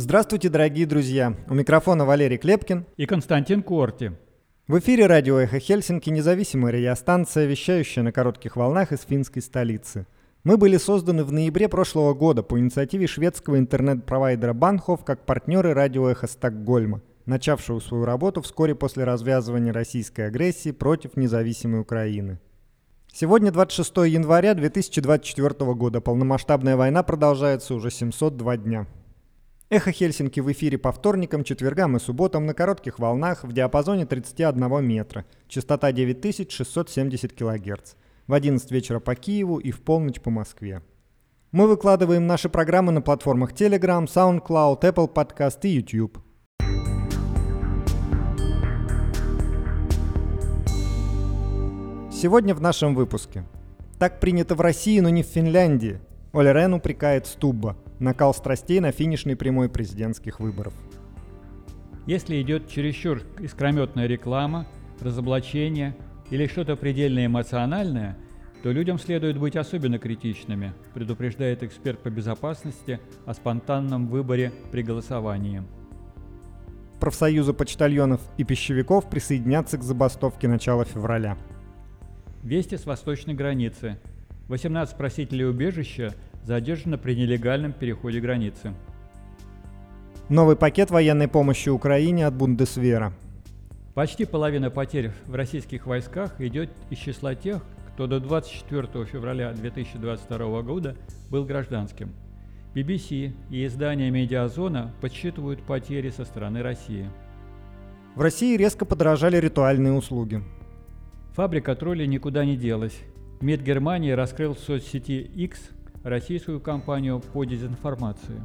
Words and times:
Здравствуйте, 0.00 0.48
дорогие 0.48 0.86
друзья! 0.86 1.34
У 1.48 1.54
микрофона 1.54 2.04
Валерий 2.04 2.38
Клепкин 2.38 2.86
и 2.96 3.04
Константин 3.04 3.64
Корти. 3.64 4.12
В 4.68 4.78
эфире 4.78 5.06
радио 5.06 5.38
«Эхо 5.40 5.58
Хельсинки» 5.58 6.08
независимая 6.08 6.72
радиостанция, 6.72 7.46
вещающая 7.46 8.04
на 8.04 8.12
коротких 8.12 8.54
волнах 8.54 8.92
из 8.92 9.00
финской 9.00 9.42
столицы. 9.42 10.06
Мы 10.44 10.56
были 10.56 10.76
созданы 10.76 11.24
в 11.24 11.32
ноябре 11.32 11.68
прошлого 11.68 12.14
года 12.14 12.44
по 12.44 12.60
инициативе 12.60 13.08
шведского 13.08 13.58
интернет-провайдера 13.58 14.52
Банхов 14.52 15.04
как 15.04 15.26
партнеры 15.26 15.74
радио 15.74 16.08
«Эхо 16.08 16.28
Стокгольма, 16.28 17.00
начавшего 17.26 17.80
свою 17.80 18.04
работу 18.04 18.40
вскоре 18.40 18.76
после 18.76 19.02
развязывания 19.02 19.72
российской 19.72 20.28
агрессии 20.28 20.70
против 20.70 21.16
независимой 21.16 21.80
Украины. 21.80 22.38
Сегодня 23.12 23.50
26 23.50 23.96
января 24.06 24.54
2024 24.54 25.74
года. 25.74 26.00
Полномасштабная 26.00 26.76
война 26.76 27.02
продолжается 27.02 27.74
уже 27.74 27.90
702 27.90 28.58
дня. 28.58 28.86
Эхо 29.70 29.92
Хельсинки 29.92 30.40
в 30.40 30.50
эфире 30.50 30.78
по 30.78 30.92
вторникам, 30.92 31.44
четвергам 31.44 31.94
и 31.94 32.00
субботам 32.00 32.46
на 32.46 32.54
коротких 32.54 32.98
волнах 32.98 33.44
в 33.44 33.52
диапазоне 33.52 34.06
31 34.06 34.82
метра, 34.82 35.26
частота 35.46 35.92
9670 35.92 37.34
кГц, 37.34 37.92
в 38.26 38.32
11 38.32 38.70
вечера 38.70 38.98
по 38.98 39.14
Киеву 39.14 39.58
и 39.58 39.70
в 39.70 39.82
полночь 39.82 40.22
по 40.22 40.30
Москве. 40.30 40.80
Мы 41.52 41.68
выкладываем 41.68 42.26
наши 42.26 42.48
программы 42.48 42.92
на 42.92 43.02
платформах 43.02 43.52
Telegram, 43.52 44.06
SoundCloud, 44.06 44.80
Apple 44.80 45.12
Podcast 45.12 45.58
и 45.64 45.68
YouTube. 45.68 46.16
Сегодня 52.10 52.54
в 52.54 52.62
нашем 52.62 52.94
выпуске. 52.94 53.44
Так 53.98 54.18
принято 54.18 54.54
в 54.54 54.62
России, 54.62 54.98
но 55.00 55.10
не 55.10 55.22
в 55.22 55.26
Финляндии. 55.26 56.00
Оля 56.32 56.54
Рен 56.54 56.72
упрекает 56.72 57.26
Стубба– 57.26 57.76
Накал 58.00 58.32
страстей 58.32 58.80
на 58.80 58.92
финишной 58.92 59.36
прямой 59.36 59.68
президентских 59.68 60.40
выборов. 60.40 60.74
Если 62.06 62.40
идет 62.40 62.68
чересчур 62.68 63.22
искрометная 63.38 64.06
реклама, 64.06 64.66
разоблачение 65.00 65.96
или 66.30 66.46
что-то 66.46 66.76
предельно 66.76 67.26
эмоциональное, 67.26 68.16
то 68.62 68.72
людям 68.72 68.98
следует 68.98 69.38
быть 69.38 69.56
особенно 69.56 69.98
критичными, 69.98 70.72
предупреждает 70.94 71.62
эксперт 71.62 72.00
по 72.00 72.10
безопасности 72.10 73.00
о 73.26 73.34
спонтанном 73.34 74.08
выборе 74.08 74.52
при 74.72 74.82
голосовании. 74.82 75.62
Профсоюзы 77.00 77.52
почтальонов 77.52 78.20
и 78.38 78.44
пищевиков 78.44 79.08
присоединятся 79.08 79.78
к 79.78 79.82
забастовке 79.82 80.48
начала 80.48 80.84
февраля. 80.84 81.36
Вести 82.42 82.76
с 82.76 82.86
восточной 82.86 83.34
границы. 83.34 83.98
18 84.48 84.96
просителей 84.96 85.46
убежища 85.46 86.14
задержана 86.48 86.96
при 86.96 87.14
нелегальном 87.14 87.72
переходе 87.74 88.20
границы. 88.20 88.72
Новый 90.30 90.56
пакет 90.56 90.90
военной 90.90 91.28
помощи 91.28 91.68
Украине 91.68 92.26
от 92.26 92.34
Бундесвера. 92.34 93.12
Почти 93.94 94.24
половина 94.24 94.70
потерь 94.70 95.10
в 95.26 95.34
российских 95.34 95.86
войсках 95.86 96.40
идет 96.40 96.70
из 96.88 96.98
числа 96.98 97.34
тех, 97.34 97.62
кто 97.92 98.06
до 98.06 98.18
24 98.18 99.04
февраля 99.04 99.52
2022 99.52 100.62
года 100.62 100.96
был 101.30 101.44
гражданским. 101.44 102.14
BBC 102.74 103.34
и 103.50 103.66
издание 103.66 104.10
«Медиазона» 104.10 104.94
подсчитывают 105.02 105.62
потери 105.62 106.08
со 106.08 106.24
стороны 106.24 106.62
России. 106.62 107.10
В 108.14 108.22
России 108.22 108.56
резко 108.56 108.86
подорожали 108.86 109.36
ритуальные 109.36 109.92
услуги. 109.92 110.42
Фабрика 111.34 111.76
троллей 111.76 112.06
никуда 112.06 112.46
не 112.46 112.56
делась. 112.56 112.98
МИД 113.40 113.60
Германии 113.60 114.12
раскрыл 114.12 114.54
в 114.54 114.58
соцсети 114.58 115.20
X 115.20 115.60
российскую 116.08 116.60
кампанию 116.60 117.20
по 117.20 117.44
дезинформации. 117.44 118.40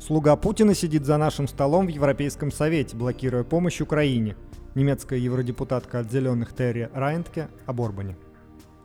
Слуга 0.00 0.34
Путина 0.36 0.74
сидит 0.74 1.04
за 1.04 1.16
нашим 1.16 1.46
столом 1.46 1.86
в 1.86 1.90
Европейском 1.90 2.50
Совете, 2.50 2.96
блокируя 2.96 3.44
помощь 3.44 3.80
Украине. 3.80 4.36
Немецкая 4.74 5.18
евродепутатка 5.18 6.00
от 6.00 6.10
«Зеленых» 6.10 6.54
Терри 6.54 6.90
Райнтке 6.92 7.48
об 7.66 7.80
Орбане. 7.80 8.16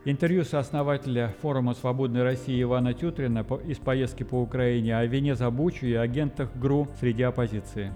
Интервью 0.04 0.44
сооснователя 0.44 1.34
форума 1.42 1.74
«Свободной 1.74 2.22
России» 2.22 2.62
Ивана 2.62 2.94
Тютрина 2.94 3.44
из 3.66 3.78
поездки 3.78 4.22
по 4.22 4.40
Украине 4.40 4.96
о 4.96 5.04
вине 5.06 5.34
за 5.34 5.50
Бучу 5.50 5.86
и 5.86 5.94
агентах 5.94 6.50
ГРУ 6.54 6.88
среди 7.00 7.24
оппозиции. 7.24 7.92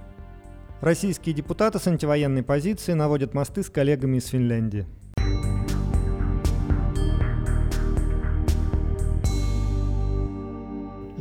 Российские 0.81 1.33
депутаты 1.33 1.79
с 1.79 1.87
антивоенной 1.87 2.43
позиции 2.43 2.93
наводят 2.93 3.35
мосты 3.35 3.63
с 3.63 3.71
коллегами 3.71 4.17
из 4.17 4.27
Финляндии. 4.27 4.87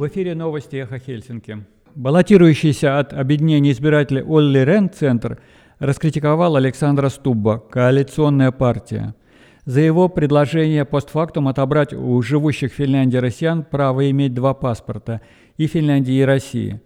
В 0.02 0.08
эфире 0.08 0.34
новости 0.34 0.78
«Эхо 0.78 0.98
Хельсинки». 0.98 1.64
Баллотирующийся 1.94 2.98
от 2.98 3.14
объединения 3.14 3.70
избирателей 3.70 4.24
Олли 4.24 4.58
Рен 4.58 4.90
Центр 4.90 5.38
раскритиковал 5.78 6.56
Александра 6.56 7.10
Стубба, 7.10 7.60
коалиционная 7.60 8.52
партия, 8.52 9.14
за 9.66 9.82
его 9.82 10.10
предложение 10.10 10.86
постфактум 10.86 11.48
отобрать 11.50 11.94
у 11.94 12.20
живущих 12.24 12.72
в 12.72 12.78
Финляндии 12.78 13.18
россиян 13.18 13.64
право 13.64 14.10
иметь 14.10 14.34
два 14.34 14.56
паспорта– 14.56 15.22
и 15.58 15.68
Финляндии, 15.68 16.16
и 16.16 16.24
России. 16.24 16.82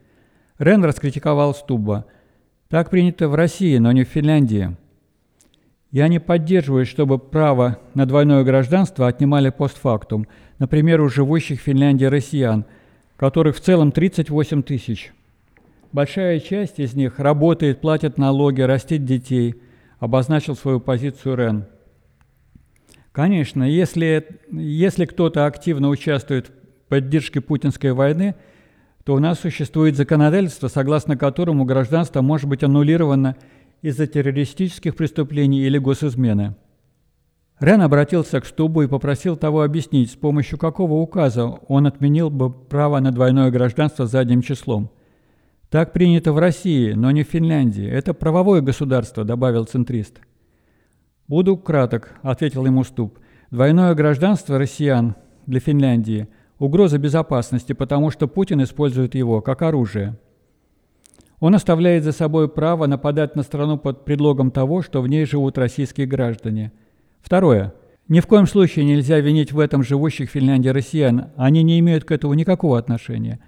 Рен 0.59 0.83
раскритиковал 0.83 1.55
Стубба. 1.55 2.07
Так 2.67 2.89
принято 2.89 3.29
в 3.29 3.35
России, 3.35 3.77
но 3.77 3.93
не 3.93 4.03
в 4.03 4.09
Финляндии. 4.09 4.75
Я 5.89 6.09
не 6.09 6.19
поддерживаю, 6.19 6.85
чтобы 6.85 7.17
право 7.17 7.79
на 7.93 8.05
двойное 8.05 8.43
гражданство 8.43 9.07
отнимали 9.07 9.51
постфактум, 9.51 10.27
например, 10.59 10.99
у 10.99 11.07
живущих 11.07 11.61
в 11.61 11.63
Финляндии 11.63 12.03
россиян– 12.03 12.65
которых 13.17 13.55
в 13.55 13.61
целом 13.61 13.91
38 13.91 14.63
тысяч. 14.63 15.13
Большая 15.91 16.39
часть 16.39 16.79
из 16.79 16.93
них 16.93 17.19
работает, 17.19 17.79
платит 17.79 18.17
налоги, 18.17 18.61
растит 18.61 19.05
детей, 19.05 19.55
обозначил 19.99 20.55
свою 20.55 20.79
позицию 20.79 21.35
Рен. 21.35 21.65
Конечно, 23.11 23.63
если, 23.63 24.27
если 24.51 25.05
кто-то 25.05 25.45
активно 25.45 25.87
участвует 25.87 26.47
в 26.47 26.89
поддержке 26.89 27.39
путинской 27.39 27.93
войны, 27.93 28.35
то 29.05 29.13
у 29.13 29.19
нас 29.19 29.39
существует 29.39 29.95
законодательство, 29.95 30.67
согласно 30.67 31.15
которому 31.15 31.63
гражданство 31.63 32.21
может 32.21 32.49
быть 32.49 32.63
аннулировано 32.63 33.37
из-за 33.81 34.07
террористических 34.07 34.95
преступлений 34.95 35.61
или 35.61 35.77
госизмены. 35.77 36.55
Рен 37.59 37.81
обратился 37.81 38.41
к 38.41 38.45
Штубу 38.45 38.81
и 38.81 38.87
попросил 38.87 39.37
того 39.37 39.63
объяснить, 39.63 40.11
с 40.11 40.15
помощью 40.15 40.59
какого 40.59 40.95
указа 40.95 41.45
он 41.45 41.87
отменил 41.87 42.29
бы 42.29 42.51
право 42.51 42.99
на 42.99 43.11
двойное 43.11 43.49
гражданство 43.49 44.07
задним 44.07 44.41
числом. 44.41 44.89
«Так 45.69 45.93
принято 45.93 46.33
в 46.33 46.37
России, 46.37 46.91
но 46.91 47.11
не 47.11 47.23
в 47.23 47.29
Финляндии. 47.29 47.87
Это 47.87 48.13
правовое 48.13 48.61
государство»,– 48.61 49.23
добавил 49.25 49.63
центрист. 49.65 50.19
«Буду 51.27 51.55
краток»,– 51.55 52.13
ответил 52.23 52.65
ему 52.65 52.83
Стуб. 52.83 53.19
«Двойное 53.51 53.95
гражданство 53.95 54.59
россиян 54.59 55.15
для 55.45 55.61
Финляндии– 55.61 56.27
угроза 56.59 56.97
безопасности, 56.97 57.73
потому 57.73 58.11
что 58.11 58.27
Путин 58.27 58.63
использует 58.63 59.15
его 59.15 59.41
как 59.41 59.61
оружие. 59.61 60.17
Он 61.39 61.55
оставляет 61.55 62.03
за 62.03 62.11
собой 62.11 62.49
право 62.49 62.85
нападать 62.85 63.35
на 63.35 63.43
страну 63.43 63.77
под 63.77 64.05
предлогом 64.05 64.51
того, 64.51 64.81
что 64.81 65.01
в 65.01 65.07
ней 65.07 65.25
живут 65.25 65.57
российские 65.57 66.05
граждане– 66.05 66.73
Второе. 67.25 67.73
Ни 68.07 68.19
в 68.19 68.27
коем 68.27 68.45
случае 68.45 68.85
нельзя 68.85 69.19
винить 69.19 69.51
в 69.51 69.57
этом 69.57 69.81
живущих 69.81 70.29
в 70.29 70.33
Финляндии 70.33 70.69
россиян. 70.69 71.31
Они 71.37 71.63
не 71.63 71.79
имеют 71.79 72.03
к 72.03 72.11
этому 72.11 72.35
никакого 72.35 72.77
отношения. 72.77 73.39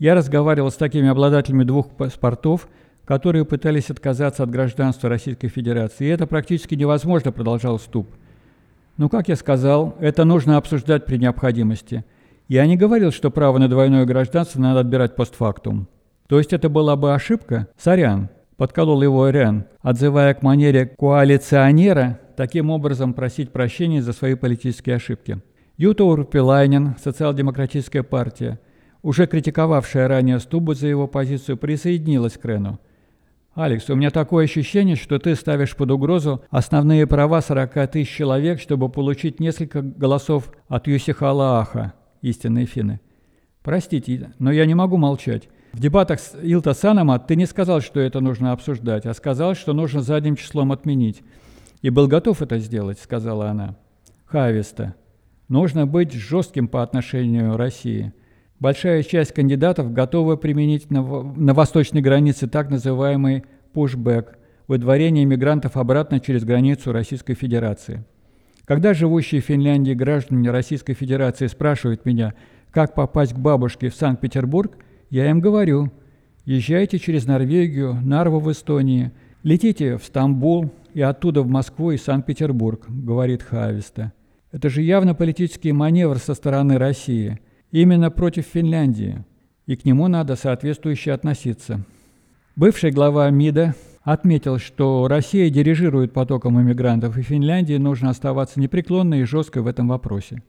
Я 0.00 0.16
разговаривал 0.16 0.72
с 0.72 0.74
такими 0.74 1.06
обладателями 1.06 1.62
двух 1.62 1.90
паспортов, 1.90 2.66
которые 3.04 3.44
пытались 3.44 3.90
отказаться 3.90 4.42
от 4.42 4.50
гражданства 4.50 5.08
Российской 5.08 5.46
Федерации. 5.46 6.06
И 6.06 6.10
это 6.10 6.26
практически 6.26 6.74
невозможно, 6.74 7.30
продолжал 7.30 7.78
Ступ. 7.78 8.08
Ну, 8.96 9.08
как 9.08 9.28
я 9.28 9.36
сказал, 9.36 9.94
это 10.00 10.24
нужно 10.24 10.56
обсуждать 10.56 11.06
при 11.06 11.16
необходимости. 11.16 12.04
Я 12.48 12.66
не 12.66 12.76
говорил, 12.76 13.12
что 13.12 13.30
право 13.30 13.58
на 13.58 13.68
двойное 13.68 14.04
гражданство 14.04 14.60
надо 14.60 14.80
отбирать 14.80 15.14
постфактум. 15.14 15.86
То 16.26 16.38
есть 16.38 16.52
это 16.52 16.68
была 16.68 16.96
бы 16.96 17.14
ошибка? 17.14 17.68
Сорян, 17.78 18.30
подколол 18.56 19.00
его 19.00 19.28
Рен, 19.28 19.66
отзывая 19.80 20.34
к 20.34 20.42
манере 20.42 20.86
коалиционера 20.86 22.18
таким 22.36 22.70
образом 22.70 23.14
просить 23.14 23.50
прощения 23.50 24.02
за 24.02 24.12
свои 24.12 24.34
политические 24.34 24.96
ошибки. 24.96 25.40
Юта 25.76 26.04
Урпилайнен, 26.04 26.96
социал-демократическая 27.02 28.02
партия, 28.02 28.60
уже 29.02 29.26
критиковавшая 29.26 30.08
ранее 30.08 30.38
Стубу 30.38 30.74
за 30.74 30.86
его 30.88 31.06
позицию, 31.06 31.56
присоединилась 31.56 32.38
к 32.38 32.44
Рену. 32.44 32.78
«Алекс, 33.54 33.88
у 33.88 33.94
меня 33.94 34.10
такое 34.10 34.44
ощущение, 34.44 34.96
что 34.96 35.18
ты 35.18 35.34
ставишь 35.34 35.76
под 35.76 35.90
угрозу 35.90 36.42
основные 36.50 37.06
права 37.06 37.40
40 37.40 37.90
тысяч 37.90 38.14
человек, 38.14 38.60
чтобы 38.60 38.88
получить 38.88 39.40
несколько 39.40 39.80
голосов 39.80 40.52
от 40.68 40.86
Юсихала 40.86 41.60
Аха, 41.60 41.94
истинные 42.20 42.66
финны. 42.66 43.00
Простите, 43.62 44.32
но 44.38 44.52
я 44.52 44.66
не 44.66 44.74
могу 44.74 44.96
молчать. 44.96 45.48
В 45.72 45.80
дебатах 45.80 46.20
с 46.20 46.34
Илта 46.42 46.72
Санама 46.72 47.18
ты 47.18 47.36
не 47.36 47.46
сказал, 47.46 47.80
что 47.80 48.00
это 48.00 48.20
нужно 48.20 48.52
обсуждать, 48.52 49.06
а 49.06 49.12
сказал, 49.12 49.54
что 49.54 49.72
нужно 49.72 50.02
задним 50.02 50.36
числом 50.36 50.72
отменить. 50.72 51.22
И 51.86 51.90
был 51.90 52.08
готов 52.08 52.42
это 52.42 52.58
сделать, 52.58 52.98
сказала 52.98 53.48
она. 53.48 53.76
Хависта. 54.24 54.96
Нужно 55.46 55.86
быть 55.86 56.12
жестким 56.14 56.66
по 56.66 56.82
отношению 56.82 57.56
России. 57.56 58.12
Большая 58.58 59.04
часть 59.04 59.32
кандидатов 59.32 59.92
готова 59.92 60.34
применить 60.34 60.90
на, 60.90 61.00
на 61.00 61.54
восточной 61.54 62.00
границе 62.00 62.48
так 62.48 62.70
называемый 62.70 63.44
пушбэк– 63.72 64.36
выдворение 64.66 65.24
мигрантов 65.26 65.76
обратно 65.76 66.18
через 66.18 66.42
границу 66.44 66.90
Российской 66.90 67.34
Федерации. 67.34 68.04
Когда 68.64 68.92
живущие 68.92 69.40
в 69.40 69.44
Финляндии 69.44 69.92
граждане 69.92 70.50
Российской 70.50 70.94
Федерации 70.94 71.46
спрашивают 71.46 72.04
меня, 72.04 72.34
как 72.72 72.96
попасть 72.96 73.34
к 73.34 73.38
бабушке 73.38 73.90
в 73.90 73.94
Санкт-Петербург, 73.94 74.76
я 75.08 75.30
им 75.30 75.38
говорю– 75.38 75.92
езжайте 76.46 76.98
через 76.98 77.26
Норвегию, 77.26 77.94
Нарву 78.02 78.40
в 78.40 78.50
Эстонии, 78.50 79.12
летите 79.44 79.98
в 79.98 80.02
Стамбул 80.02 80.72
и 80.96 81.02
оттуда 81.02 81.42
в 81.42 81.46
Москву 81.46 81.90
и 81.90 81.98
Санкт-Петербург, 81.98 82.86
говорит 82.88 83.42
Хависта. 83.42 84.14
Это 84.50 84.70
же 84.70 84.80
явно 84.80 85.14
политический 85.14 85.72
маневр 85.72 86.16
со 86.16 86.32
стороны 86.32 86.78
России, 86.78 87.38
именно 87.70 88.10
против 88.10 88.46
Финляндии, 88.46 89.22
и 89.66 89.76
к 89.76 89.84
нему 89.84 90.08
надо 90.08 90.36
соответствующе 90.36 91.12
относиться. 91.12 91.84
Бывший 92.56 92.92
глава 92.92 93.28
МИДа 93.28 93.74
отметил, 94.04 94.56
что 94.56 95.06
Россия 95.06 95.50
дирижирует 95.50 96.14
потоком 96.14 96.58
иммигрантов, 96.58 97.18
и 97.18 97.22
Финляндии 97.22 97.76
нужно 97.76 98.08
оставаться 98.08 98.58
непреклонной 98.58 99.20
и 99.20 99.24
жесткой 99.24 99.60
в 99.60 99.66
этом 99.66 99.88
вопросе. 99.88 100.42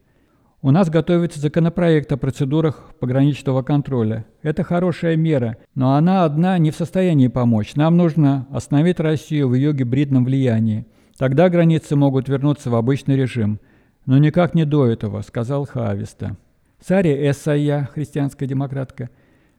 У 0.64 0.72
нас 0.72 0.90
готовится 0.90 1.40
законопроект 1.40 2.12
о 2.12 2.18
процедурах 2.18 2.92
пограничного 3.00 3.62
контроля. 3.62 4.26
Это 4.42 4.64
хорошая 4.64 5.16
мера, 5.16 5.58
но 5.76 5.94
она 5.94 6.24
одна 6.24 6.58
не 6.58 6.72
в 6.72 6.76
состоянии 6.76 7.28
помочь. 7.28 7.76
Нам 7.76 7.96
нужно 7.96 8.48
остановить 8.50 9.00
Россию 9.00 9.50
в 9.50 9.54
ее 9.54 9.72
гибридном 9.72 10.26
влиянии. 10.26 10.88
Тогда 11.20 11.50
границы 11.50 11.96
могут 11.96 12.28
вернуться 12.28 12.72
в 12.72 12.76
обычный 12.76 13.16
режим. 13.16 13.60
Но 14.08 14.18
никак 14.18 14.56
не 14.56 14.66
до 14.66 14.88
этого, 14.88 15.22
сказал 15.22 15.68
Хависта. 15.68 16.38
Сари 16.84 17.30
Эссая, 17.30 17.88
христианская 17.94 18.48
демократка, 18.48 19.12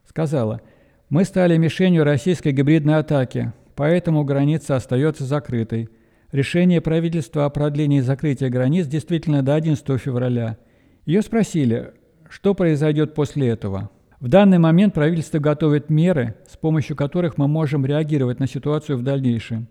сказала, 0.05 0.63
мы 1.11 1.25
стали 1.25 1.57
мишенью 1.59 2.03
российской 2.03 2.51
гибридной 2.51 2.97
атаки, 2.97 3.53
поэтому 3.77 4.25
граница 4.25 4.75
остается 4.75 5.25
закрытой. 5.25 5.91
Решение 6.33 6.81
правительства 6.81 7.45
о 7.45 7.51
продлении 7.51 8.01
закрытия 8.01 8.49
границ 8.49 8.89
действительно 8.89 9.45
до 9.45 9.55
11 9.55 10.01
февраля– 10.01 10.59
ее 11.09 11.23
спросили, 11.23 11.95
что 12.29 12.55
произойдет 12.55 13.15
после 13.15 13.49
этого. 13.49 13.91
В 14.21 14.29
данный 14.29 14.59
момент 14.59 14.93
правительство 14.93 15.39
готовит 15.39 15.89
меры, 15.89 16.35
с 16.47 16.59
помощью 16.59 16.97
которых 16.97 17.39
мы 17.39 17.49
можем 17.49 17.87
реагировать 17.87 18.41
на 18.41 18.47
ситуацию 18.47 18.99
в 18.99 19.03
дальнейшем. 19.03 19.69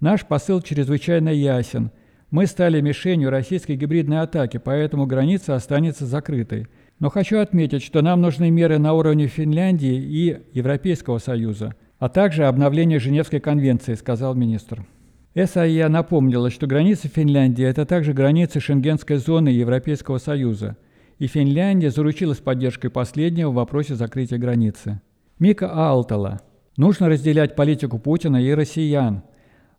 Наш 0.00 0.24
посыл 0.24 0.62
чрезвычайно 0.62 1.28
ясен. 1.28 1.90
Мы 2.30 2.46
стали 2.46 2.80
мишенью 2.80 3.28
российской 3.28 3.76
гибридной 3.76 4.20
атаки, 4.22 4.56
поэтому 4.56 5.04
граница 5.04 5.54
останется 5.54 6.06
закрытой. 6.06 6.68
Но 7.00 7.10
хочу 7.10 7.38
отметить, 7.38 7.82
что 7.82 8.00
нам 8.00 8.22
нужны 8.22 8.50
меры 8.50 8.78
на 8.78 8.94
уровне 8.94 9.26
Финляндии 9.26 9.94
и 9.94 10.38
Европейского 10.54 11.18
Союза, 11.18 11.74
а 11.98 12.08
также 12.08 12.46
обновление 12.46 12.98
Женевской 12.98 13.40
конвенции, 13.40 13.92
сказал 13.92 14.34
министр. 14.34 14.86
САИА 15.34 15.88
напомнила, 15.88 16.50
что 16.50 16.66
граница 16.66 17.08
Финляндии– 17.08 17.64
это 17.66 17.86
также 17.86 18.12
границы 18.12 18.60
Шенгенской 18.60 19.16
зоны 19.16 19.48
Европейского 19.48 20.18
Союза, 20.18 20.76
и 21.18 21.26
Финляндия 21.26 21.90
заручилась 21.90 22.38
поддержкой 22.38 22.90
последнего 22.90 23.50
в 23.50 23.54
вопросе 23.54 23.94
закрытия 23.94 24.38
границы. 24.38 25.00
Мика 25.38 25.72
Алтала. 25.72 26.42
Нужно 26.76 27.08
разделять 27.08 27.56
политику 27.56 27.98
Путина 27.98 28.42
и 28.42 28.52
россиян. 28.52 29.22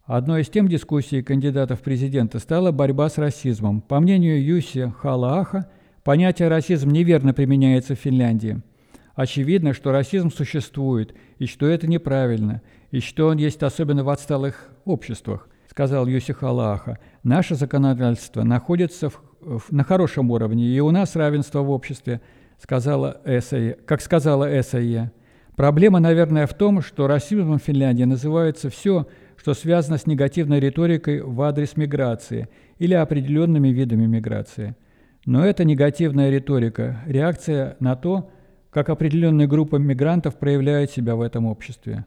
Одной 0.06 0.42
из 0.42 0.50
тем 0.50 0.68
дискуссий 0.68 1.22
кандидатов 1.22 1.80
в 1.80 1.84
президенты 1.84 2.40
стала 2.40 2.72
борьба 2.72 3.10
с 3.10 3.18
расизмом. 3.18 3.82
По 3.82 4.00
мнению 4.00 4.44
Юси 4.44 4.92
Халааха, 5.00 5.70
понятие 6.04 6.48
«расизм» 6.50 6.90
неверно 6.90 7.34
применяется 7.34 7.96
в 7.96 8.00
Финляндии. 8.00 8.62
Очевидно, 9.16 9.74
что 9.74 9.92
расизм 9.92 10.32
существует, 10.32 11.14
и 11.38 11.46
что 11.46 11.68
это 11.68 11.88
неправильно, 11.88 12.64
и 12.94 13.00
что 13.00 13.28
он 13.28 13.38
есть 13.38 13.64
особенно 13.64 14.04
в 14.04 14.10
отсталых 14.10 14.70
обществах, 14.86 15.50
сказал 15.68 16.06
Юсих 16.06 16.44
Аллаха. 16.44 17.00
Наше 17.24 17.56
законодательство 17.56 18.44
находится 18.44 19.10
в, 19.10 19.20
в, 19.42 19.72
на 19.72 19.84
хорошем 19.84 20.30
уровне, 20.30 20.68
и 20.68 20.80
у 20.80 20.92
нас 20.92 21.16
равенство 21.16 21.62
в 21.62 21.72
обществе, 21.72 22.22
сказала 22.62 23.20
Эссая, 23.26 23.78
как 23.88 24.00
сказала 24.00 24.46
Эссая. 24.60 25.12
Проблема, 25.56 26.00
наверное, 26.00 26.46
в 26.46 26.54
том, 26.54 26.84
что 26.84 27.08
расизмом 27.08 27.58
в 27.58 27.64
Финляндии 27.64 28.04
называется 28.04 28.70
все, 28.70 29.08
что 29.38 29.56
связано 29.56 29.98
с 29.98 30.06
негативной 30.06 30.60
риторикой 30.60 31.22
в 31.22 31.42
адрес 31.42 31.76
миграции 31.76 32.48
или 32.78 32.94
определенными 32.94 33.70
видами 33.70 34.06
миграции. 34.06 34.76
Но 35.26 35.44
это 35.44 35.64
негативная 35.64 36.30
риторика, 36.30 37.02
реакция 37.08 37.76
на 37.80 37.96
то, 37.96 38.30
как 38.70 38.90
определенная 38.90 39.48
группа 39.48 39.78
мигрантов 39.78 40.38
проявляет 40.38 40.92
себя 40.92 41.16
в 41.16 41.22
этом 41.22 41.48
обществе. 41.48 42.06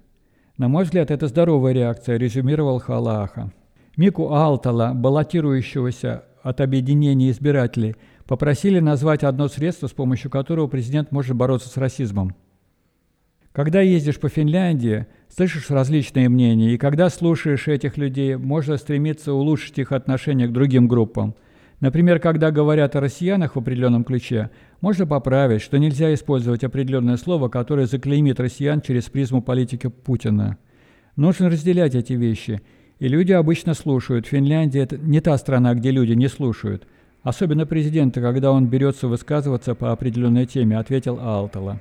На 0.59 0.69
мой 0.69 0.85
взгляд, 0.85 1.11
это 1.11 1.27
здоровая 1.27 1.75
реакция, 1.75 2.17
резюмировал 2.17 2.79
Халааха. 2.79 3.53
Мику 3.99 4.33
Алтала, 4.33 4.93
баллотирующегося 4.95 6.25
от 6.43 6.63
объединения 6.63 7.31
избирателей, 7.31 7.97
попросили 8.25 8.81
назвать 8.81 9.23
одно 9.23 9.49
средство, 9.49 9.87
с 9.87 9.93
помощью 9.93 10.31
которого 10.31 10.67
президент 10.67 11.13
может 11.13 11.37
бороться 11.37 11.69
с 11.69 11.77
расизмом. 11.77 12.35
Когда 13.53 13.83
ездишь 13.83 14.19
по 14.19 14.31
Финляндии, 14.31 15.07
слышишь 15.29 15.71
различные 15.71 16.31
мнения, 16.31 16.73
и 16.73 16.79
когда 16.79 17.11
слушаешь 17.11 17.69
этих 17.69 17.99
людей, 17.99 18.37
можно 18.37 18.79
стремиться 18.79 19.35
улучшить 19.35 19.79
их 19.79 19.93
отношение 19.93 20.49
к 20.49 20.53
другим 20.53 20.89
группам. 20.89 21.35
Например, 21.81 22.19
когда 22.19 22.51
говорят 22.51 22.97
о 22.97 23.01
россиянах 23.01 23.57
в 23.57 23.59
определенном 23.59 24.05
ключе, 24.05 24.51
можно 24.81 25.07
поправить, 25.07 25.63
что 25.63 25.79
нельзя 25.79 26.13
использовать 26.13 26.65
определенное 26.65 27.17
слово, 27.17 27.49
которое 27.49 27.87
заклеймит 27.87 28.41
россиян 28.41 28.81
через 28.81 29.05
призму 29.05 29.41
политики 29.41 29.89
Путина. 29.89 30.59
Нужно 31.17 31.49
разделять 31.49 31.95
эти 31.95 32.13
вещи. 32.13 32.61
И 32.99 33.09
люди 33.09 33.33
обычно 33.33 33.75
слушают. 33.75 34.27
Финляндия– 34.27 34.81
это 34.83 34.99
не 34.99 35.21
та 35.21 35.37
страна, 35.39 35.75
где 35.75 35.91
люди 35.91 36.13
не 36.13 36.29
слушают. 36.29 36.87
Особенно 37.23 37.67
президента, 37.67 38.21
когда 38.21 38.53
он 38.53 38.67
берется 38.69 39.09
высказываться 39.09 39.75
по 39.75 39.93
определенной 39.93 40.47
теме, 40.47 40.79
ответил 40.79 41.19
Алтала. 41.21 41.81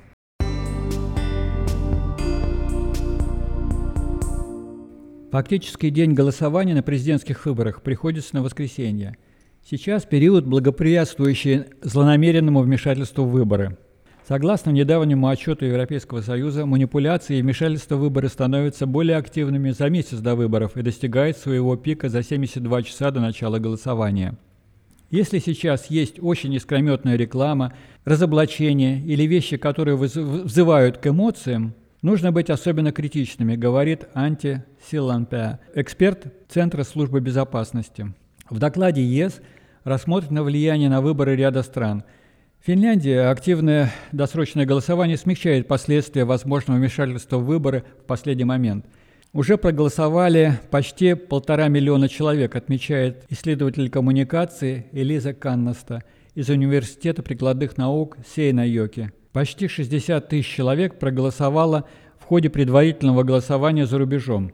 Фактически 5.30 5.90
день 5.90 6.14
голосования 6.14 6.74
на 6.74 6.82
президентских 6.82 7.44
выборах 7.44 7.82
приходится 7.82 8.36
на 8.36 8.42
воскресенье– 8.42 9.16
Сейчас 9.68 10.04
период, 10.04 10.46
благоприятствующий 10.46 11.64
злонамеренному 11.82 12.60
вмешательству 12.60 13.24
в 13.24 13.32
выборы. 13.32 13.76
Согласно 14.28 14.70
недавнему 14.70 15.26
отчету 15.26 15.64
Европейского 15.64 16.20
Союза, 16.20 16.66
манипуляции 16.66 17.38
и 17.38 17.42
вмешательство 17.42 17.96
в 17.96 18.00
выборы 18.02 18.28
становятся 18.28 18.86
более 18.86 19.16
активными 19.16 19.70
за 19.70 19.88
месяц 19.90 20.18
до 20.18 20.36
выборов 20.36 20.76
и 20.76 20.82
достигают 20.82 21.36
своего 21.36 21.74
пика 21.74 22.08
за 22.08 22.22
72 22.22 22.84
часа 22.84 23.10
до 23.10 23.18
начала 23.18 23.58
голосования. 23.58 24.38
Если 25.10 25.40
сейчас 25.40 25.90
есть 25.90 26.22
очень 26.22 26.54
искрометная 26.54 27.16
реклама, 27.16 27.72
разоблачение 28.04 29.00
или 29.00 29.24
вещи, 29.24 29.56
которые 29.56 29.96
взывают 29.96 30.98
к 30.98 31.08
эмоциям, 31.08 31.74
нужно 32.02 32.30
быть 32.30 32.50
особенно 32.50 32.92
критичными, 32.92 33.56
говорит 33.56 34.06
Анти 34.14 34.62
Силанпе, 34.88 35.58
эксперт 35.74 36.32
Центра 36.48 36.84
службы 36.84 37.18
безопасности. 37.18 38.14
В 38.48 38.60
докладе 38.60 39.02
ЕС– 39.02 39.40
рассмотрено 39.86 40.42
влияние 40.42 40.88
на 40.90 41.00
выборы 41.00 41.36
ряда 41.36 41.62
стран. 41.62 42.02
Финляндия 42.60 43.30
активное 43.30 43.92
досрочное 44.10 44.66
голосование 44.66 45.16
смягчает 45.16 45.68
последствия 45.68 46.24
возможного 46.24 46.78
вмешательства 46.78 47.38
в 47.38 47.44
выборы 47.44 47.84
в 48.02 48.04
последний 48.04 48.44
момент. 48.44 48.84
Уже 49.32 49.56
проголосовали 49.56 50.58
почти 50.72 51.14
полтора 51.14 51.68
миллиона 51.68 52.08
человек, 52.08 52.56
отмечает 52.56 53.24
исследователь 53.28 53.88
коммуникации 53.88 54.86
Элиза 54.90 55.34
Каннаста 55.34 56.02
из 56.34 56.48
Университета 56.48 57.22
прикладных 57.22 57.76
наук 57.76 58.16
Сейна-Йоки. 58.34 59.12
Почти 59.32 59.68
60 59.68 60.28
тысяч 60.28 60.52
человек 60.52 60.98
проголосовало 60.98 61.84
в 62.18 62.24
ходе 62.24 62.50
предварительного 62.50 63.22
голосования 63.22 63.86
за 63.86 63.98
рубежом. 63.98 64.50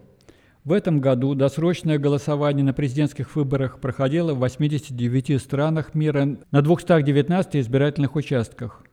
В 0.65 0.71
этом 0.71 1.01
году 1.01 1.35
досрочное 1.35 1.99
голосование 1.99 2.65
на 2.65 2.73
президентских 2.73 3.35
выборах 3.35 3.81
проходило 3.81 4.33
в 4.33 4.39
89 4.39 5.43
странах 5.43 5.93
мира 5.97 6.39
на 6.53 6.63
219 6.63 7.57
избирательных 7.57 8.15
участках. 8.15 8.85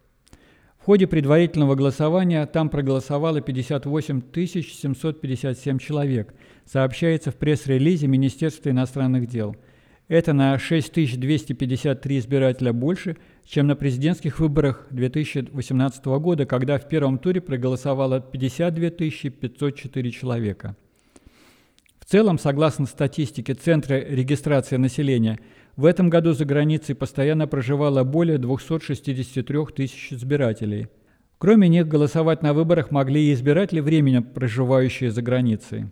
В 0.80 0.86
ходе 0.86 1.06
предварительного 1.06 1.76
голосования 1.76 2.44
там 2.48 2.70
проголосовало 2.70 3.42
58 3.42 4.24
757 4.34 5.78
человек, 5.78 6.34
сообщается 6.66 7.30
в 7.30 7.36
пресс-релизе 7.36 8.08
Министерства 8.08 8.72
иностранных 8.72 9.28
дел. 9.28 9.56
Это 10.08 10.34
на 10.34 10.58
6253 10.58 12.18
избирателя 12.18 12.74
больше, 12.74 13.16
чем 13.46 13.68
на 13.68 13.76
президентских 13.76 14.40
выборах 14.40 14.88
2018 14.90 16.04
года, 16.06 16.48
когда 16.48 16.80
в 16.80 16.90
первом 16.90 17.20
туре 17.20 17.42
проголосовало 17.42 18.20
52 18.22 18.90
504 18.90 20.12
человека 20.12 20.76
целом, 22.10 22.40
согласно 22.40 22.86
статистике 22.86 23.54
Центра 23.54 23.96
регистрации 23.96 24.78
населения, 24.78 25.40
в 25.76 25.86
этом 25.86 26.10
году 26.10 26.34
за 26.34 26.46
границей 26.46 26.96
постоянно 26.96 27.48
проживало 27.48 28.04
более 28.04 28.38
263 28.38 29.66
тысяч 29.76 30.14
избирателей– 30.14 30.88
Кроме 31.40 31.70
них 31.70 31.88
голосовать 31.88 32.44
на 32.44 32.54
выборах 32.54 32.92
могли 32.92 33.30
и 33.30 33.34
избиратели 33.34 33.80
временно 33.80 34.22
проживающие 34.22 35.10
за 35.10 35.22
границей. 35.22 35.86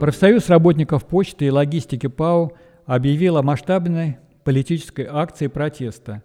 Профсоюз 0.00 0.48
работников 0.48 1.04
почты 1.04 1.44
и 1.44 1.50
логистики 1.50 2.06
ПАО 2.06 2.52
объявил 2.86 3.36
о 3.36 3.42
масштабной 3.42 4.16
политической 4.42 5.06
акции 5.06 5.48
протеста. 5.48 6.22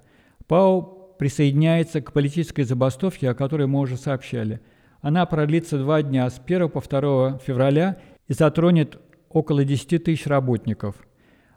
ПАО 0.47 1.00
присоединяется 1.21 2.01
к 2.01 2.13
политической 2.13 2.63
забастовке, 2.63 3.29
о 3.29 3.35
которой 3.35 3.67
мы 3.67 3.81
уже 3.81 3.95
сообщали. 3.95 4.59
Она 5.01 5.27
продлится 5.27 5.77
два 5.77 6.01
дня 6.01 6.27
с 6.27 6.41
1 6.43 6.67
по 6.69 6.81
2 6.81 7.37
февраля 7.45 7.99
и 8.27 8.33
затронет 8.33 8.97
около 9.29 9.63
10 9.63 10.03
тысяч 10.03 10.25
работников. 10.25 10.95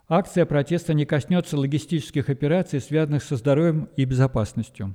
Акция 0.07 0.45
протеста 0.45 0.93
не 0.93 1.05
коснется 1.05 1.57
логистических 1.57 2.29
операций, 2.29 2.79
связанных 2.79 3.23
со 3.23 3.37
здоровьем 3.37 3.89
и 3.95 4.05
безопасностью. 4.05 4.93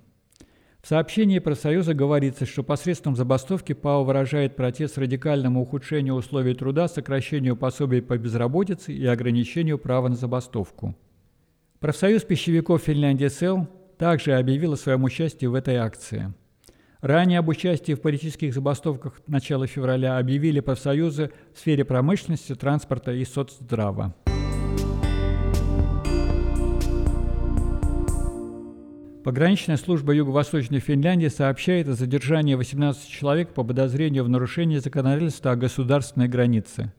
В 0.80 0.86
сообщении 0.86 1.40
профсоюза 1.40 1.92
говорится, 1.92 2.46
что 2.46 2.62
посредством 2.62 3.16
забастовки 3.16 3.72
ПАО 3.72 4.04
выражает 4.04 4.54
протест 4.54 4.98
радикальному 4.98 5.62
ухудшению 5.62 6.14
условий 6.14 6.54
труда, 6.54 6.86
сокращению 6.86 7.56
пособий 7.56 8.02
по 8.02 8.16
безработице 8.16 8.92
и 8.92 9.04
ограничению 9.04 9.78
права 9.78 10.06
на 10.06 10.14
забастовку. 10.14 10.94
Профсоюз 11.80 12.22
пищевиков 12.22 12.82
Финляндии 12.82 13.26
СЭЛ 13.26 13.66
также 14.00 14.33
объявил 14.33 14.73
о 14.73 14.76
своем 14.78 15.04
участии 15.04 15.45
в 15.45 15.54
этой 15.54 15.76
акции. 15.76 16.33
Ранее 17.02 17.40
об 17.40 17.49
участии 17.49 17.92
в 17.92 18.00
политических 18.00 18.54
забастовках 18.54 19.21
начала 19.26 19.66
февраля 19.66 20.16
объявили 20.16 20.61
профсоюзы 20.61 21.30
в 21.52 21.59
сфере 21.59 21.85
промышленности, 21.85 22.54
транспорта 22.54 23.12
и 23.12 23.26
соцздрава. 23.26 24.14
Пограничная 29.23 29.76
служба 29.76 30.14
Юго-Восточной 30.14 30.80
Финляндии 30.80 31.28
сообщает 31.28 31.87
о 31.87 31.92
задержании 31.92 32.54
18 32.54 33.07
человек 33.07 33.52
по 33.52 33.64
подозрению 33.64 34.25
в 34.25 34.30
нарушении 34.30 34.78
законодательства 34.78 35.50
о 35.50 35.57
государственной 35.57 36.26
границе. 36.26 36.90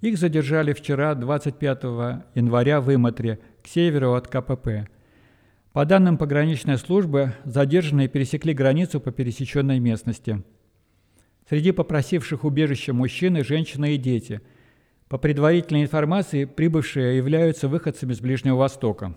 Их 0.00 0.16
задержали 0.16 0.72
вчера, 0.72 1.14
25 1.14 1.82
января, 2.34 2.80
в 2.80 2.94
Иматре, 2.94 3.40
к 3.62 3.66
северу 3.66 4.14
от 4.14 4.26
КПП. 4.28 4.88
По 5.72 5.84
данным 5.84 6.18
пограничной 6.18 6.78
службы, 6.78 7.34
задержанные 7.44 8.08
пересекли 8.08 8.52
границу 8.52 9.00
по 9.00 9.12
пересеченной 9.12 9.78
местности. 9.78 10.42
Среди 11.48 11.70
попросивших 11.70 12.42
убежища 12.42 12.92
мужчины, 12.92 13.44
женщины 13.44 13.94
и 13.94 13.96
дети. 13.96 14.40
По 15.08 15.16
предварительной 15.16 15.82
информации, 15.82 16.44
прибывшие 16.44 17.16
являются 17.16 17.68
выходцами 17.68 18.12
с 18.12 18.20
Ближнего 18.20 18.56
Востока. 18.56 19.16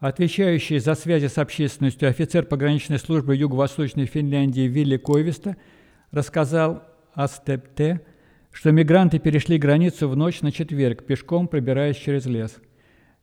Отвечающий 0.00 0.80
за 0.80 0.94
связи 0.94 1.28
с 1.28 1.38
общественностью 1.38 2.10
офицер 2.10 2.44
пограничной 2.44 2.98
службы 2.98 3.34
Юго-Восточной 3.34 4.04
Финляндии 4.04 4.68
Вилли 4.68 4.98
Койвиста 4.98 5.56
рассказал 6.10 6.82
АСТПТ, 7.14 8.02
что 8.52 8.70
мигранты 8.70 9.18
перешли 9.18 9.56
границу 9.56 10.10
в 10.10 10.16
ночь 10.16 10.42
на 10.42 10.52
четверг, 10.52 11.06
пешком 11.06 11.48
пробираясь 11.48 11.96
через 11.96 12.26
лес. 12.26 12.60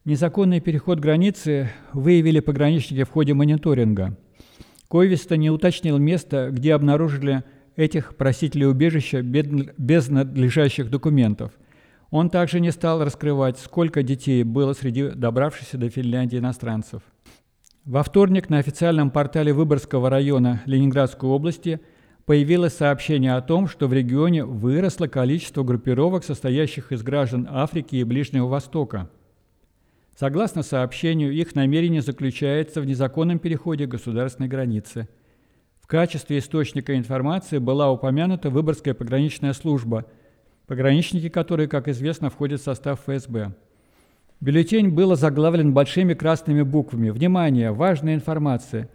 Незаконный 0.06 0.62
переход 0.62 1.00
границы 1.00 1.70
выявили 1.92 2.40
пограничники 2.40 3.04
в 3.04 3.10
ходе 3.10 3.34
мониторинга. 3.34 4.18
Койвиста 4.88 5.36
не 5.36 5.50
уточнил 5.50 5.98
место, 5.98 6.50
где 6.52 6.74
обнаружили 6.74 7.44
этих 7.76 8.16
просителей 8.16 8.68
убежища 8.68 9.22
без 9.22 10.08
надлежащих 10.08 10.90
документов– 10.90 11.52
он 12.12 12.30
также 12.30 12.62
не 12.62 12.72
стал 12.72 13.04
раскрывать, 13.04 13.60
сколько 13.60 14.04
детей 14.04 14.44
было 14.44 14.72
среди 14.72 15.10
добравшихся 15.10 15.78
до 15.78 15.90
Финляндии 15.90 16.38
иностранцев. 16.38 17.02
Во 17.84 18.04
вторник 18.04 18.50
на 18.50 18.60
официальном 18.60 19.12
портале 19.12 19.52
Выборгского 19.52 20.10
района 20.10 20.62
Ленинградской 20.66 21.30
области 21.30 21.82
появилось 22.26 22.74
сообщение 22.74 23.36
о 23.36 23.42
том, 23.42 23.68
что 23.68 23.88
в 23.88 23.94
регионе 23.94 24.46
выросло 24.46 25.08
количество 25.08 25.64
группировок, 25.64 26.24
состоящих 26.24 26.92
из 26.92 27.04
граждан 27.04 27.48
Африки 27.50 27.98
и 27.98 28.04
Ближнего 28.06 28.48
Востока. 28.48 29.10
Согласно 30.16 30.64
сообщению, 30.64 31.34
их 31.34 31.56
намерение 31.56 32.02
заключается 32.02 32.82
в 32.82 32.86
незаконном 32.86 33.40
переходе 33.40 33.86
государственной 33.86 34.48
границы. 34.48 35.08
В 35.82 35.88
качестве 35.88 36.40
источника 36.40 36.98
информации 36.98 37.58
была 37.58 37.92
упомянута 37.92 38.50
Выборгская 38.50 38.94
пограничная 38.94 39.54
служба– 39.54 40.06
пограничники 40.68 41.30
которые, 41.30 41.68
как 41.68 41.88
известно, 41.88 42.30
входят 42.30 42.62
в 42.62 42.64
состав 42.64 43.02
ФСБ. 43.02 43.54
Бюллетень 44.42 44.90
был 44.90 45.16
заглавлен 45.16 45.74
большими 45.74 46.14
красными 46.14 46.62
буквами. 46.62 47.10
Внимание! 47.10 47.72
Важная 47.72 48.16
информация. 48.16 48.90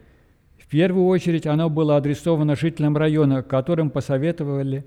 В 0.58 0.68
первую 0.68 1.06
очередь 1.06 1.46
оно 1.46 1.70
было 1.70 1.96
адресовано 1.96 2.54
жителям 2.54 2.96
района, 2.96 3.42
которым 3.42 3.90
посоветовали 3.90 4.84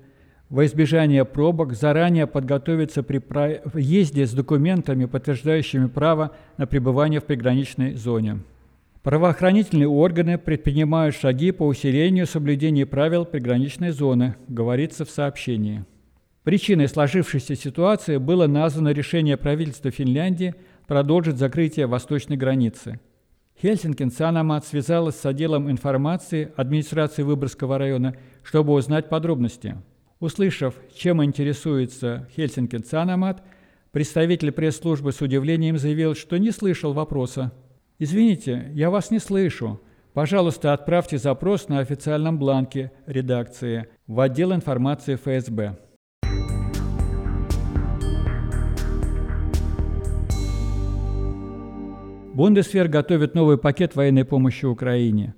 во 0.48 0.66
избежание 0.66 1.24
пробок 1.24 1.72
заранее 1.72 2.26
подготовиться 2.26 3.02
при 3.02 3.18
проезде 3.18 4.26
с 4.26 4.32
документами, 4.32 5.06
подтверждающими 5.06 5.86
право 5.86 6.32
на 6.56 6.66
пребывание 6.66 7.20
в 7.20 7.24
приграничной 7.24 7.94
зоне. 7.94 8.40
Правоохранительные 9.02 9.88
органы 9.88 10.38
предпринимают 10.38 11.14
шаги 11.14 11.50
по 11.52 11.66
усилению 11.66 12.26
соблюдения 12.26 12.86
правил 12.86 13.26
приграничной 13.26 13.90
зоны, 13.90 14.34
говорится 14.48 15.04
в 15.04 15.10
сообщении. 15.10 15.84
Причиной 16.42 16.88
сложившейся 16.88 17.54
ситуации 17.54 18.18
было 18.18 18.46
названо 18.46 18.90
решение 18.90 19.36
правительства 19.36 19.90
Финляндии 19.90 20.54
продолжить 20.86 21.36
закрытие 21.36 21.86
восточной 21.86 22.36
границы. 22.36 23.00
Хельсинкин 23.60 24.10
Санамат 24.10 24.66
связалась 24.66 25.16
с 25.16 25.24
отделом 25.26 25.70
информации 25.70 26.52
администрации 26.56 27.22
Выборгского 27.22 27.78
района, 27.78 28.16
чтобы 28.42 28.72
узнать 28.72 29.08
подробности. 29.08 29.76
Услышав, 30.24 30.74
чем 30.94 31.22
интересуется 31.22 32.26
Хельсинкин 32.34 32.82
Санамат, 32.82 33.42
представитель 33.92 34.52
пресс-службы 34.52 35.12
с 35.12 35.20
удивлением 35.20 35.76
заявил, 35.76 36.14
что 36.14 36.38
не 36.38 36.50
слышал 36.50 36.94
вопроса. 36.94 37.52
«Извините, 37.98 38.70
я 38.72 38.88
вас 38.88 39.10
не 39.10 39.18
слышу. 39.18 39.82
Пожалуйста, 40.14 40.72
отправьте 40.72 41.18
запрос 41.18 41.68
на 41.68 41.80
официальном 41.80 42.38
бланке 42.38 42.90
редакции 43.04 43.88
в 44.06 44.18
отдел 44.18 44.54
информации 44.54 45.16
ФСБ». 45.16 45.76
Бундесвер 52.32 52.88
готовит 52.88 53.34
новый 53.34 53.58
пакет 53.58 53.94
военной 53.94 54.24
помощи 54.24 54.64
Украине. 54.64 55.34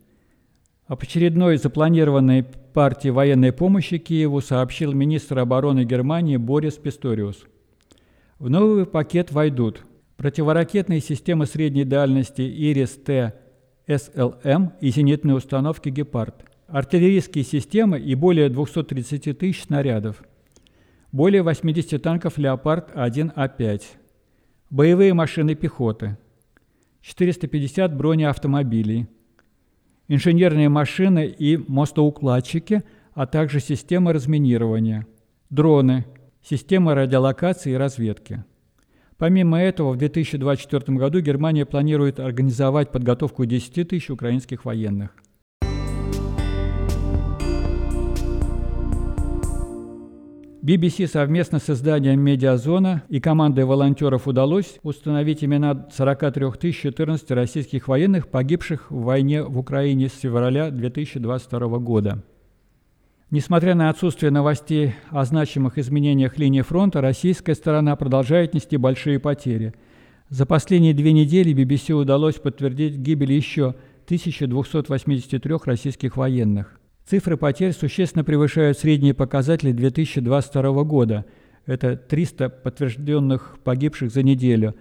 Об 0.86 1.02
очередной 1.02 1.56
запланированной 1.56 2.46
партии 2.76 3.08
военной 3.08 3.54
помощи 3.54 3.96
Киеву 3.96 4.42
сообщил 4.42 4.92
министр 4.92 5.38
обороны 5.38 5.86
Германии 5.86 6.36
Борис 6.36 6.74
Писториус. 6.74 7.46
В 8.38 8.50
новый 8.50 8.84
пакет 8.84 9.32
войдут 9.32 9.80
противоракетные 10.18 11.00
системы 11.00 11.46
средней 11.46 11.84
дальности 11.84 12.42
Ирис-Т, 12.42 13.32
СЛМ 13.88 14.74
и 14.82 14.90
зенитные 14.90 15.36
установки 15.36 15.88
«Гепард», 15.88 16.44
артиллерийские 16.66 17.44
системы 17.44 17.98
и 17.98 18.14
более 18.14 18.50
230 18.50 19.38
тысяч 19.38 19.62
снарядов, 19.62 20.22
более 21.12 21.42
80 21.42 22.02
танков 22.02 22.36
«Леопард-1А5», 22.36 23.84
боевые 24.68 25.14
машины 25.14 25.54
пехоты– 25.54 26.18
450 27.00 27.96
бронеавтомобилей, 27.96 29.06
инженерные 30.08 30.68
машины 30.68 31.26
и 31.26 31.56
мостоукладчики, 31.56 32.82
а 33.14 33.26
также 33.26 33.60
системы 33.60 34.12
разминирования, 34.12 35.06
дроны, 35.50 36.04
системы 36.42 36.94
радиолокации 36.94 37.72
и 37.72 37.76
разведки. 37.76 38.44
Помимо 39.18 39.58
этого, 39.58 39.92
в 39.92 39.96
2024 39.96 40.98
году 40.98 41.20
Германия 41.20 41.64
планирует 41.64 42.20
организовать 42.20 42.92
подготовку 42.92 43.46
10 43.46 43.88
тысяч 43.88 44.10
украинских 44.10 44.64
военных. 44.64 45.10
BBC 50.66 51.06
совместно 51.06 51.60
с 51.60 51.70
изданием 51.70 52.18
«Медиазона» 52.18 53.04
и 53.08 53.20
командой 53.20 53.64
волонтеров 53.64 54.26
удалось 54.26 54.80
установить 54.82 55.44
имена 55.44 55.86
43 55.94 56.72
014 56.72 57.30
российских 57.30 57.86
военных, 57.86 58.26
погибших 58.26 58.90
в 58.90 59.02
войне 59.02 59.44
в 59.44 59.60
Украине 59.60 60.08
с 60.08 60.18
февраля 60.18 60.72
2022 60.72 61.78
года. 61.78 62.24
Несмотря 63.30 63.76
на 63.76 63.90
отсутствие 63.90 64.32
новостей 64.32 64.96
о 65.10 65.24
значимых 65.24 65.78
изменениях 65.78 66.36
линии 66.36 66.62
фронта, 66.62 67.00
российская 67.00 67.54
сторона 67.54 67.94
продолжает 67.94 68.52
нести 68.52 68.76
большие 68.76 69.20
потери. 69.20 69.72
За 70.30 70.46
последние 70.46 70.94
две 70.94 71.12
недели 71.12 71.54
BBC 71.54 71.92
удалось 71.92 72.40
подтвердить 72.40 72.96
гибель 72.96 73.32
еще 73.32 73.76
1283 74.06 75.54
российских 75.64 76.16
военных– 76.16 76.75
Цифры 77.08 77.36
потерь 77.36 77.72
существенно 77.72 78.24
превышают 78.24 78.78
средние 78.78 79.14
показатели 79.14 79.70
2022 79.70 80.82
года. 80.82 81.24
Это 81.64 81.96
300 81.96 82.48
подтвержденных 82.48 83.58
погибших 83.62 84.10
за 84.10 84.24
неделю 84.24 84.74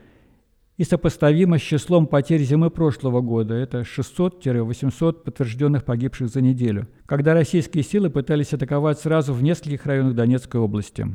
и 0.77 0.83
сопоставимо 0.83 1.59
с 1.59 1.61
числом 1.61 2.07
потерь 2.07 2.41
зимы 2.41 2.71
прошлого 2.71 3.21
года. 3.21 3.53
Это 3.53 3.81
600-800 3.81 5.23
подтвержденных 5.23 5.85
погибших 5.85 6.29
за 6.29 6.41
неделю, 6.41 6.87
когда 7.05 7.35
российские 7.35 7.83
силы 7.83 8.09
пытались 8.09 8.53
атаковать 8.53 8.99
сразу 8.99 9.31
в 9.31 9.43
нескольких 9.43 9.85
районах 9.85 10.15
Донецкой 10.15 10.61
области. 10.61 11.05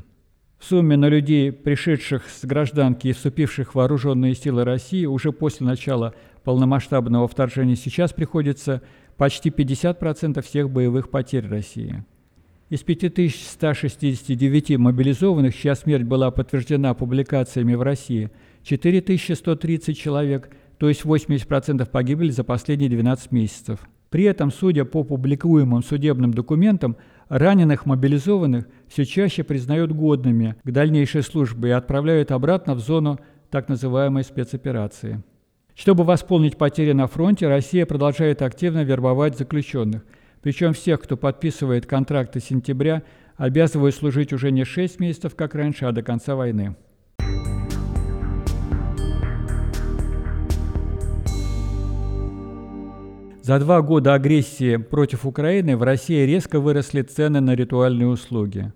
В 0.60 0.64
сумме 0.64 0.96
на 0.96 1.08
людей, 1.08 1.50
пришедших 1.50 2.28
с 2.28 2.44
гражданки 2.44 3.08
и 3.08 3.12
вступивших 3.12 3.72
в 3.72 3.74
вооруженные 3.74 4.36
силы 4.36 4.62
России 4.62 5.06
уже 5.06 5.32
после 5.32 5.66
начала 5.66 6.14
полномасштабного 6.44 7.26
вторжения 7.26 7.74
сейчас 7.74 8.12
приходится 8.12 8.82
почти 9.20 9.50
50% 9.50 10.40
всех 10.40 10.70
боевых 10.70 11.10
потерь 11.10 11.46
России. 11.46 12.02
Из 12.70 12.80
5169 12.82 14.78
мобилизованных, 14.78 15.54
чья 15.54 15.74
смерть 15.74 16.04
была 16.04 16.30
подтверждена 16.30 16.94
публикациями 16.94 17.74
в 17.74 17.82
России, 17.82 18.30
4130 18.62 19.98
человек, 19.98 20.48
то 20.78 20.88
есть 20.88 21.04
80% 21.04 21.84
погибли 21.90 22.30
за 22.30 22.44
последние 22.44 22.88
12 22.88 23.30
месяцев. 23.30 23.80
При 24.08 24.24
этом, 24.24 24.50
судя 24.50 24.86
по 24.86 25.04
публикуемым 25.04 25.82
судебным 25.82 26.32
документам, 26.32 26.96
раненых 27.28 27.84
мобилизованных 27.84 28.68
все 28.88 29.04
чаще 29.04 29.44
признают 29.44 29.92
годными 29.92 30.56
к 30.64 30.70
дальнейшей 30.70 31.22
службе 31.22 31.68
и 31.68 31.72
отправляют 31.72 32.30
обратно 32.30 32.74
в 32.74 32.80
зону 32.80 33.20
так 33.50 33.68
называемой 33.68 34.24
спецоперации. 34.24 35.22
Чтобы 35.80 36.04
восполнить 36.04 36.58
потери 36.58 36.92
на 36.92 37.06
фронте, 37.06 37.48
Россия 37.48 37.86
продолжает 37.86 38.42
активно 38.42 38.84
вербовать 38.84 39.38
заключенных– 39.38 40.04
причем 40.42 40.72
всех, 40.72 41.02
кто 41.02 41.16
подписывает 41.16 41.86
контракты 41.86 42.40
сентября, 42.40 43.02
обязывают 43.36 43.94
служить 43.94 44.32
уже 44.32 44.50
не 44.50 44.64
6 44.64 44.98
месяцев, 44.98 45.34
как 45.36 45.54
раньше, 45.54 45.84
а 45.84 45.92
до 45.92 46.02
конца 46.02 46.34
войны. 46.34 46.76
За 53.42 53.58
два 53.58 53.82
года 53.82 54.14
агрессии 54.14 54.76
против 54.76 55.26
Украины 55.26 55.76
в 55.76 55.82
России 55.82 56.24
резко 56.24 56.60
выросли 56.60 57.02
цены 57.02 57.40
на 57.40 57.54
ритуальные 57.54 58.06
услуги. 58.06 58.72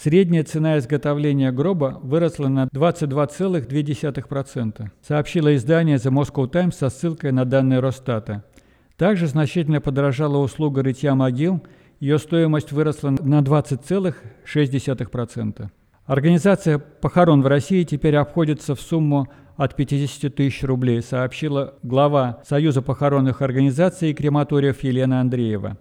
Средняя 0.00 0.44
цена 0.44 0.78
изготовления 0.78 1.50
гроба 1.50 1.98
выросла 2.02 2.46
на 2.48 2.66
22,2%, 2.66 4.90
сообщило 5.02 5.56
издание 5.56 5.96
The 5.96 6.12
Moscow 6.12 6.48
Times 6.48 6.76
со 6.76 6.88
ссылкой 6.88 7.32
на 7.32 7.44
данные 7.44 7.80
Росстата– 7.80 8.44
также 8.98 9.26
значительно 9.28 9.80
подорожала 9.80 10.36
услуга 10.38 10.82
рытья 10.82 11.14
могил, 11.14 11.62
ее 12.00 12.18
стоимость 12.18 12.72
выросла 12.72 13.10
на 13.10 13.38
20,6%. 13.40 15.68
Организация 16.04 16.78
похорон 16.78 17.42
в 17.42 17.46
России 17.46 17.84
теперь 17.84 18.16
обходится 18.16 18.74
в 18.74 18.80
сумму 18.80 19.28
от 19.56 19.76
50 19.76 20.34
тысяч 20.34 20.64
рублей, 20.64 21.00
сообщила 21.00 21.74
глава 21.84 22.42
Союза 22.44 22.82
похоронных 22.82 23.40
организаций 23.40 24.10
и 24.10 24.14
крематориев 24.14 24.82
Елена 24.82 25.20
Андреева. 25.20 25.78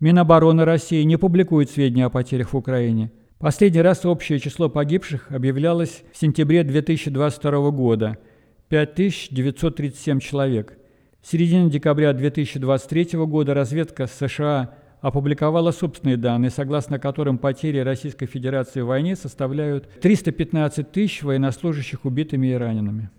Минобороны 0.00 0.64
России 0.64 1.02
не 1.02 1.18
публикует 1.18 1.68
сведения 1.70 2.06
о 2.06 2.10
потерях 2.10 2.54
в 2.54 2.56
Украине. 2.56 3.10
Последний 3.38 3.82
раз 3.82 4.04
общее 4.06 4.38
число 4.38 4.68
погибших 4.68 5.30
объявлялось 5.30 6.02
в 6.12 6.16
сентябре 6.18 6.64
2022 6.64 7.70
года– 7.70 8.18
5937 8.68 10.20
человек– 10.20 10.78
в 11.26 11.28
середине 11.28 11.68
декабря 11.68 12.12
2023 12.12 13.18
года 13.26 13.52
разведка 13.52 14.06
США 14.06 14.76
опубликовала 15.00 15.72
собственные 15.72 16.16
данные, 16.16 16.50
согласно 16.50 17.00
которым 17.00 17.38
потери 17.38 17.80
Российской 17.80 18.26
Федерации 18.26 18.80
в 18.80 18.86
войне 18.86 19.16
составляют 19.16 19.90
315 20.00 20.88
тысяч 20.92 21.24
военнослужащих 21.24 22.04
убитыми 22.04 22.46
и 22.46 22.54
ранеными. 22.54 23.10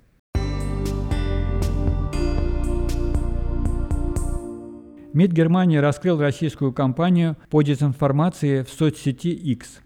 МИД 5.12 5.32
Германии 5.34 5.80
раскрыл 5.80 6.22
российскую 6.22 6.72
кампанию 6.72 7.36
по 7.50 7.62
дезинформации 7.62 8.64
в 8.64 8.70
соцсети 8.70 9.34
X. 9.34 9.82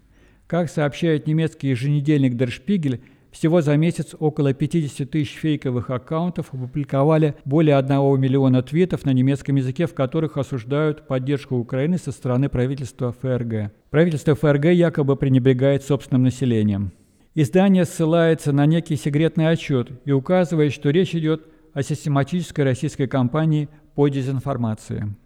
Как 0.52 0.68
сообщает 0.68 1.26
немецкий 1.26 1.68
еженедельник 1.68 2.34
Der 2.34 2.50
Spiegel, 2.50 3.00
всего 3.30 3.62
за 3.62 3.74
месяц 3.78 4.14
около 4.18 4.52
50 4.52 5.10
тысяч 5.10 5.36
фейковых 5.36 5.88
аккаунтов 5.88 6.52
опубликовали 6.52 7.36
более 7.46 7.78
1 7.78 8.20
миллиона 8.20 8.62
твитов 8.62 9.06
на 9.06 9.14
немецком 9.14 9.56
языке, 9.56 9.86
в 9.86 9.94
которых 9.94 10.36
осуждают 10.36 11.06
поддержку 11.06 11.56
Украины 11.56 11.96
со 11.96 12.12
стороны 12.12 12.50
правительства 12.50 13.12
ФРГ. 13.12 13.72
Правительство 13.88 14.34
ФРГ 14.34 14.66
якобы 14.66 15.16
пренебрегает 15.16 15.84
собственным 15.84 16.24
населением. 16.24 16.92
Издание 17.34 17.86
ссылается 17.86 18.52
на 18.52 18.66
некий 18.66 18.96
секретный 18.96 19.48
отчет 19.48 19.90
и 20.04 20.12
указывает, 20.12 20.74
что 20.74 20.90
речь 20.90 21.14
идет 21.14 21.46
о 21.72 21.82
систематической 21.82 22.62
российской 22.66 23.06
кампании 23.06 23.70
по 23.94 24.06
дезинформации. 24.08 25.16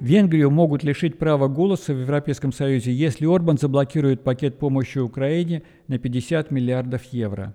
Венгрию 0.00 0.50
могут 0.50 0.82
лишить 0.82 1.18
права 1.18 1.48
голоса 1.48 1.92
в 1.92 2.00
Европейском 2.00 2.52
Союзе, 2.52 2.92
если 2.92 3.26
Орбан 3.26 3.58
заблокирует 3.58 4.24
пакет 4.24 4.58
помощи 4.58 4.98
Украине 4.98 5.62
на 5.88 5.98
50 5.98 6.50
миллиардов 6.50 7.04
евро. 7.12 7.54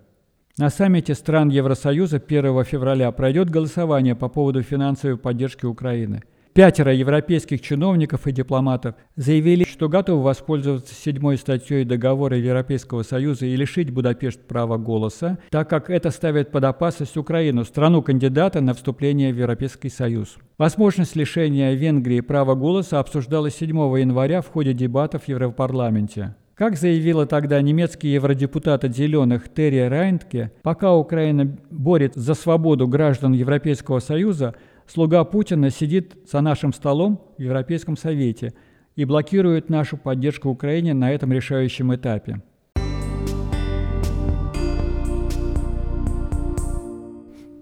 На 0.58 0.70
саммите 0.70 1.16
стран 1.16 1.50
Евросоюза 1.50 2.18
1 2.18 2.64
февраля 2.64 3.12
пройдет 3.12 3.50
голосование 3.50 4.16
по 4.16 4.30
поводу 4.30 4.62
финансовой 4.62 5.18
поддержки 5.18 5.66
Украины– 5.66 6.22
Пятеро 6.56 6.94
европейских 6.94 7.60
чиновников 7.60 8.28
и 8.28 8.32
дипломатов 8.32 8.96
заявили, 9.18 9.66
что 9.66 9.90
готовы 9.90 10.24
воспользоваться 10.24 10.96
седьмой 10.96 11.38
статьей 11.38 11.84
договора 11.84 12.38
Европейского 12.38 13.04
Союза 13.04 13.46
и 13.46 13.58
лишить 13.58 13.92
Будапешт 13.92 14.40
права 14.40 14.78
голоса, 14.78 15.38
так 15.50 15.70
как 15.70 15.90
это 15.90 16.12
ставит 16.12 16.52
под 16.52 16.64
опасность 16.64 17.18
Украину, 17.18 17.66
страну-кандидата 17.66 18.62
на 18.62 18.74
вступление 18.74 19.34
в 19.34 19.38
Европейский 19.38 19.90
Союз. 19.90 20.38
Возможность 20.58 21.18
лишения 21.18 21.74
Венгрии 21.74 22.22
права 22.22 22.56
голоса 22.56 23.02
обсуждалась 23.02 23.58
7 23.58 23.76
января 24.00 24.40
в 24.40 24.48
ходе 24.48 24.72
дебатов 24.72 25.24
в 25.24 25.28
Европарламенте. 25.28 26.36
Как 26.54 26.78
заявила 26.78 27.26
тогда 27.26 27.62
немецкий 27.62 28.08
евродепутат 28.14 28.86
от 28.86 28.96
«Зеленых» 28.96 29.54
Терри 29.54 29.90
Райнтке, 29.90 30.54
пока 30.64 30.96
Украина 30.96 31.58
борется 31.70 32.22
за 32.22 32.34
свободу 32.34 32.88
граждан 32.88 33.34
Европейского 33.34 34.00
Союза, 34.00 34.56
слуга 34.88 35.24
Путина 35.24 35.70
сидит 35.70 36.16
за 36.30 36.42
нашим 36.42 36.74
столом 36.74 37.22
в 37.38 37.42
Европейском 37.42 37.98
Совете 37.98 38.54
и 38.96 39.06
блокирует 39.06 39.70
нашу 39.70 39.98
поддержку 39.98 40.50
Украине 40.50 40.94
на 40.94 41.12
этом 41.12 41.32
решающем 41.32 41.94
этапе. 41.94 42.42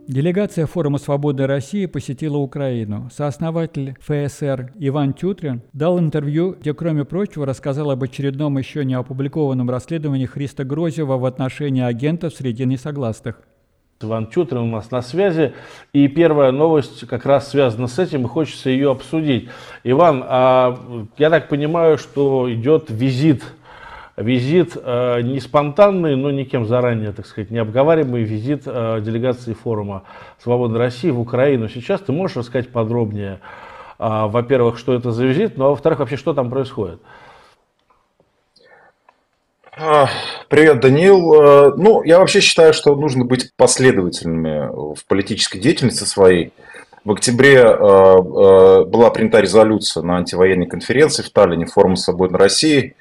Делегация 0.05 0.67
Форума 0.67 0.97
Свободной 0.97 1.45
России 1.45 1.85
посетила 1.85 2.35
Украину. 2.37 3.09
Сооснователь 3.09 3.95
ФСР 4.01 4.73
Иван 4.75 5.13
Тютрин 5.13 5.61
дал 5.71 5.97
интервью, 5.97 6.57
где, 6.59 6.73
кроме 6.73 7.05
прочего, 7.05 7.45
рассказал 7.45 7.89
об 7.89 8.03
очередном 8.03 8.57
еще 8.57 8.83
не 8.83 8.95
опубликованном 8.95 9.69
расследовании 9.69 10.25
Христа 10.25 10.65
Грозева 10.65 11.17
в 11.17 11.23
отношении 11.25 11.81
агентов 11.81 12.33
среди 12.35 12.65
несогласных. 12.65 13.41
Иван 14.03 14.29
Чутрин 14.29 14.61
у 14.61 14.67
нас 14.67 14.91
на 14.91 15.01
связи. 15.01 15.53
И 15.93 16.07
первая 16.07 16.51
новость 16.51 17.07
как 17.07 17.25
раз 17.25 17.49
связана 17.49 17.87
с 17.87 17.99
этим, 17.99 18.25
и 18.25 18.27
хочется 18.27 18.69
ее 18.69 18.91
обсудить. 18.91 19.49
Иван, 19.83 20.23
а, 20.25 20.79
я 21.17 21.29
так 21.29 21.49
понимаю, 21.49 21.97
что 21.97 22.51
идет 22.53 22.85
визит, 22.89 23.43
визит 24.17 24.75
э, 24.75 25.21
не 25.21 25.39
спонтанный, 25.39 26.15
но 26.15 26.29
никем 26.29 26.65
заранее, 26.65 27.11
так 27.13 27.25
сказать, 27.25 27.49
не 27.49 27.57
обговариваемый 27.57 28.23
визит 28.23 28.63
э, 28.65 29.01
делегации 29.01 29.53
форума 29.53 30.03
«Свободной 30.41 30.79
России» 30.79 31.09
в 31.09 31.19
Украину. 31.19 31.67
Сейчас 31.67 32.01
ты 32.01 32.11
можешь 32.11 32.37
рассказать 32.37 32.69
подробнее, 32.69 33.39
э, 33.97 34.25
во-первых, 34.27 34.77
что 34.77 34.93
это 34.93 35.11
за 35.11 35.25
визит, 35.25 35.57
ну 35.57 35.65
а 35.65 35.69
во-вторых, 35.69 35.99
вообще, 35.99 36.17
что 36.17 36.33
там 36.33 36.49
происходит? 36.49 37.01
Привет, 39.75 40.81
Даниил. 40.81 41.33
Э, 41.33 41.73
ну, 41.75 42.03
я 42.03 42.19
вообще 42.19 42.41
считаю, 42.41 42.73
что 42.73 42.95
нужно 42.95 43.25
быть 43.25 43.51
последовательными 43.55 44.69
в 44.95 45.03
политической 45.07 45.57
деятельности 45.57 46.03
своей. 46.03 46.53
В 47.03 47.11
октябре 47.11 47.55
э, 47.55 47.63
э, 47.63 48.83
была 48.83 49.09
принята 49.09 49.39
резолюция 49.39 50.03
на 50.03 50.17
антивоенной 50.17 50.67
конференции 50.67 51.23
в 51.23 51.31
Таллине 51.31 51.65
форума 51.65 51.95
«Свободной 51.95 52.39
России», 52.39 52.95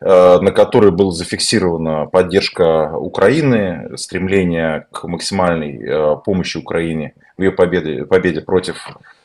на 0.00 0.52
которой 0.52 0.92
была 0.92 1.10
зафиксирована 1.10 2.06
поддержка 2.06 2.92
Украины, 2.96 3.96
стремление 3.96 4.86
к 4.92 5.02
максимальной 5.08 6.20
помощи 6.24 6.56
Украине 6.56 7.14
в 7.36 7.42
ее 7.42 7.50
победе, 7.50 8.04
победе 8.04 8.40
против 8.40 8.76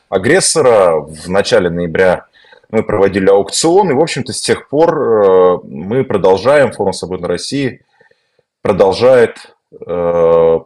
агрессора. 0.08 0.98
В 0.98 1.28
начале 1.28 1.70
ноября 1.70 2.26
мы 2.74 2.82
проводили 2.82 3.28
аукцион, 3.28 3.90
и, 3.90 3.94
в 3.94 4.00
общем-то, 4.00 4.32
с 4.32 4.40
тех 4.40 4.68
пор 4.68 4.90
э, 4.98 5.58
мы 5.62 6.02
продолжаем, 6.02 6.72
Форум 6.72 6.92
Свободной 6.92 7.28
России 7.28 7.82
продолжает 8.62 9.54
э, 9.86 10.58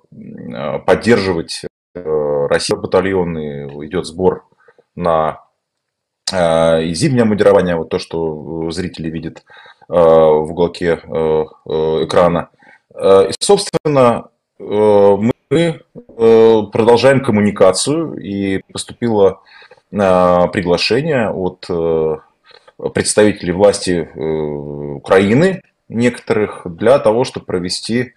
поддерживать 0.87 1.65
э, 1.95 2.47
Россию 2.49 2.81
батальоны, 2.81 3.69
идет 3.87 4.07
сбор 4.07 4.47
на 4.97 5.41
и 6.31 6.93
зимнее 6.93 7.25
мудирование, 7.25 7.77
вот 7.77 7.89
то, 7.89 7.99
что 7.99 8.71
зрители 8.71 9.09
видят 9.09 9.45
в 9.89 10.51
уголке 10.51 11.01
экрана. 11.65 12.51
И, 12.95 13.33
собственно, 13.41 14.29
мы 14.59 15.81
продолжаем 16.71 17.25
коммуникацию, 17.25 18.19
и 18.19 18.61
поступило 18.71 19.41
приглашение 19.91 21.31
от 21.31 21.67
представителей 22.93 23.53
власти 23.53 24.09
Украины 24.15 25.63
некоторых 25.89 26.63
для 26.65 26.99
того, 26.99 27.25
чтобы 27.25 27.47
провести 27.47 28.13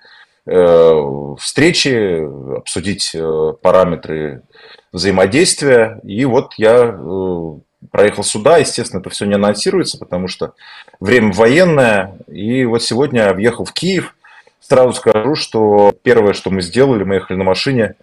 э, 0.45 1.35
встречи, 1.39 2.57
обсудить 2.57 3.11
э, 3.13 3.53
параметры 3.61 4.43
взаимодействия. 4.91 5.99
И 6.03 6.25
вот 6.25 6.53
я 6.57 6.93
э, 6.93 7.53
проехал 7.91 8.23
сюда, 8.23 8.57
естественно, 8.57 8.99
это 8.99 9.09
все 9.09 9.25
не 9.25 9.35
анонсируется, 9.35 9.97
потому 9.97 10.27
что 10.27 10.53
время 10.99 11.31
военное. 11.33 12.17
И 12.27 12.65
вот 12.65 12.83
сегодня 12.83 13.33
въехал 13.33 13.65
в 13.65 13.73
Киев. 13.73 14.15
Сразу 14.59 14.93
скажу, 14.93 15.35
что 15.35 15.93
первое, 16.03 16.33
что 16.33 16.51
мы 16.51 16.61
сделали, 16.61 17.03
мы 17.03 17.15
ехали 17.15 17.37
на 17.37 17.43
машине, 17.43 17.95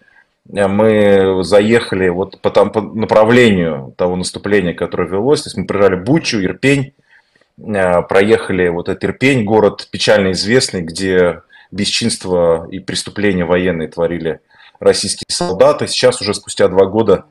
мы 0.47 1.43
заехали 1.45 2.09
вот 2.09 2.41
по, 2.41 2.51
там, 2.51 2.71
по 2.71 2.81
направлению 2.81 3.95
того 3.97 4.17
наступления, 4.17 4.75
которое 4.75 5.09
велось. 5.09 5.43
То 5.43 5.49
есть 5.49 5.57
мы 5.57 5.67
проезжали 5.67 5.97
Бучу, 5.97 6.43
Ирпень, 6.43 6.95
Э, 7.59 8.03
проехали 8.03 8.69
вот 8.69 8.89
этот 8.89 9.05
Ирпень, 9.05 9.45
город 9.45 9.89
печально 9.91 10.33
известный, 10.33 10.83
где 10.83 11.43
бесчинство 11.71 12.69
и 12.71 12.79
преступления 12.79 13.45
военные 13.45 13.89
творили 13.89 14.41
российские 14.81 15.27
солдаты. 15.29 15.87
Сейчас 15.89 16.21
уже 16.21 16.35
спустя 16.35 16.69
два 16.69 16.87
года 16.87 17.25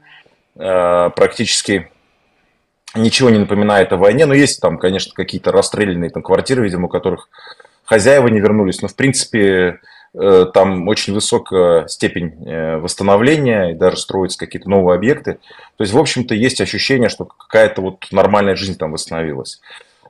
э, 0.56 1.10
практически 1.16 1.90
ничего 2.94 3.30
не 3.30 3.40
напоминает 3.40 3.94
о 3.94 3.98
войне. 3.98 4.26
Но 4.26 4.34
есть 4.34 4.60
там, 4.60 4.78
конечно, 4.78 5.14
какие-то 5.14 5.52
расстрелянные 5.52 6.10
там 6.10 6.24
квартиры, 6.24 6.64
видимо, 6.64 6.86
у 6.86 6.90
которых 6.90 7.30
хозяева 7.86 8.28
не 8.28 8.40
вернулись. 8.40 8.82
Но, 8.82 8.90
в 8.90 8.96
принципе, 8.96 9.40
э, 9.40 9.78
там 10.54 10.88
очень 10.88 11.14
высокая 11.14 11.88
степень 11.88 12.34
восстановления, 12.82 13.72
и 13.72 13.76
даже 13.76 13.98
строятся 13.98 14.38
какие-то 14.38 14.70
новые 14.70 14.96
объекты. 14.96 15.40
То 15.78 15.84
есть, 15.84 15.94
в 15.94 16.00
общем-то, 16.00 16.34
есть 16.34 16.60
ощущение, 16.62 17.10
что 17.10 17.26
какая-то 17.26 17.82
вот 17.82 18.06
нормальная 18.12 18.56
жизнь 18.56 18.78
там 18.78 18.92
восстановилась. 18.92 19.60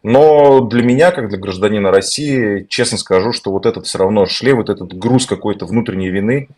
Но 0.03 0.61
для 0.61 0.83
меня, 0.83 1.11
как 1.11 1.29
для 1.29 1.37
гражданина 1.37 1.91
России, 1.91 2.65
честно 2.69 2.97
скажу, 2.97 3.33
что 3.33 3.51
вот 3.51 3.65
этот 3.65 3.87
все 3.87 3.97
равно 3.97 4.25
шлейф, 4.25 4.57
вот 4.57 4.69
этот 4.69 4.97
груз 4.97 5.25
какой-то 5.25 5.65
внутренней 5.65 6.09
вины, 6.09 6.49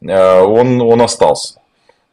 э, 0.00 0.40
он, 0.40 0.80
он 0.80 1.02
остался. 1.02 1.60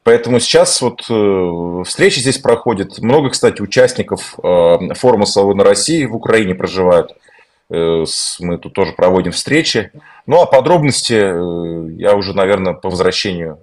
Поэтому 0.03 0.39
сейчас 0.39 0.81
вот 0.81 1.05
э, 1.09 1.83
встречи 1.85 2.19
здесь 2.19 2.37
проходят. 2.37 2.99
Много, 2.99 3.29
кстати, 3.29 3.61
участников 3.61 4.37
э, 4.43 4.93
форума 4.95 5.25
«Свободной 5.25 5.65
России» 5.65 6.05
в 6.05 6.15
Украине 6.15 6.55
проживают. 6.55 7.15
Мы 7.69 8.57
тут 8.57 8.73
тоже 8.73 8.93
проводим 8.93 9.31
встречи. 9.31 9.91
Ну, 10.27 10.41
а 10.41 10.45
подробности 10.45 11.13
я 11.99 12.15
уже, 12.15 12.35
наверное, 12.35 12.73
по 12.73 12.89
возвращению 12.89 13.59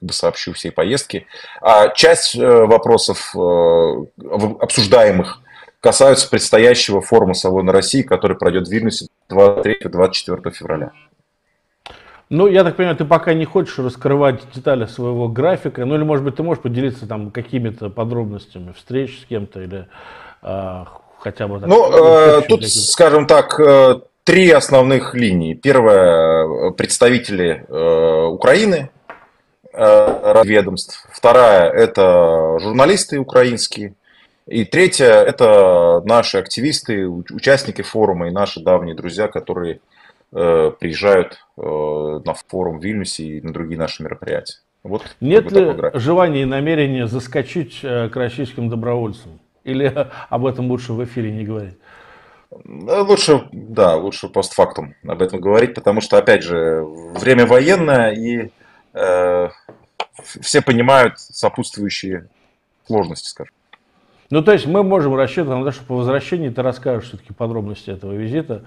бы 0.00 0.12
сообщу 0.12 0.54
всей 0.54 0.72
поездки. 0.72 1.26
А 1.60 1.88
часть 1.88 2.34
вопросов 2.34 3.34
обсуждаемых 3.36 5.42
касаются 5.80 6.28
предстоящего 6.28 7.00
форума 7.00 7.34
«Свободной 7.34 7.72
России», 7.72 8.02
который 8.02 8.36
пройдет 8.36 8.68
в 8.68 8.70
Вильнюсе 8.70 9.06
23-24 9.30 10.50
февраля. 10.50 10.92
Ну, 12.28 12.46
я 12.46 12.62
так 12.62 12.76
понимаю, 12.76 12.96
ты 12.96 13.04
пока 13.04 13.34
не 13.34 13.44
хочешь 13.44 13.78
раскрывать 13.78 14.42
детали 14.54 14.86
своего 14.86 15.28
графика, 15.28 15.84
ну 15.84 15.96
или, 15.96 16.04
может 16.04 16.24
быть, 16.24 16.36
ты 16.36 16.44
можешь 16.44 16.62
поделиться 16.62 17.08
там 17.08 17.32
какими-то 17.32 17.90
подробностями 17.90 18.72
встреч 18.72 19.20
с 19.20 19.24
кем-то 19.24 19.60
или 19.60 19.88
э, 20.42 20.84
хотя 21.20 21.46
бы... 21.46 21.60
Так, 21.60 21.68
ну, 21.68 21.90
э, 21.92 22.42
тут, 22.48 22.68
скажем 22.68 23.26
так, 23.26 23.58
э, 23.60 24.00
три 24.24 24.50
основных 24.50 25.14
линии. 25.14 25.54
Первая 25.54 26.46
э,– 26.46 26.70
представители 26.76 27.64
Украины, 27.68 28.90
э, 29.72 30.42
ведомств. 30.44 31.06
Вторая– 31.12 31.70
это 31.72 32.58
журналисты 32.60 33.18
украинские. 33.18 33.94
И 34.46 34.64
третье, 34.64 35.06
это 35.06 36.02
наши 36.04 36.38
активисты, 36.38 37.06
участники 37.06 37.82
форума 37.82 38.28
и 38.28 38.32
наши 38.32 38.60
давние 38.60 38.96
друзья, 38.96 39.28
которые 39.28 39.80
приезжают 40.32 41.44
на 41.56 42.34
форум 42.48 42.78
в 42.78 42.84
Вильнюсе 42.84 43.24
и 43.24 43.40
на 43.40 43.52
другие 43.52 43.78
наши 43.78 44.02
мероприятия. 44.02 44.58
Вот 44.84 45.02
Нет 45.20 45.50
ли 45.50 45.74
желания 45.94 46.42
и 46.42 46.44
намерения 46.44 47.08
заскочить 47.08 47.80
к 47.80 48.10
российским 48.14 48.68
добровольцам? 48.68 49.39
Или 49.64 50.08
об 50.28 50.46
этом 50.46 50.68
лучше 50.68 50.92
в 50.92 51.04
эфире 51.04 51.30
не 51.32 51.44
говорить? 51.44 51.76
Э, 52.50 53.00
лучше, 53.00 53.48
да, 53.52 53.96
лучше 53.96 54.28
постфактум 54.28 54.94
об 55.06 55.22
этом 55.22 55.40
говорить, 55.40 55.74
потому 55.74 56.00
что, 56.00 56.18
опять 56.18 56.42
же, 56.42 56.82
время 56.84 57.46
военное, 57.46 58.12
и 58.12 58.50
э, 58.94 59.48
все 60.40 60.62
понимают 60.62 61.18
сопутствующие 61.18 62.28
сложности, 62.86 63.28
скажем. 63.28 63.54
Ну, 64.30 64.42
то 64.42 64.52
есть 64.52 64.66
мы 64.66 64.84
можем 64.84 65.16
рассчитывать 65.16 65.58
на 65.58 65.64
то, 65.64 65.72
что 65.72 65.84
по 65.84 65.96
возвращении 65.96 66.50
ты 66.50 66.62
расскажешь 66.62 67.08
все-таки 67.08 67.32
подробности 67.32 67.90
этого 67.90 68.12
визита. 68.12 68.64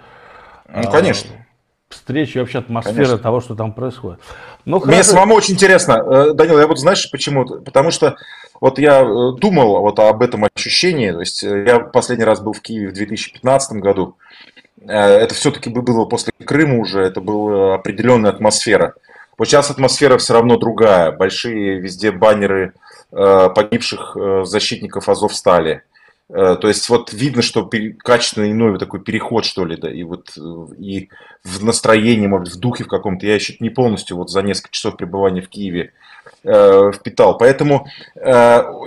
Ну, 0.68 0.90
конечно. 0.92 1.46
Встречи, 1.94 2.38
вообще 2.38 2.60
атмосфера 2.60 2.96
конечно. 2.96 3.18
того, 3.18 3.42
что 3.42 3.56
там 3.56 3.74
происходит. 3.74 4.20
Ну, 4.66 4.78
Мне 4.78 4.96
хорошо. 4.96 5.12
самому 5.12 5.36
очень 5.36 5.54
интересно, 5.54 5.94
э, 5.94 6.34
Данил, 6.34 6.60
я 6.60 6.68
вот 6.68 6.80
знаешь 6.80 7.10
почему? 7.12 7.46
Потому 7.46 7.92
что 7.92 8.16
вот 8.60 8.80
я 8.80 9.02
э, 9.02 9.32
думал 9.40 9.80
вот 9.82 10.00
об 10.00 10.22
этом 10.22 10.46
ощущении, 10.56 11.12
то 11.12 11.20
есть 11.20 11.44
э, 11.44 11.66
я 11.68 11.80
последний 11.80 12.26
раз 12.26 12.42
был 12.42 12.54
в 12.54 12.62
Киеве 12.62 12.90
в 12.90 12.94
2015 12.94 13.74
году, 13.78 14.16
это 14.86 15.34
все-таки 15.34 15.70
было 15.70 16.06
после 16.06 16.34
Крыма 16.44 16.80
уже, 16.80 17.02
это 17.02 17.22
была 17.22 17.76
определенная 17.76 18.32
атмосфера. 18.32 18.96
Вот 19.38 19.48
сейчас 19.48 19.72
атмосфера 19.72 20.18
все 20.18 20.34
равно 20.34 20.58
другая, 20.58 21.12
большие 21.12 21.80
везде 21.80 22.12
баннеры 22.12 22.74
погибших 23.10 24.18
защитников 24.44 25.08
Азовстали. 25.08 25.72
Э, 25.72 25.93
то 26.34 26.68
есть 26.68 26.90
вот 26.90 27.14
видно, 27.14 27.42
что 27.44 27.70
качественно 28.00 28.52
иной 28.52 28.80
такой 28.80 29.02
переход, 29.02 29.46
что 29.46 29.66
ли, 29.66 29.78
да, 29.78 29.92
и 29.92 30.02
вот 30.04 30.36
и 30.80 31.10
в 31.44 31.64
настроении, 31.64 32.28
может, 32.28 32.56
в 32.56 32.60
духе 32.60 32.86
в 32.86 32.88
каком-то, 32.88 33.26
я 33.26 33.36
еще 33.36 33.56
не 33.60 33.70
полностью 33.70 34.18
вот 34.18 34.30
за 34.30 34.42
несколько 34.42 34.72
часов 34.72 34.98
пребывания 34.98 35.42
в 35.42 35.50
Киеве 35.50 35.94
э, 36.44 36.92
впитал. 36.94 37.38
Поэтому 37.38 37.88
э, 38.16 38.22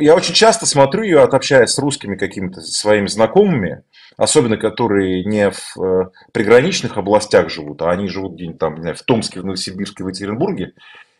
я 0.01 0.15
очень 0.15 0.35
часто 0.35 0.67
смотрю 0.67 1.03
ее, 1.03 1.21
общаясь 1.21 1.71
с 1.71 1.79
русскими 1.79 2.17
какими-то 2.17 2.61
своими 2.63 3.07
знакомыми, 3.07 3.83
особенно 4.17 4.57
которые 4.57 5.25
не 5.25 5.51
в 5.51 5.81
э, 5.81 6.11
приграничных 6.33 6.97
областях 6.97 7.51
живут, 7.51 7.83
а 7.83 7.91
они 7.91 8.09
живут 8.09 8.35
где-нибудь 8.35 8.59
там, 8.59 8.75
не 8.77 8.81
знаю, 8.83 8.97
в 8.97 9.03
Томске, 9.03 9.41
в 9.41 9.45
Новосибирске, 9.45 10.05
в 10.05 10.09
Екатеринбурге, 10.09 10.73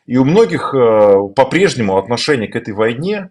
и 0.07 0.17
у 0.17 0.25
многих 0.25 0.73
э, 0.75 1.19
по-прежнему 1.35 1.99
отношение 1.99 2.49
к 2.49 2.57
этой 2.57 2.73
войне 2.73 3.17
э, 3.19 3.29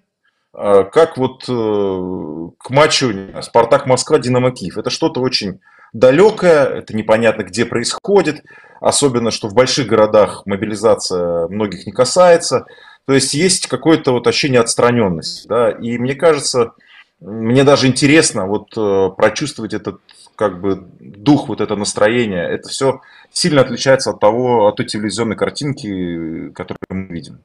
как 0.56 1.18
вот 1.18 1.44
э, 1.50 2.50
к 2.58 2.70
матчу 2.70 3.14
Спартак 3.42 3.86
Москва 3.86 4.20
Динамо 4.20 4.52
Киев. 4.52 4.78
Это 4.78 4.90
что-то 4.90 5.20
очень 5.20 5.60
далекое, 5.94 6.66
это 6.66 6.96
непонятно 6.96 7.44
где 7.44 7.66
происходит, 7.66 8.44
особенно 8.80 9.32
что 9.32 9.48
в 9.48 9.54
больших 9.54 9.88
городах 9.88 10.44
мобилизация 10.46 11.48
многих 11.48 11.86
не 11.86 11.92
касается. 11.92 12.66
То 13.06 13.14
есть 13.14 13.34
есть 13.34 13.68
какое-то 13.68 14.12
вот 14.12 14.28
ощущение 14.28 14.62
отстраненности. 14.62 15.48
Да? 15.48 15.72
И 15.72 15.98
мне 15.98 16.16
кажется, 16.16 16.72
мне 17.20 17.64
даже 17.64 17.88
интересно 17.88 18.48
вот 18.48 19.16
прочувствовать 19.16 19.74
этот 19.74 20.00
как 20.36 20.60
бы 20.60 20.88
дух, 21.00 21.48
вот 21.50 21.62
это 21.62 21.76
настроение, 21.76 22.44
это 22.50 22.70
все 22.70 23.02
сильно 23.32 23.62
отличается 23.62 24.12
от 24.12 24.20
того, 24.20 24.68
от 24.68 24.78
той 24.78 24.86
телевизионной 24.86 25.36
картинки, 25.36 26.50
которую 26.52 26.78
мы 26.90 27.14
видим. 27.14 27.40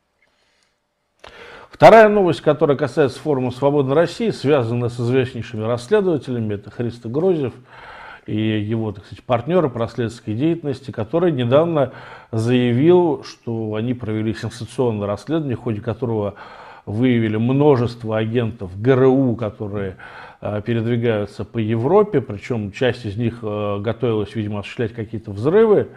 Вторая 1.81 2.11
новость, 2.11 2.43
которая 2.43 2.77
касается 2.77 3.19
форума 3.21 3.51
«Свободной 3.51 3.95
России», 3.95 4.29
связана 4.29 4.91
с 4.91 5.01
известнейшими 5.01 5.65
расследователями. 5.65 6.53
Это 6.53 6.71
Христо 6.71 7.09
Грозев 7.09 7.55
и 8.27 8.37
его, 8.37 8.93
так 8.93 9.07
сказать, 9.07 9.25
партнеры 9.25 9.71
по 9.71 9.79
расследовательской 9.79 10.35
деятельности, 10.35 10.91
который 10.91 11.33
недавно 11.33 11.93
заявил, 12.33 13.25
что 13.25 13.77
они 13.77 13.95
провели 13.95 14.35
сенсационное 14.35 15.07
расследование, 15.07 15.57
в 15.57 15.61
ходе 15.61 15.81
которого 15.81 16.35
выявили 16.85 17.39
множество 17.39 18.19
агентов 18.19 18.79
ГРУ, 18.79 19.37
которые 19.37 19.97
Э, 20.43 20.63
передвигаются 20.65 21.45
по 21.45 21.59
Европе, 21.59 22.23
причем 22.23 22.73
часть 22.73 23.05
из 23.05 23.17
них 23.19 23.41
э, 23.43 23.79
готовилась, 23.81 24.35
видимо, 24.35 24.61
осуществлять 24.61 24.95
какие-то 24.95 25.33
взрывы, 25.33 25.89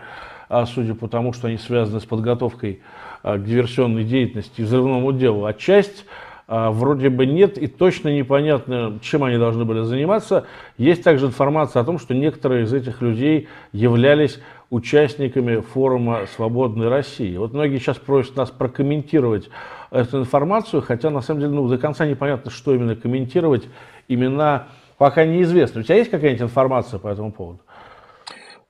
а 0.49 0.65
судя 0.65 0.95
по 0.95 1.07
тому, 1.07 1.33
что 1.33 1.47
они 1.47 1.57
связаны 1.57 1.99
с 1.99 2.05
подготовкой 2.05 2.81
э, 3.23 3.37
к 3.37 3.43
диверсионной 3.43 4.03
деятельности 4.03 4.61
и 4.61 4.63
взрывному 4.63 5.11
делу, 5.13 5.45
а 5.45 5.53
часть 5.53 6.05
а, 6.45 6.71
вроде 6.71 7.09
бы 7.09 7.25
нет, 7.25 7.57
и 7.57 7.67
точно 7.67 8.09
непонятно, 8.09 8.99
чем 9.01 9.23
они 9.23 9.37
должны 9.37 9.63
были 9.63 9.81
заниматься. 9.83 10.45
Есть 10.77 11.03
также 11.03 11.27
информация 11.27 11.81
о 11.81 11.85
том, 11.85 11.97
что 11.97 12.13
некоторые 12.13 12.65
из 12.65 12.73
этих 12.73 13.01
людей 13.01 13.47
являлись 13.71 14.39
участниками 14.69 15.61
форума 15.61 16.25
«Свободной 16.35 16.89
России». 16.89 17.37
Вот 17.37 17.53
многие 17.53 17.77
сейчас 17.77 17.97
просят 17.97 18.35
нас 18.35 18.51
прокомментировать 18.51 19.49
эту 19.89 20.19
информацию, 20.19 20.81
хотя 20.81 21.09
на 21.09 21.21
самом 21.21 21.41
деле 21.41 21.53
ну, 21.53 21.67
до 21.67 21.77
конца 21.77 22.05
непонятно, 22.05 22.51
что 22.51 22.75
именно 22.75 22.95
комментировать. 22.95 23.67
Имена 24.09 24.67
пока 24.97 25.25
неизвестны. 25.25 25.81
У 25.81 25.83
тебя 25.83 25.95
есть 25.95 26.11
какая-нибудь 26.11 26.43
информация 26.43 26.99
по 26.99 27.07
этому 27.07 27.31
поводу? 27.31 27.61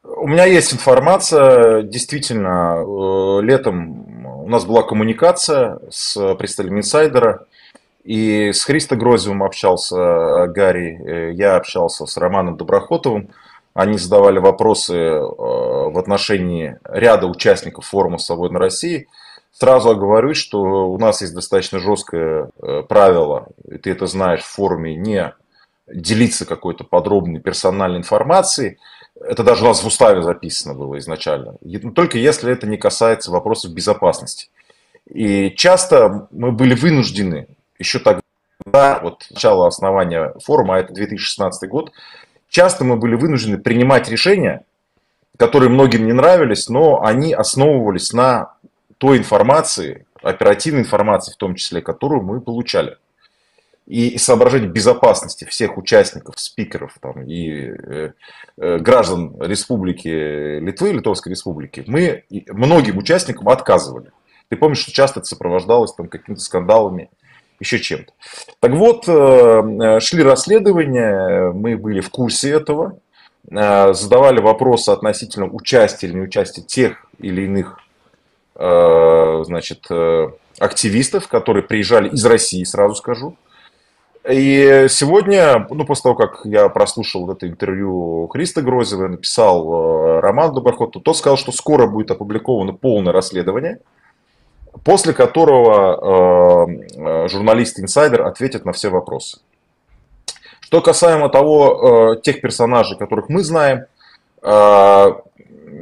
У 0.03 0.27
меня 0.27 0.45
есть 0.45 0.73
информация. 0.73 1.81
Действительно, 1.83 2.75
э, 2.77 3.41
летом 3.41 4.25
у 4.43 4.49
нас 4.49 4.65
была 4.65 4.83
коммуникация 4.83 5.79
с 5.89 6.35
представителем 6.35 6.79
инсайдера. 6.79 7.45
И 8.03 8.51
с 8.51 8.65
Христо 8.65 8.97
Грозевым 8.97 9.43
общался 9.43 9.95
э, 9.95 10.47
Гарри, 10.47 10.99
э, 11.01 11.31
я 11.33 11.55
общался 11.55 12.05
с 12.05 12.17
Романом 12.17 12.57
Доброхотовым. 12.57 13.29
Они 13.73 13.97
задавали 13.97 14.37
вопросы 14.37 14.93
в 14.93 15.97
отношении 15.97 16.77
ряда 16.87 17.25
участников 17.25 17.85
форума 17.85 18.19
«Свободной 18.19 18.59
России». 18.59 19.07
Сразу 19.51 19.89
оговорюсь, 19.89 20.37
что 20.37 20.91
у 20.91 20.99
нас 20.99 21.21
есть 21.21 21.33
достаточно 21.33 21.79
жесткое 21.79 22.51
правило, 22.87 23.47
и 23.67 23.79
ты 23.79 23.89
это 23.89 24.05
знаешь, 24.05 24.41
в 24.43 24.53
форуме 24.53 24.95
не 24.95 25.33
делиться 25.91 26.45
какой-то 26.45 26.83
подробной 26.83 27.39
персональной 27.39 27.97
информацией. 27.97 28.77
Это 29.27 29.43
даже 29.43 29.63
у 29.63 29.67
нас 29.67 29.81
в 29.81 29.88
уставе 29.88 30.21
записано 30.21 30.73
было 30.73 30.97
изначально. 30.99 31.55
Но 31.62 31.91
только 31.91 32.17
если 32.17 32.51
это 32.51 32.67
не 32.67 32.77
касается 32.77 33.31
вопросов 33.31 33.73
безопасности. 33.73 34.49
И 35.09 35.51
часто 35.51 36.27
мы 36.31 36.51
были 36.51 36.75
вынуждены 36.75 37.47
еще 37.79 37.99
тогда, 37.99 38.99
вот 39.01 39.25
начало 39.31 39.67
основания 39.67 40.33
форума, 40.43 40.75
а 40.75 40.79
это 40.79 40.93
2016 40.93 41.69
год, 41.69 41.91
часто 42.49 42.83
мы 42.83 42.97
были 42.97 43.15
вынуждены 43.15 43.57
принимать 43.57 44.09
решения, 44.09 44.63
которые 45.38 45.69
многим 45.69 46.05
не 46.05 46.13
нравились, 46.13 46.69
но 46.69 47.03
они 47.03 47.33
основывались 47.33 48.13
на 48.13 48.53
той 48.97 49.17
информации, 49.17 50.05
оперативной 50.21 50.81
информации 50.81 51.33
в 51.33 51.38
том 51.38 51.55
числе, 51.55 51.81
которую 51.81 52.23
мы 52.23 52.39
получали 52.39 52.97
и, 53.86 54.17
соображений 54.17 54.67
безопасности 54.67 55.46
всех 55.46 55.78
участников, 55.78 56.39
спикеров 56.39 56.96
там, 57.02 57.24
и 57.24 57.50
э, 57.50 58.12
э, 58.58 58.78
граждан 58.80 59.36
Республики 59.41 60.60
Литвы, 60.60 60.93
Литовской 60.93 61.32
Республики, 61.32 61.84
мы 61.88 62.24
многим 62.48 62.98
участникам 62.98 63.50
отказывали. 63.50 64.12
Ты 64.50 64.56
помнишь, 64.56 64.80
что 64.80 64.91
часто 64.91 65.19
это 65.19 65.28
сопровождалось 65.28 65.93
там, 65.93 66.08
какими-то 66.08 66.41
скандалами, 66.41 67.10
еще 67.60 67.80
чем-то. 67.80 68.13
Так 68.60 68.72
вот, 68.72 69.08
э, 69.08 70.00
шли 70.00 70.24
расследования, 70.24 71.52
мы 71.52 71.78
были 71.78 72.00
в 72.00 72.10
курсе 72.10 72.52
этого, 72.52 73.00
э, 73.50 73.93
задавали 73.93 74.39
вопросы 74.39 74.91
относительно 74.91 75.48
участия 75.48 76.08
или 76.08 76.15
неучастия 76.15 76.63
тех 76.63 77.06
или 77.19 77.43
иных 77.43 77.80
э, 78.56 79.43
значит, 79.46 79.86
э, 79.89 80.30
активистов, 80.60 81.28
которые 81.28 81.63
приезжали 81.63 82.10
из 82.10 82.26
России, 82.26 82.63
сразу 82.63 82.96
скажу, 82.96 83.36
и 84.29 84.88
сегодня, 84.89 85.67
ну, 85.69 85.86
после 85.86 86.03
того, 86.03 86.15
как 86.15 86.41
я 86.45 86.69
прослушал 86.69 87.29
это 87.29 87.47
интервью 87.47 88.29
Христа 88.31 88.62
Грозева, 88.62 89.07
написал 89.07 89.73
э, 89.73 90.19
роман 90.21 90.53
Доброход, 90.53 90.93
то 90.93 90.99
тот 91.01 91.17
сказал, 91.17 91.36
что 91.36 91.51
скоро 91.51 91.88
будет 91.88 92.12
опубликовано 92.12 92.71
полное 92.73 93.12
расследование, 93.12 93.79
после 94.86 95.13
которого 95.13 96.65
э, 96.65 97.27
журналист-инсайдер 97.27 98.21
ответит 98.21 98.63
на 98.63 98.71
все 98.71 98.89
вопросы. 98.89 99.39
Что 100.62 100.81
касаемо 100.81 101.27
того, 101.27 102.13
э, 102.15 102.21
тех 102.21 102.39
персонажей, 102.39 102.97
которых 102.97 103.27
мы 103.27 103.43
знаем, 103.43 103.86
э, 104.41 105.13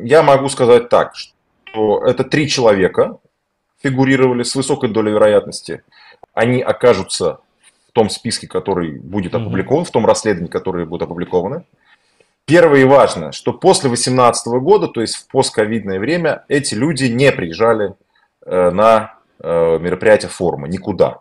я 0.03 0.23
могу 0.23 0.49
сказать 0.49 0.89
так, 0.89 1.15
что 1.15 2.03
это 2.03 2.23
три 2.23 2.49
человека 2.49 3.17
фигурировали 3.83 4.41
с 4.41 4.55
высокой 4.55 4.89
долей 4.89 5.11
вероятности. 5.11 5.83
Они 6.33 6.61
окажутся 6.61 7.39
в 7.91 7.93
том 7.93 8.09
списке, 8.09 8.47
который 8.47 8.97
будет 8.99 9.35
опубликован, 9.35 9.83
mm-hmm. 9.83 9.87
в 9.87 9.91
том 9.91 10.05
расследовании, 10.05 10.49
которое 10.49 10.85
будет 10.85 11.01
опубликовано. 11.01 11.65
Первое 12.45 12.81
и 12.81 12.85
важное, 12.85 13.33
что 13.33 13.51
после 13.51 13.89
2018 13.89 14.47
года, 14.61 14.87
то 14.87 15.01
есть 15.01 15.15
в 15.15 15.27
постковидное 15.27 15.99
время, 15.99 16.45
эти 16.47 16.73
люди 16.73 17.05
не 17.05 17.31
приезжали 17.33 17.93
э, 18.45 18.71
на 18.71 19.15
э, 19.39 19.77
мероприятия 19.79 20.29
форума 20.29 20.69
никуда. 20.69 21.19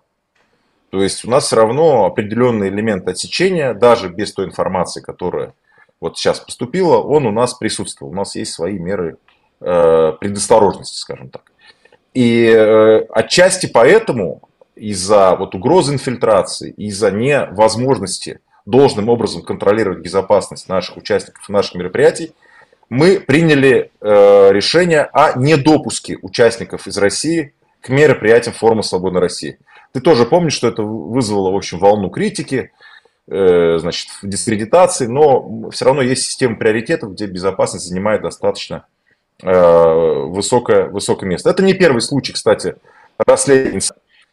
То 0.90 1.02
есть 1.02 1.24
у 1.24 1.30
нас 1.30 1.46
все 1.46 1.56
равно 1.56 2.04
определенный 2.04 2.68
элемент 2.68 3.08
отсечения, 3.08 3.74
даже 3.74 4.08
без 4.08 4.32
той 4.32 4.46
информации, 4.46 5.00
которая 5.00 5.54
вот 6.00 6.18
сейчас 6.18 6.38
поступила, 6.38 6.98
он 6.98 7.26
у 7.26 7.32
нас 7.32 7.54
присутствовал. 7.54 8.12
У 8.12 8.16
нас 8.16 8.36
есть 8.36 8.52
свои 8.52 8.78
меры 8.78 9.18
э, 9.60 10.12
предосторожности, 10.20 10.96
скажем 10.96 11.30
так. 11.30 11.42
И 12.14 12.48
отчасти 13.10 13.66
поэтому 13.66 14.49
из-за 14.80 15.36
вот 15.36 15.54
угрозы 15.54 15.94
инфильтрации, 15.94 16.70
из-за 16.70 17.10
невозможности 17.10 18.40
должным 18.64 19.08
образом 19.08 19.42
контролировать 19.42 20.00
безопасность 20.00 20.68
наших 20.68 20.96
участников 20.96 21.48
наших 21.48 21.74
мероприятий, 21.74 22.32
мы 22.88 23.20
приняли 23.20 23.90
э, 24.00 24.52
решение 24.52 25.02
о 25.12 25.38
недопуске 25.38 26.18
участников 26.22 26.86
из 26.86 26.96
России 26.98 27.54
к 27.80 27.88
мероприятиям 27.88 28.54
форума 28.54 28.82
«Свободной 28.82 29.20
России». 29.20 29.58
Ты 29.92 30.00
тоже 30.00 30.24
помнишь, 30.24 30.54
что 30.54 30.68
это 30.68 30.82
вызвало, 30.82 31.50
в 31.50 31.56
общем, 31.56 31.78
волну 31.78 32.10
критики, 32.10 32.72
э, 33.28 33.78
значит, 33.78 34.08
дискредитации, 34.22 35.06
но 35.06 35.70
все 35.70 35.84
равно 35.84 36.02
есть 36.02 36.24
система 36.24 36.56
приоритетов, 36.56 37.12
где 37.12 37.26
безопасность 37.26 37.86
занимает 37.86 38.22
достаточно 38.22 38.86
э, 39.42 39.50
высокое, 39.50 40.86
высокое 40.86 41.28
место. 41.28 41.50
Это 41.50 41.62
не 41.62 41.74
первый 41.74 42.00
случай, 42.00 42.32
кстати, 42.32 42.74
расследования 43.18 43.80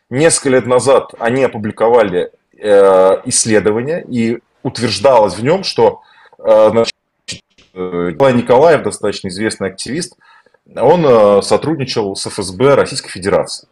Несколько 0.09 0.49
лет 0.49 0.65
назад 0.65 1.13
они 1.19 1.43
опубликовали 1.43 2.31
э, 2.57 3.21
исследование, 3.25 4.05
и 4.07 4.39
утверждалось 4.63 5.35
в 5.35 5.43
нем, 5.43 5.63
что 5.63 6.01
э, 6.39 6.69
значит, 6.71 6.95
э, 7.73 8.09
Николай 8.11 8.33
Николаев, 8.33 8.83
достаточно 8.83 9.27
известный 9.27 9.67
активист, 9.67 10.17
он 10.75 11.05
э, 11.05 11.41
сотрудничал 11.41 12.15
с 12.15 12.25
ФСБ 12.27 12.75
Российской 12.75 13.09
Федерации. 13.09 13.67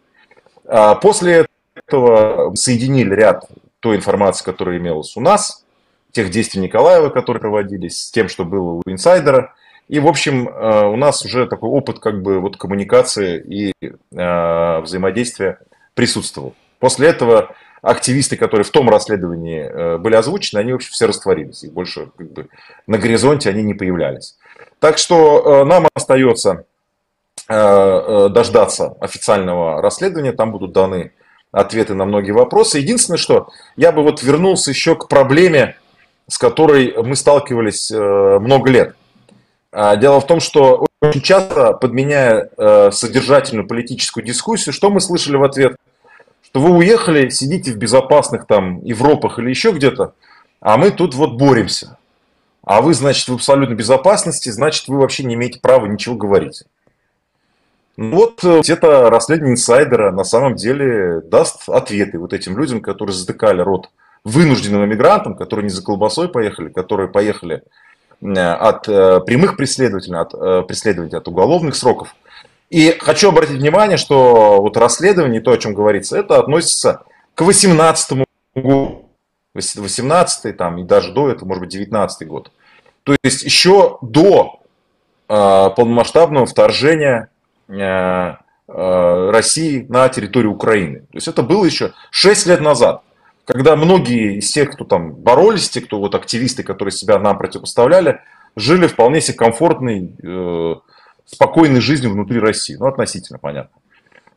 А 0.67 0.95
после 0.95 1.47
этого 1.75 2.53
соединили 2.55 3.13
ряд 3.13 3.45
той 3.79 3.97
информации, 3.97 4.43
которая 4.43 4.77
имелась 4.77 5.15
у 5.15 5.21
нас, 5.21 5.65
тех 6.11 6.29
действий 6.31 6.61
Николаева, 6.61 7.09
которые 7.09 7.41
проводились, 7.41 8.01
с 8.01 8.11
тем, 8.11 8.29
что 8.29 8.45
было 8.45 8.71
у 8.71 8.81
инсайдера. 8.87 9.53
И, 9.87 9.99
в 9.99 10.07
общем, 10.07 10.47
э, 10.47 10.85
у 10.87 10.95
нас 10.95 11.23
уже 11.23 11.45
такой 11.45 11.69
опыт 11.69 11.99
как 11.99 12.21
бы 12.21 12.39
вот 12.39 12.57
коммуникации 12.57 13.39
и 13.41 13.73
э, 13.81 14.79
взаимодействия 14.81 15.59
присутствовал. 15.95 16.53
После 16.79 17.07
этого 17.07 17.55
активисты, 17.81 18.35
которые 18.35 18.65
в 18.65 18.71
том 18.71 18.89
расследовании 18.89 19.61
э, 19.61 19.97
были 19.97 20.15
озвучены, 20.15 20.59
они 20.59 20.73
вообще 20.73 20.91
все 20.91 21.07
растворились. 21.07 21.63
И 21.63 21.69
больше 21.69 22.09
как 22.17 22.31
бы, 22.31 22.47
на 22.87 22.97
горизонте 22.97 23.49
они 23.49 23.63
не 23.63 23.73
появлялись. 23.73 24.37
Так 24.79 24.97
что 24.97 25.61
э, 25.61 25.63
нам 25.65 25.87
остается 25.93 26.65
э, 27.47 28.29
дождаться 28.29 28.95
официального 28.99 29.81
расследования. 29.81 30.31
Там 30.31 30.51
будут 30.51 30.73
даны 30.73 31.13
ответы 31.51 31.93
на 31.93 32.05
многие 32.05 32.31
вопросы. 32.31 32.79
Единственное, 32.79 33.17
что 33.17 33.49
я 33.77 33.91
бы 33.91 34.01
вот 34.03 34.21
вернулся 34.23 34.71
еще 34.71 34.95
к 34.95 35.07
проблеме, 35.07 35.77
с 36.27 36.37
которой 36.37 36.93
мы 37.03 37.15
сталкивались 37.15 37.91
много 37.91 38.69
лет. 38.71 38.95
А, 39.71 39.95
дело 39.95 40.19
в 40.19 40.25
том, 40.25 40.39
что 40.39 40.87
очень 41.09 41.21
часто, 41.21 41.73
подменяя 41.73 42.49
содержательную 42.91 43.67
политическую 43.67 44.25
дискуссию, 44.25 44.73
что 44.73 44.89
мы 44.89 44.99
слышали 44.99 45.37
в 45.37 45.43
ответ? 45.43 45.77
то 46.55 46.61
вы 46.61 46.69
уехали, 46.69 47.27
сидите 47.27 47.73
в 47.73 47.75
безопасных 47.75 48.47
там 48.47 48.81
Европах 48.85 49.39
или 49.39 49.49
еще 49.49 49.73
где-то, 49.73 50.13
а 50.61 50.77
мы 50.77 50.91
тут 50.91 51.13
вот 51.13 51.33
боремся. 51.33 51.97
А 52.63 52.81
вы, 52.81 52.93
значит, 52.93 53.27
в 53.27 53.33
абсолютной 53.33 53.75
безопасности, 53.75 54.47
значит, 54.47 54.87
вы 54.87 54.99
вообще 54.99 55.25
не 55.25 55.33
имеете 55.33 55.59
права 55.59 55.85
ничего 55.85 56.15
говорить. 56.15 56.63
Ну 57.97 58.15
вот 58.15 58.41
э, 58.45 58.61
это 58.69 59.09
расследование 59.09 59.55
инсайдера 59.55 60.13
на 60.13 60.23
самом 60.23 60.55
деле 60.55 61.19
даст 61.25 61.67
ответы 61.67 62.19
вот 62.19 62.31
этим 62.31 62.57
людям, 62.57 62.79
которые 62.79 63.13
затыкали 63.13 63.59
рот 63.59 63.89
вынужденным 64.23 64.85
иммигрантам, 64.85 65.35
которые 65.35 65.65
не 65.65 65.71
за 65.71 65.83
колбасой 65.83 66.29
поехали, 66.29 66.69
которые 66.69 67.09
поехали 67.09 67.55
э, 67.55 67.61
от 68.33 68.87
э, 68.87 69.19
прямых 69.21 69.57
преследователей, 69.57 70.17
от 70.17 70.67
преследователей, 70.67 71.19
от 71.19 71.27
уголовных 71.27 71.75
сроков, 71.75 72.15
и 72.69 72.97
хочу 72.99 73.29
обратить 73.29 73.57
внимание, 73.57 73.97
что 73.97 74.61
вот 74.61 74.75
расследование, 74.77 75.41
то, 75.41 75.51
о 75.51 75.57
чем 75.57 75.73
говорится, 75.73 76.17
это 76.17 76.39
относится 76.39 77.03
к 77.35 77.41
18 77.41 78.25
году. 78.55 79.01
18 79.53 80.57
там, 80.57 80.77
и 80.79 80.83
даже 80.83 81.13
до 81.13 81.29
этого, 81.29 81.47
может 81.47 81.61
быть, 81.61 81.71
19 81.71 82.27
год. 82.27 82.51
То 83.03 83.15
есть 83.23 83.43
еще 83.43 83.97
до 84.01 84.59
э, 85.29 85.69
полномасштабного 85.75 86.45
вторжения 86.45 87.29
э, 87.69 88.33
России 88.67 89.85
на 89.87 90.09
территории 90.09 90.47
Украины. 90.47 90.99
То 91.01 91.15
есть 91.17 91.27
это 91.27 91.43
было 91.43 91.63
еще 91.63 91.93
6 92.09 92.47
лет 92.47 92.61
назад, 92.61 93.03
когда 93.45 93.75
многие 93.75 94.39
из 94.39 94.51
тех, 94.51 94.71
кто 94.71 94.85
там 94.85 95.13
боролись, 95.13 95.69
те, 95.69 95.81
кто 95.81 95.99
вот 95.99 96.15
активисты, 96.15 96.63
которые 96.63 96.91
себя 96.91 97.19
нам 97.19 97.37
противопоставляли, 97.37 98.19
жили 98.55 98.87
вполне 98.87 99.21
себе 99.21 99.37
комфортной, 99.37 100.11
спокойной 101.25 101.81
жизнью 101.81 102.11
внутри 102.11 102.39
России. 102.39 102.75
Ну, 102.75 102.87
относительно, 102.87 103.39
понятно. 103.39 103.79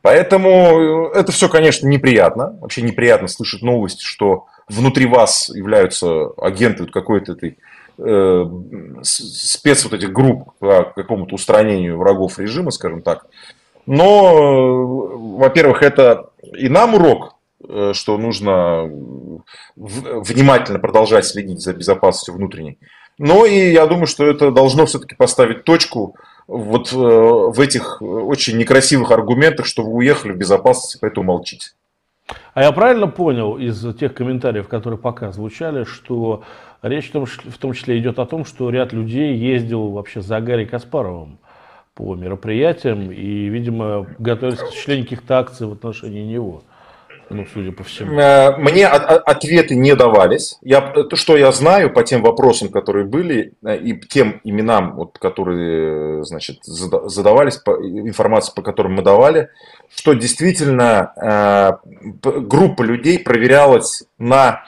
Поэтому 0.03 1.09
это 1.09 1.33
все, 1.33 1.49
конечно, 1.49 1.87
неприятно. 1.87 2.57
Вообще 2.61 2.83
неприятно 2.83 3.29
слышать 3.29 3.63
новости, 3.63 4.03
что 4.03 4.47
внутри 4.69 5.07
вас 5.07 5.49
являются 5.49 6.29
агенты 6.39 6.87
какой-то 6.87 7.33
этой 7.33 7.59
э, 7.99 8.45
спец 9.03 9.85
вот 9.85 9.93
этих 9.95 10.13
групп 10.13 10.53
по 10.59 10.85
какому-то 10.85 11.35
устранению 11.35 11.99
врагов 11.99 12.39
режима, 12.39 12.71
скажем 12.71 13.03
так. 13.03 13.27
Но, 13.87 15.17
во-первых, 15.39 15.83
это 15.83 16.31
и 16.57 16.69
нам 16.69 16.95
урок, 16.95 17.25
э, 17.25 17.38
что 17.93 18.19
нужно 18.19 18.89
внимательно 19.77 20.79
продолжать 20.79 21.27
следить 21.27 21.61
за 21.61 21.73
безопасностью 21.75 22.35
внутренней. 22.35 22.79
Но 23.19 23.45
и 23.45 23.73
я 23.73 23.87
думаю, 23.87 24.07
что 24.07 24.25
это 24.25 24.53
должно 24.53 24.87
все-таки 24.87 25.17
поставить 25.17 25.65
точку 25.65 26.15
вот 26.47 26.93
э, 26.93 26.97
в 26.97 27.61
этих 27.61 28.01
очень 28.01 28.57
некрасивых 28.57 29.11
аргументах, 29.11 29.67
что 29.67 29.83
вы 29.83 29.93
уехали 29.93 30.33
в 30.33 30.37
безопасности, 30.37 30.99
поэтому 31.01 31.27
молчите. 31.27 31.73
А 32.55 32.63
я 32.63 32.73
правильно 32.73 33.09
понял 33.09 33.59
из 33.59 33.95
тех 33.97 34.15
комментариев, 34.15 34.69
которые 34.69 34.99
пока 34.99 35.33
звучали, 35.33 35.85
что 35.85 36.45
речь 36.83 37.09
в 37.09 37.13
том, 37.13 37.27
в 37.27 37.59
том 37.59 37.73
числе 37.73 37.99
идет 37.99 38.19
о 38.19 38.27
том, 38.27 38.45
что 38.45 38.71
ряд 38.71 38.93
людей 38.93 39.35
ездил 39.35 39.91
вообще 39.91 40.21
за 40.21 40.41
Гарри 40.41 40.65
Каспаровым 40.65 41.39
по 41.95 42.15
мероприятиям 42.15 43.11
и, 43.11 43.49
видимо, 43.49 44.07
готовились 44.19 44.61
к 44.61 44.65
осуществлению 44.65 45.07
каких-то 45.07 45.39
акций 45.39 45.67
в 45.67 45.73
отношении 45.73 46.23
него 46.23 46.63
ну, 47.31 47.47
судя 47.53 47.73
по 47.73 47.85
всему. 47.85 48.19
Э, 48.19 48.57
мне 48.57 48.87
ответы 48.87 49.75
не 49.75 49.95
давались. 49.95 50.59
Я, 50.63 50.81
то, 50.81 51.17
что 51.17 51.37
я 51.37 51.53
знаю 51.53 51.93
по 51.93 52.03
тем 52.03 52.23
вопросам, 52.23 52.69
которые 52.69 53.05
были, 53.05 53.53
э, 53.63 53.77
и 53.77 54.01
тем 54.01 54.41
именам, 54.45 54.95
вот, 54.95 55.19
которые 55.19 56.25
значит, 56.25 56.65
задавались, 56.65 57.57
по, 57.57 57.73
информацию, 57.73 58.55
по 58.55 58.63
которым 58.63 58.95
мы 58.95 59.03
давали, 59.03 59.51
что 59.95 60.15
действительно 60.15 61.13
э, 61.17 62.41
группа 62.41 62.83
людей 62.83 63.19
проверялась 63.19 64.05
на 64.19 64.65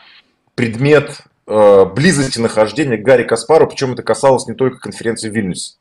предмет 0.55 1.23
э, 1.47 1.85
близости 1.87 2.39
нахождения 2.39 2.97
Гарри 2.97 3.25
Каспару, 3.25 3.67
причем 3.67 3.95
это 3.95 4.03
касалось 4.03 4.47
не 4.47 4.55
только 4.55 4.79
конференции 4.79 5.31
в 5.31 5.35
Вильнюсе, 5.35 5.77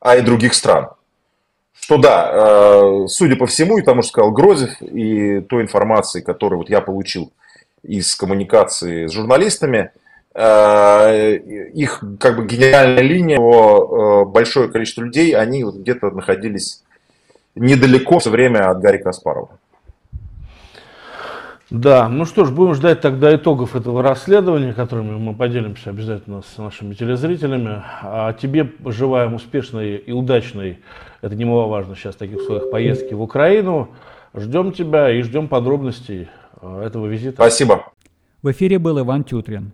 а 0.00 0.16
и 0.16 0.22
других 0.22 0.54
стран 0.54 0.88
что 1.80 1.98
да, 1.98 2.30
э, 2.32 3.06
судя 3.08 3.36
по 3.36 3.46
всему, 3.46 3.78
и 3.78 3.82
тому, 3.82 4.02
что 4.02 4.10
сказал 4.10 4.30
Грозев, 4.32 4.80
и 4.80 5.40
той 5.40 5.62
информации, 5.62 6.20
которую 6.20 6.58
вот 6.58 6.70
я 6.70 6.80
получил 6.80 7.32
из 7.82 8.14
коммуникации 8.16 9.06
с 9.06 9.12
журналистами, 9.12 9.90
э, 10.34 11.36
их 11.74 12.02
как 12.18 12.36
бы 12.36 12.46
гениальная 12.46 13.02
линия, 13.02 13.38
э, 13.38 14.24
большое 14.24 14.70
количество 14.70 15.02
людей, 15.02 15.34
они 15.36 15.64
вот 15.64 15.76
где-то 15.76 16.10
находились 16.10 16.82
недалеко 17.54 18.18
все 18.18 18.30
время 18.30 18.70
от 18.70 18.80
Гарри 18.80 18.98
Каспарова. 18.98 19.50
Да, 21.70 22.08
ну 22.08 22.24
что 22.24 22.44
ж, 22.44 22.50
будем 22.50 22.74
ждать 22.74 23.00
тогда 23.00 23.34
итогов 23.34 23.74
этого 23.74 24.02
расследования, 24.02 24.74
которыми 24.74 25.18
мы 25.18 25.34
поделимся 25.34 25.90
обязательно 25.90 26.42
с 26.42 26.58
нашими 26.58 26.94
телезрителями. 26.94 27.82
А 28.02 28.32
тебе 28.34 28.70
желаем 28.86 29.34
успешной 29.34 29.96
и 29.96 30.12
удачной, 30.12 30.78
это 31.24 31.36
немаловажно 31.36 31.96
сейчас, 31.96 32.16
таких 32.16 32.42
своих 32.42 32.70
поездки 32.70 33.14
в 33.14 33.22
Украину. 33.22 33.88
Ждем 34.34 34.72
тебя 34.72 35.10
и 35.10 35.22
ждем 35.22 35.48
подробностей 35.48 36.28
э, 36.60 36.82
этого 36.84 37.06
визита. 37.06 37.36
Спасибо. 37.36 37.86
В 38.42 38.50
эфире 38.50 38.78
был 38.78 38.98
Иван 39.00 39.24
Тютрин. 39.24 39.72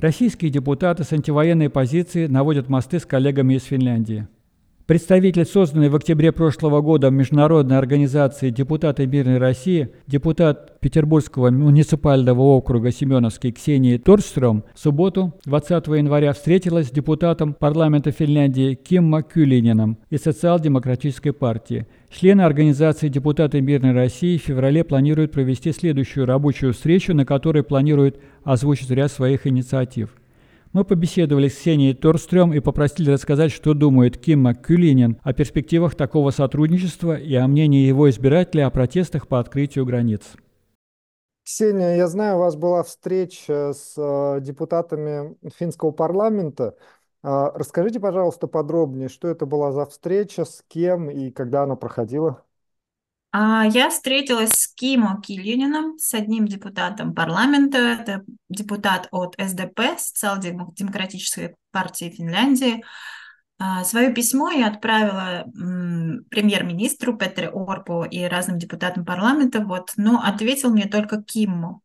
Российские 0.00 0.50
депутаты 0.50 1.04
с 1.04 1.12
антивоенной 1.12 1.68
позиции 1.68 2.26
наводят 2.26 2.70
мосты 2.70 2.98
с 2.98 3.04
коллегами 3.04 3.54
из 3.54 3.64
Финляндии. 3.64 4.26
Представитель 4.88 5.44
созданной 5.44 5.90
в 5.90 5.96
октябре 5.96 6.32
прошлого 6.32 6.80
года 6.80 7.10
Международной 7.10 7.76
организации 7.76 8.48
«Депутаты 8.48 9.06
мирной 9.06 9.36
России», 9.36 9.90
депутат 10.06 10.80
Петербургского 10.80 11.50
муниципального 11.50 12.40
округа 12.40 12.90
Семеновский 12.90 13.52
Ксении 13.52 13.98
Торстром 13.98 14.64
в 14.74 14.80
субботу, 14.80 15.34
20 15.44 15.88
января, 15.88 16.32
встретилась 16.32 16.86
с 16.86 16.90
депутатом 16.90 17.52
парламента 17.52 18.12
Финляндии 18.12 18.76
Кимма 18.76 19.22
Кюлинином 19.22 19.98
из 20.08 20.22
Социал-демократической 20.22 21.32
партии. 21.32 21.86
Члены 22.08 22.40
организации 22.40 23.08
«Депутаты 23.10 23.60
мирной 23.60 23.92
России» 23.92 24.38
в 24.38 24.42
феврале 24.42 24.84
планируют 24.84 25.32
провести 25.32 25.72
следующую 25.72 26.24
рабочую 26.24 26.72
встречу, 26.72 27.12
на 27.12 27.26
которой 27.26 27.62
планируют 27.62 28.18
озвучить 28.42 28.90
ряд 28.90 29.12
своих 29.12 29.46
инициатив. 29.46 30.14
Мы 30.72 30.84
побеседовали 30.84 31.48
с 31.48 31.56
Ксенией 31.56 31.94
Торстрём 31.94 32.52
и 32.52 32.60
попросили 32.60 33.10
рассказать, 33.10 33.52
что 33.52 33.72
думает 33.72 34.18
Ким 34.18 34.42
МакКюлинин 34.42 35.18
о 35.22 35.32
перспективах 35.32 35.94
такого 35.94 36.30
сотрудничества 36.30 37.16
и 37.16 37.34
о 37.34 37.48
мнении 37.48 37.86
его 37.86 38.10
избирателей 38.10 38.64
о 38.64 38.70
протестах 38.70 39.28
по 39.28 39.40
открытию 39.40 39.86
границ. 39.86 40.22
Ксения, 41.42 41.96
я 41.96 42.06
знаю, 42.08 42.36
у 42.36 42.40
вас 42.40 42.56
была 42.56 42.82
встреча 42.82 43.72
с 43.72 43.94
э, 43.96 44.40
депутатами 44.42 45.34
финского 45.58 45.92
парламента. 45.92 46.76
Э, 47.22 47.50
расскажите, 47.54 47.98
пожалуйста, 47.98 48.46
подробнее, 48.46 49.08
что 49.08 49.28
это 49.28 49.46
была 49.46 49.72
за 49.72 49.86
встреча, 49.86 50.44
с 50.44 50.62
кем 50.68 51.08
и 51.08 51.30
когда 51.30 51.62
она 51.62 51.76
проходила? 51.76 52.44
А, 53.30 53.66
я 53.66 53.90
встретилась 53.90 54.50
с 54.50 54.68
Кимо 54.68 55.20
Кильюнином, 55.20 55.98
с 55.98 56.14
одним 56.14 56.46
депутатом 56.46 57.14
парламента, 57.14 57.76
это 57.78 58.24
депутат 58.48 59.08
от 59.10 59.36
СДП, 59.38 59.98
Социал-демократической 59.98 61.56
партии 61.70 62.10
Финляндии. 62.16 62.82
А, 63.58 63.84
свое 63.84 64.14
письмо 64.14 64.50
я 64.50 64.68
отправила 64.68 65.44
премьер-министру 66.30 67.18
Петре 67.18 67.50
Орпу 67.50 68.04
и 68.04 68.24
разным 68.24 68.58
депутатам 68.58 69.04
парламента, 69.04 69.60
вот, 69.60 69.92
но 69.96 70.22
ответил 70.22 70.70
мне 70.70 70.86
только 70.86 71.22
Киммо. 71.22 71.80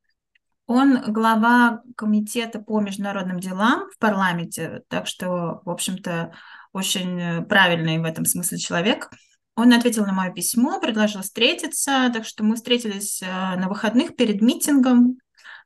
Он 0.65 1.11
глава 1.11 1.81
комитета 1.97 2.59
по 2.59 2.79
международным 2.79 3.41
делам 3.41 3.89
в 3.91 3.97
парламенте, 3.97 4.83
так 4.87 5.07
что, 5.07 5.61
в 5.65 5.69
общем-то, 5.69 6.33
очень 6.71 7.43
правильный 7.47 7.99
в 7.99 8.05
этом 8.05 8.23
смысле 8.23 8.59
человек– 8.59 9.09
он 9.55 9.73
ответил 9.73 10.05
на 10.05 10.13
мое 10.13 10.31
письмо, 10.31 10.79
предложил 10.79 11.21
встретиться, 11.21 12.09
так 12.11 12.25
что 12.25 12.43
мы 12.43 12.55
встретились 12.55 13.21
э, 13.21 13.27
на 13.27 13.67
выходных 13.69 14.15
перед 14.15 14.41
митингом 14.41 15.17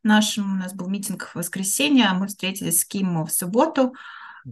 нашим. 0.03 0.53
У 0.53 0.55
нас 0.57 0.73
был 0.73 0.89
митинг 0.89 1.29
в 1.29 1.35
воскресенье, 1.35 2.07
а 2.07 2.13
мы 2.13 2.27
встретились 2.27 2.81
с 2.81 2.85
Киммо 2.85 3.25
в 3.25 3.31
субботу. 3.31 3.93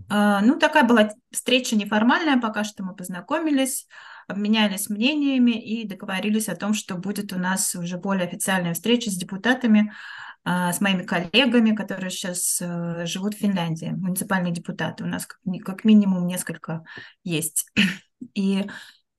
Э, 0.09 0.39
ну, 0.41 0.57
такая 0.57 0.85
была 0.85 1.09
встреча 1.31 1.75
неформальная, 1.75 2.39
пока 2.39 2.63
что 2.63 2.83
мы 2.83 2.95
познакомились, 2.95 3.87
обменялись 4.29 4.89
мнениями 4.89 5.51
и 5.51 5.85
договорились 5.85 6.47
о 6.47 6.55
том, 6.55 6.73
что 6.73 6.95
будет 6.95 7.33
у 7.33 7.37
нас 7.37 7.75
уже 7.75 7.97
более 7.97 8.27
официальная 8.27 8.73
встреча 8.73 9.11
с 9.11 9.17
депутатами, 9.17 9.91
э, 10.45 10.71
с 10.71 10.79
моими 10.79 11.03
коллегами, 11.03 11.75
которые 11.75 12.09
сейчас 12.09 12.61
живут 13.05 13.33
в 13.33 13.39
Финляндии, 13.39 13.87
муниципальные 13.87 14.53
депутаты. 14.53 15.03
У 15.03 15.07
нас 15.07 15.27
как 15.65 15.83
минимум 15.83 16.25
несколько 16.25 16.85
есть. 17.25 17.69
И 18.33 18.65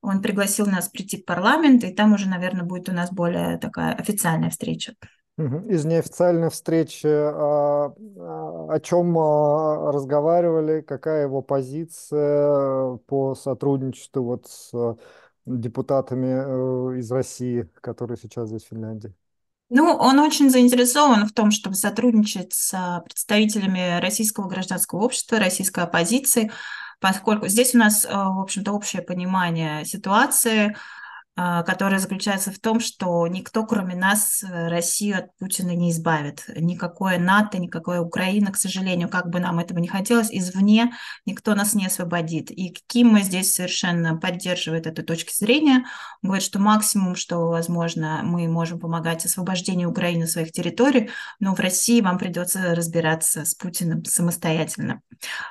он 0.07 0.23
пригласил 0.23 0.67
нас 0.67 0.89
прийти 0.89 1.21
в 1.21 1.25
парламент, 1.25 1.83
и 1.83 1.93
там 1.93 2.13
уже, 2.13 2.29
наверное, 2.29 2.65
будет 2.65 2.89
у 2.89 2.93
нас 2.93 3.11
более 3.11 3.59
такая 3.59 3.93
официальная 3.93 4.51
встреча. 4.51 4.95
Из 5.37 5.85
неофициальной 5.85 6.49
встречи 6.49 7.07
а, 7.07 7.93
а, 7.93 8.67
о 8.73 8.81
чем 8.81 9.19
а, 9.19 9.93
разговаривали, 9.93 10.81
какая 10.81 11.25
его 11.25 11.43
позиция 11.43 12.97
по 13.07 13.35
сотрудничеству 13.35 14.23
вот 14.23 14.47
с 14.47 14.97
депутатами 15.45 16.95
э, 16.95 16.99
из 16.99 17.11
России, 17.13 17.69
которые 17.81 18.17
сейчас 18.17 18.49
здесь 18.49 18.65
в 18.65 18.69
Финляндии? 18.69 19.13
Ну, 19.69 19.93
он 19.93 20.19
очень 20.21 20.51
заинтересован 20.51 21.27
в 21.27 21.33
том, 21.33 21.51
чтобы 21.51 21.75
сотрудничать 21.75 22.53
с 22.53 23.03
представителями 23.05 24.01
российского 24.01 24.49
гражданского 24.49 25.01
общества, 25.05 25.39
российской 25.39 25.85
оппозиции, 25.85 26.51
поскольку 27.01 27.49
здесь 27.49 27.75
у 27.75 27.79
нас, 27.79 28.05
э, 28.05 28.09
в 28.09 28.41
общем-то, 28.41 28.73
общее 28.73 29.03
понимание 29.03 29.85
ситуации. 29.85 30.77
А, 31.39 31.63
которая 31.65 31.99
заключается 31.99 32.51
в 32.51 32.59
том, 32.59 32.81
что 32.81 33.27
никто, 33.27 33.67
кроме 33.67 33.95
нас, 33.95 34.43
э, 34.43 34.69
Россию 34.69 35.19
от 35.19 35.37
Путина 35.37 35.73
не 35.77 35.91
избавит. 35.91 36.45
Никакое 36.57 37.19
НАТО, 37.19 37.59
никакое 37.59 38.01
Украина, 38.01 38.51
к 38.51 38.57
сожалению, 38.57 39.11
как 39.11 39.29
бы 39.29 39.39
нам 39.39 39.59
этого 39.59 39.79
не 39.79 39.87
хотелось, 39.87 40.31
извне 40.31 40.95
никто 41.27 41.55
нас 41.55 41.75
не 41.75 41.85
освободит. 41.85 42.51
И 42.51 42.75
Ким 42.87 43.19
здесь 43.19 43.53
совершенно 43.53 44.17
поддерживает 44.17 44.87
эту 44.87 45.03
точку 45.03 45.31
зрения. 45.35 45.85
Он 46.23 46.31
говорит, 46.31 46.43
что 46.43 46.59
максимум, 46.59 47.17
что 47.17 47.49
возможно, 47.49 48.23
мы 48.25 48.49
можем 48.49 48.81
помогать 48.81 49.27
освобождению 49.27 49.91
Украины 49.91 50.27
своих 50.27 50.53
территорий, 50.53 51.11
но 51.39 51.55
в 51.55 51.61
России 51.61 52.01
вам 52.01 52.17
придется 52.17 52.75
разбираться 52.75 53.45
с 53.45 53.55
Путиным 53.55 54.07
самостоятельно. 54.07 55.03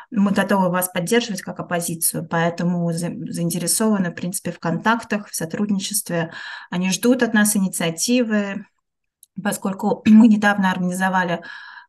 Мы 0.09 0.31
готовы 0.31 0.69
вас 0.69 0.89
поддерживать 0.89 1.43
как 1.43 1.59
оппозицию, 1.59 2.27
поэтому 2.27 2.91
заинтересованы, 2.91 4.09
в 4.09 4.15
принципе, 4.15 4.51
в 4.51 4.57
контактах, 4.57 5.29
в 5.29 5.35
сотрудничестве. 5.35 5.74
Они 6.69 6.91
ждут 6.91 7.23
от 7.23 7.33
нас 7.33 7.55
инициативы, 7.55 8.65
поскольку 9.41 10.03
мы 10.07 10.27
недавно 10.27 10.71
организовали 10.71 11.41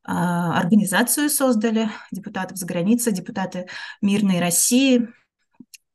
а, 0.09 0.59
организацию 0.59 1.28
создали 1.28 1.91
депутатов 2.12 2.57
за 2.59 2.66
границей, 2.66 3.12
депутаты 3.12 3.66
мирной 4.01 4.39
России, 4.39 5.09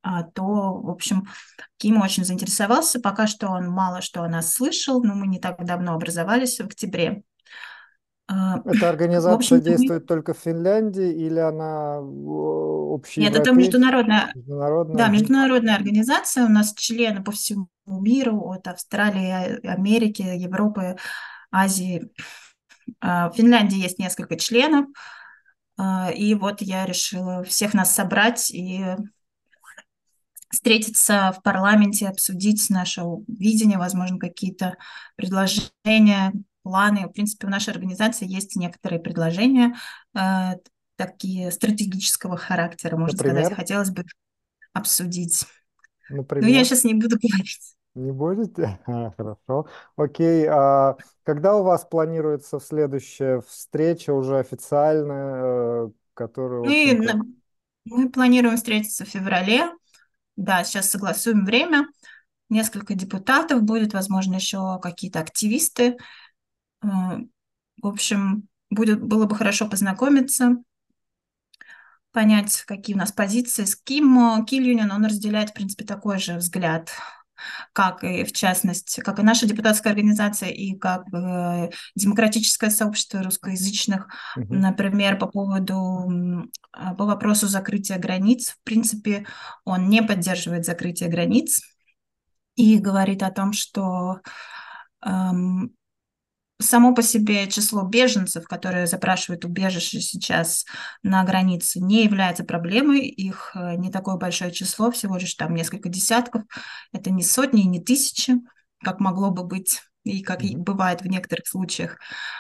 а, 0.04 0.24
то, 0.24 0.44
в 0.44 0.90
общем, 0.90 1.28
Ким 1.78 2.02
очень 2.02 2.26
заинтересовался. 2.26 3.00
Пока 3.00 3.28
что 3.28 3.50
он 3.50 3.70
мало 3.70 4.02
что 4.02 4.24
о 4.24 4.28
нас 4.28 4.54
слышал, 4.54 5.02
но 5.02 5.16
мы 5.16 5.28
не 5.28 5.40
так 5.40 5.64
давно 5.64 5.94
образовались, 5.94 6.58
в 6.58 6.66
октябре. 6.66 7.24
А, 8.32 8.62
Эта 8.66 8.88
организация 8.88 9.36
общем, 9.36 9.62
действует 9.62 10.04
мы... 10.04 10.08
только 10.08 10.34
в 10.34 10.38
Финляндии 10.38 11.12
или 11.12 11.40
она 11.40 12.00
общая? 12.00 13.22
Нет, 13.22 13.36
это 13.36 13.52
международная, 13.52 14.32
международная... 14.34 14.96
Да, 14.96 15.08
международная 15.10 15.76
организация. 15.76 16.46
У 16.46 16.50
нас 16.50 16.74
члены 16.74 17.22
по 17.22 17.32
всему 17.32 17.68
миру, 17.88 18.52
от 18.52 18.68
Австралии, 18.68 19.68
Америки, 19.68 20.22
Европы, 20.22 20.96
Азии. 21.52 22.10
А, 23.02 23.30
в 23.30 23.36
Финляндии 23.36 23.78
есть 23.78 24.00
несколько 24.00 24.38
членов. 24.38 24.86
А, 25.78 26.10
и 26.10 26.34
вот 26.34 26.62
я 26.62 26.86
решила 26.86 27.44
всех 27.44 27.74
нас 27.74 27.94
собрать 27.94 28.50
и 28.50 28.86
встретиться 30.50 31.34
в 31.38 31.44
парламенте, 31.44 32.08
обсудить 32.08 32.70
наше 32.70 33.02
видение, 33.28 33.78
возможно, 33.78 34.20
какие-то 34.20 34.78
предложения, 35.18 36.34
планы. 36.64 37.08
В 37.08 37.12
принципе, 37.12 37.48
в 37.48 37.50
нашей 37.50 37.72
организации 37.74 38.28
есть 38.28 38.56
некоторые 38.56 39.00
предложения, 39.00 39.76
э, 40.16 40.54
такие 40.96 41.52
стратегического 41.52 42.38
характера, 42.38 42.96
можно 42.96 43.18
Например? 43.18 43.46
сказать. 43.46 43.58
Хотелось 43.58 43.90
бы 43.90 44.06
обсудить. 44.74 45.46
Например? 46.10 46.50
Но 46.50 46.56
я 46.56 46.64
сейчас 46.64 46.84
не 46.84 46.94
буду 46.94 47.18
говорить. 47.22 47.76
Не 47.96 48.12
будете? 48.12 48.80
А, 48.88 49.12
хорошо. 49.18 49.68
Окей. 49.96 50.48
А 50.48 50.96
когда 51.24 51.56
у 51.56 51.64
вас 51.64 51.86
планируется 51.86 52.60
следующая 52.60 53.42
встреча 53.42 54.14
уже 54.14 54.40
официальная, 54.40 55.88
э, 55.88 55.90
которую... 56.14 56.66
Мы, 56.66 57.00
мы 57.86 58.10
планируем 58.10 58.58
встретиться 58.58 59.06
в 59.06 59.10
феврале. 59.10 59.72
Да, 60.36 60.64
сейчас 60.64 60.90
согласуем 60.90 61.46
время. 61.46 61.88
Несколько 62.50 62.96
депутатов 62.96 63.64
будет, 63.64 63.94
возможно, 63.94 64.36
еще 64.36 64.80
какие-то 64.82 65.20
активисты. 65.20 65.98
Э, 66.84 66.88
в 67.82 67.88
общем, 67.88 68.48
будет, 68.70 69.02
было 69.02 69.26
бы 69.26 69.36
хорошо 69.36 69.68
познакомиться, 69.68 70.58
понять, 72.12 72.64
какие 72.68 72.96
у 72.96 73.00
нас 73.00 73.12
позиции. 73.12 73.66
С 73.66 73.76
Ким 73.76 74.46
Кильюнин, 74.46 74.92
он 74.92 75.06
разделяет, 75.06 75.52
в 75.52 75.54
принципе, 75.54 75.86
такой 75.86 76.20
же 76.20 76.36
взгляд, 76.36 76.92
как 77.74 78.04
и, 78.04 78.24
в 78.24 78.32
частности, 78.34 79.00
как 79.02 79.20
и 79.20 79.24
наша 79.24 79.48
депутатская 79.48 79.94
организация, 79.94 80.50
и 80.50 80.76
как 80.76 81.04
э, 81.14 81.70
демократическое 81.96 82.70
сообщество 82.70 83.24
русскоязычных, 83.24 84.08
угу. 84.36 84.54
например, 84.54 85.18
по 85.18 85.28
поводу, 85.28 86.50
по 86.72 87.06
вопросу 87.06 87.48
закрытия 87.48 87.98
границ. 87.98 88.52
В 88.52 88.64
принципе, 88.64 89.26
он 89.66 89.90
не 89.90 90.04
поддерживает 90.04 90.66
закрытие 90.66 91.10
границ 91.10 91.62
и 92.56 92.78
говорит 92.78 93.24
о 93.24 93.32
том, 93.32 93.54
что 93.54 94.20
эм, 95.04 95.74
само 96.62 96.94
по 96.94 97.02
себе 97.02 97.48
число 97.48 97.84
беженцев, 97.84 98.46
которые 98.46 98.88
запрашивают 98.88 99.46
убежище 99.46 100.00
сейчас 100.00 100.66
на 101.04 101.24
границе, 101.24 101.80
не 101.80 102.04
является 102.04 102.44
проблемой. 102.44 103.02
Их 103.08 103.52
э, 103.56 103.76
не 103.76 103.92
такое 103.92 104.16
большое 104.16 104.52
число, 104.52 104.92
всего 104.92 105.18
лишь 105.18 105.34
там 105.36 105.54
несколько 105.54 105.90
десятков. 105.90 106.44
Это 106.94 107.12
не 107.12 107.24
сотни, 107.24 107.62
не 107.62 107.84
тысячи, 107.84 108.36
как 108.84 109.00
могло 109.00 109.32
бы 109.32 109.44
быть 109.44 109.82
и 110.04 110.22
как 110.24 110.42
mm-hmm. 110.42 110.58
бывает 110.58 111.02
в 111.02 111.08
некоторых 111.08 111.48
случаях. 111.48 111.98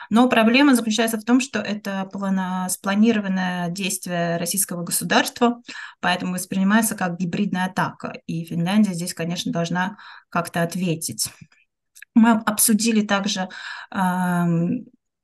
Но 0.09 0.27
проблема 0.27 0.75
заключается 0.75 1.17
в 1.17 1.23
том, 1.23 1.39
что 1.39 1.59
это 1.59 2.09
плана, 2.11 2.67
спланированное 2.69 3.69
действие 3.69 4.37
российского 4.37 4.83
государства, 4.83 5.61
поэтому 5.99 6.33
воспринимается 6.33 6.95
как 6.95 7.17
гибридная 7.17 7.65
атака. 7.65 8.13
И 8.25 8.45
Финляндия 8.45 8.93
здесь, 8.93 9.13
конечно, 9.13 9.51
должна 9.51 9.97
как-то 10.29 10.63
ответить. 10.63 11.29
Мы 12.13 12.31
обсудили 12.31 13.05
также 13.05 13.49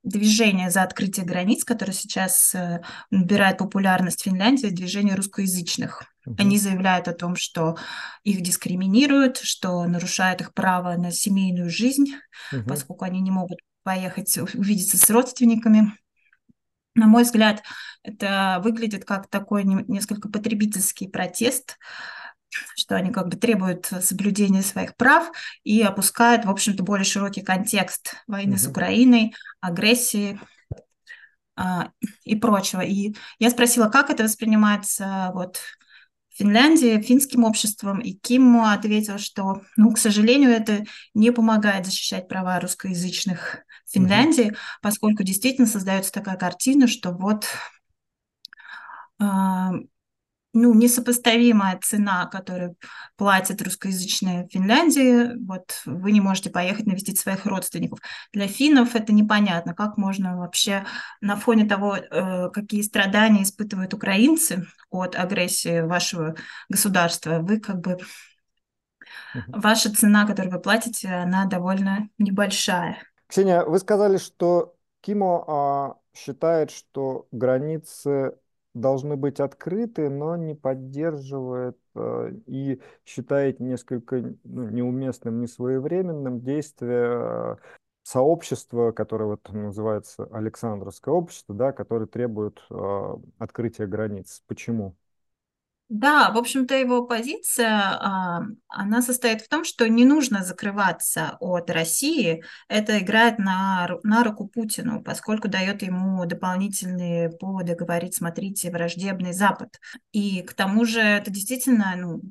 движение 0.08 0.70
за 0.70 0.84
открытие 0.84 1.26
границ, 1.26 1.64
которое 1.64 1.94
сейчас 1.94 2.56
э, 2.56 2.82
набирает 3.12 3.58
популярность 3.58 4.22
в 4.22 4.24
Финляндии, 4.24 4.68
движение 4.68 5.16
русскоязычных. 5.16 6.04
Они 6.38 6.58
заявляют 6.58 7.08
о 7.08 7.14
том, 7.14 7.36
что 7.36 7.78
их 8.24 8.42
дискриминируют, 8.42 9.38
что 9.38 9.86
нарушают 9.86 10.42
их 10.42 10.54
право 10.54 10.96
на 10.96 11.12
семейную 11.12 11.70
жизнь, 11.70 12.16
uh-huh. 12.52 12.64
поскольку 12.68 13.06
они 13.06 13.22
не 13.22 13.32
могут 13.32 13.60
поехать 13.84 14.38
увидеться 14.38 14.98
с 14.98 15.10
родственниками. 15.10 15.94
На 16.96 17.08
мой 17.08 17.24
взгляд, 17.24 17.64
это 18.04 18.60
выглядит 18.64 19.06
как 19.06 19.30
такой 19.30 19.64
несколько 19.64 20.30
потребительский 20.30 21.08
протест, 21.08 21.78
что 22.50 22.96
они 22.96 23.12
как 23.12 23.28
бы 23.28 23.38
требуют 23.38 23.86
соблюдения 24.02 24.62
своих 24.62 24.96
прав 24.96 25.32
и 25.64 25.82
опускают, 25.82 26.46
в 26.46 26.50
общем-то, 26.50 26.84
более 26.84 27.06
широкий 27.06 27.42
контекст 27.42 28.16
войны 28.28 28.54
mm-hmm. 28.54 28.58
с 28.58 28.68
Украиной, 28.68 29.36
агрессии 29.62 30.40
а, 31.56 31.92
и 32.24 32.36
прочего. 32.36 32.82
И 32.82 33.16
я 33.40 33.50
спросила, 33.50 33.90
как 33.90 34.10
это 34.10 34.24
воспринимается 34.24 35.32
вот 35.34 35.58
в 36.30 36.38
Финляндии, 36.38 37.02
финским 37.02 37.44
обществом, 37.44 38.00
и 38.00 38.14
Ким 38.14 38.62
ответил, 38.62 39.18
что, 39.18 39.64
ну, 39.76 39.92
к 39.92 39.98
сожалению, 39.98 40.52
это 40.52 40.86
не 41.16 41.32
помогает 41.32 41.86
защищать 41.86 42.28
права 42.28 42.60
русскоязычных 42.60 43.64
в 43.86 43.92
Финляндии, 43.92 44.52
mm-hmm. 44.52 44.58
поскольку 44.82 45.24
действительно 45.24 45.68
создается 45.68 46.12
такая 46.12 46.38
картина, 46.38 46.88
что 46.88 47.12
вот 47.12 47.46
а, 49.20 49.72
ну, 50.54 50.74
несопоставимая 50.74 51.80
цена, 51.82 52.26
которую 52.26 52.76
платят 53.16 53.62
русскоязычные 53.62 54.46
в 54.46 54.52
Финляндии. 54.52 55.38
Вот 55.46 55.82
вы 55.86 56.12
не 56.12 56.22
можете 56.22 56.50
поехать 56.50 56.88
навестить 56.88 57.20
своих 57.20 57.46
родственников. 57.46 58.00
Для 58.34 58.48
финнов 58.48 58.96
это 58.96 59.14
непонятно, 59.14 59.74
как 59.74 59.98
можно 59.98 60.38
вообще 60.38 60.86
на 61.22 61.36
фоне 61.36 61.66
того, 61.66 61.96
э, 61.98 62.50
какие 62.52 62.82
страдания 62.82 63.44
испытывают 63.44 63.94
украинцы 63.94 64.66
от 64.90 65.16
агрессии 65.16 65.82
вашего 65.82 66.36
государства, 66.70 67.40
вы 67.40 67.60
как 67.60 67.80
бы 67.82 67.98
ваша 69.48 69.94
цена, 69.94 70.26
которую 70.26 70.54
вы 70.54 70.60
платите, 70.60 71.10
она 71.10 71.46
довольно 71.46 72.10
небольшая. 72.18 72.98
Ксения, 73.28 73.64
вы 73.64 73.80
сказали, 73.80 74.18
что 74.18 74.76
Кимо 75.02 75.44
а, 75.48 75.96
считает, 76.14 76.72
что 76.72 77.28
границы 77.32 78.38
должны 78.80 79.16
быть 79.16 79.40
открыты, 79.40 80.10
но 80.10 80.36
не 80.36 80.56
поддерживает 80.56 81.78
э, 81.96 82.32
и 82.46 82.82
считает 83.06 83.60
несколько 83.60 84.36
ну, 84.44 84.70
неуместным, 84.70 85.42
несвоевременным 85.42 86.42
действие 86.42 87.10
э, 87.12 87.56
сообщества, 88.04 88.92
которое 88.92 89.26
вот 89.26 89.50
называется 89.52 90.26
Александровское 90.32 91.14
общество, 91.14 91.54
да, 91.56 91.72
которое 91.74 92.08
требует 92.08 92.62
э, 92.70 93.16
открытия 93.38 93.88
границ. 93.88 94.44
Почему? 94.48 94.96
Да, 95.90 96.32
в 96.32 96.38
общем-то, 96.38 96.76
его 96.76 97.06
позиция, 97.06 97.70
а, 97.70 98.42
она 98.68 99.02
состоит 99.02 99.42
в 99.42 99.48
том, 99.48 99.64
что 99.64 99.88
не 99.88 100.04
нужно 100.04 100.44
закрываться 100.44 101.38
от 101.40 101.70
России. 101.70 102.44
Это 102.68 103.00
играет 103.00 103.40
на, 103.40 103.88
на 104.04 104.26
руку 104.26 104.50
Путину, 104.50 105.02
поскольку 105.02 105.48
дает 105.48 105.84
ему 105.84 106.26
дополнительные 106.26 107.30
поводы 107.30 107.74
говорить, 107.74 108.16
смотрите, 108.16 108.70
враждебный 108.70 109.32
Запад. 109.32 109.80
И 110.12 110.42
к 110.42 110.54
тому 110.54 110.84
же 110.84 111.00
это 111.00 111.32
действительно 111.32 111.96
ну, 111.96 112.22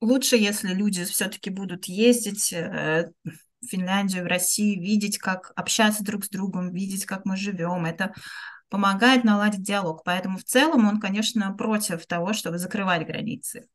лучше, 0.00 0.36
если 0.36 0.74
люди 0.74 1.04
все-таки 1.04 1.50
будут 1.50 1.84
ездить 1.84 2.52
э, 2.52 3.12
в 3.24 3.66
Финляндию, 3.68 4.24
в 4.24 4.28
Россию, 4.28 4.82
видеть, 4.82 5.18
как 5.18 5.52
общаться 5.54 6.02
друг 6.02 6.24
с 6.24 6.28
другом, 6.30 6.72
видеть, 6.72 7.06
как 7.06 7.26
мы 7.26 7.36
живем. 7.36 7.86
Это 7.86 8.12
помогает 8.68 9.24
наладить 9.24 9.62
диалог. 9.62 10.02
Поэтому 10.04 10.38
в 10.38 10.44
целом 10.44 10.86
он, 10.86 11.00
конечно, 11.00 11.52
против 11.52 12.06
того, 12.06 12.32
чтобы 12.32 12.58
закрывать 12.58 13.06
границы. 13.06 13.68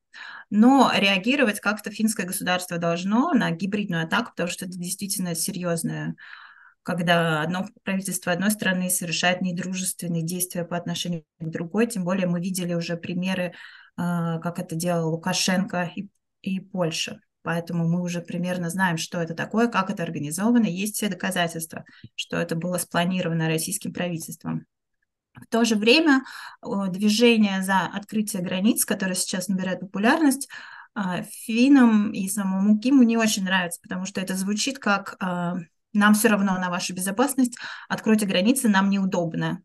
Но 0.50 0.92
реагировать 0.94 1.60
как-то 1.60 1.92
финское 1.92 2.26
государство 2.26 2.78
должно 2.78 3.34
на 3.34 3.52
гибридную 3.52 4.04
атаку, 4.04 4.32
потому 4.32 4.50
что 4.50 4.66
это 4.66 4.78
действительно 4.78 5.36
серьезная 5.36 6.16
когда 6.84 7.42
одно 7.42 7.68
правительство 7.84 8.32
одной 8.32 8.52
страны 8.52 8.90
совершает 8.90 9.42
недружественные 9.42 10.24
действия 10.24 10.66
по 10.66 10.78
отношению 10.78 11.26
к 11.40 11.50
другой, 11.50 11.88
тем 11.88 12.04
более 12.04 12.28
мы 12.28 12.40
видели 12.42 12.74
уже 12.74 12.98
примеры, 12.98 13.54
а, 13.98 14.40
как 14.40 14.60
это 14.60 14.76
делал 14.76 15.12
Лукашенко 15.12 15.92
и, 15.96 16.10
и 16.42 16.60
Польша. 16.60 17.22
Поэтому 17.44 17.88
мы 17.88 18.02
уже 18.02 18.22
примерно 18.22 18.70
знаем, 18.70 18.98
что 18.98 19.20
это 19.20 19.34
такое, 19.34 19.68
как 19.68 19.90
это 19.90 20.04
организовано. 20.04 20.66
Есть 20.66 20.96
все 20.96 21.10
доказательства, 21.10 21.86
что 22.16 22.38
это 22.38 22.56
было 22.56 22.78
спланировано 22.78 23.48
российским 23.48 23.94
правительством. 23.94 24.66
В 25.34 25.48
то 25.48 25.64
же 25.64 25.76
время 25.76 26.24
движение 26.62 27.64
за 27.64 27.86
открытие 27.86 28.42
границ, 28.42 28.86
которое 28.86 29.16
сейчас 29.16 29.48
набирает 29.48 29.80
популярность, 29.80 30.50
а, 30.94 31.24
финнам 31.24 32.12
и 32.12 32.28
самому 32.28 32.78
Киму 32.78 33.04
не 33.04 33.18
очень 33.18 33.46
нравится, 33.46 33.80
потому 33.82 34.06
что 34.06 34.20
это 34.20 34.36
звучит 34.36 34.78
как 34.78 35.16
а, 35.20 35.56
нам 35.94 36.14
все 36.14 36.28
равно 36.28 36.58
на 36.58 36.70
вашу 36.70 36.94
безопасность, 36.94 37.58
откройте 37.88 38.26
границы, 38.26 38.70
нам 38.70 38.90
неудобно. 38.90 39.64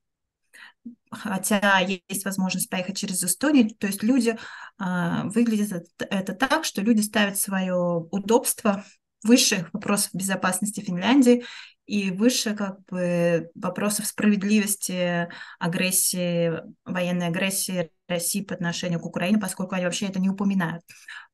Хотя 1.11 1.79
есть 1.81 2.25
возможность 2.25 2.69
поехать 2.69 2.97
через 2.97 3.23
Эстонию, 3.23 3.71
то 3.71 3.87
есть 3.87 4.03
люди, 4.03 4.37
э, 4.79 5.23
выглядит 5.25 5.89
это 5.99 6.35
так, 6.35 6.65
что 6.65 6.83
люди 6.83 7.01
ставят 7.01 7.39
свое 7.39 7.75
удобство 8.11 8.85
выше 9.23 9.69
вопросов 9.73 10.11
безопасности 10.13 10.81
Финляндии 10.81 11.45
и 11.87 12.11
выше 12.11 12.55
как 12.55 12.85
бы 12.87 13.51
вопросов 13.55 14.07
справедливости, 14.07 15.29
агрессии, 15.59 16.53
военной 16.85 17.29
агрессии 17.29 17.91
России 18.09 18.43
по 18.43 18.55
отношению 18.55 19.01
к 19.01 19.07
Украине, 19.07 19.39
поскольку 19.39 19.75
они 19.75 19.85
вообще 19.85 20.07
это 20.07 20.21
не 20.21 20.29
упоминают. 20.29 20.83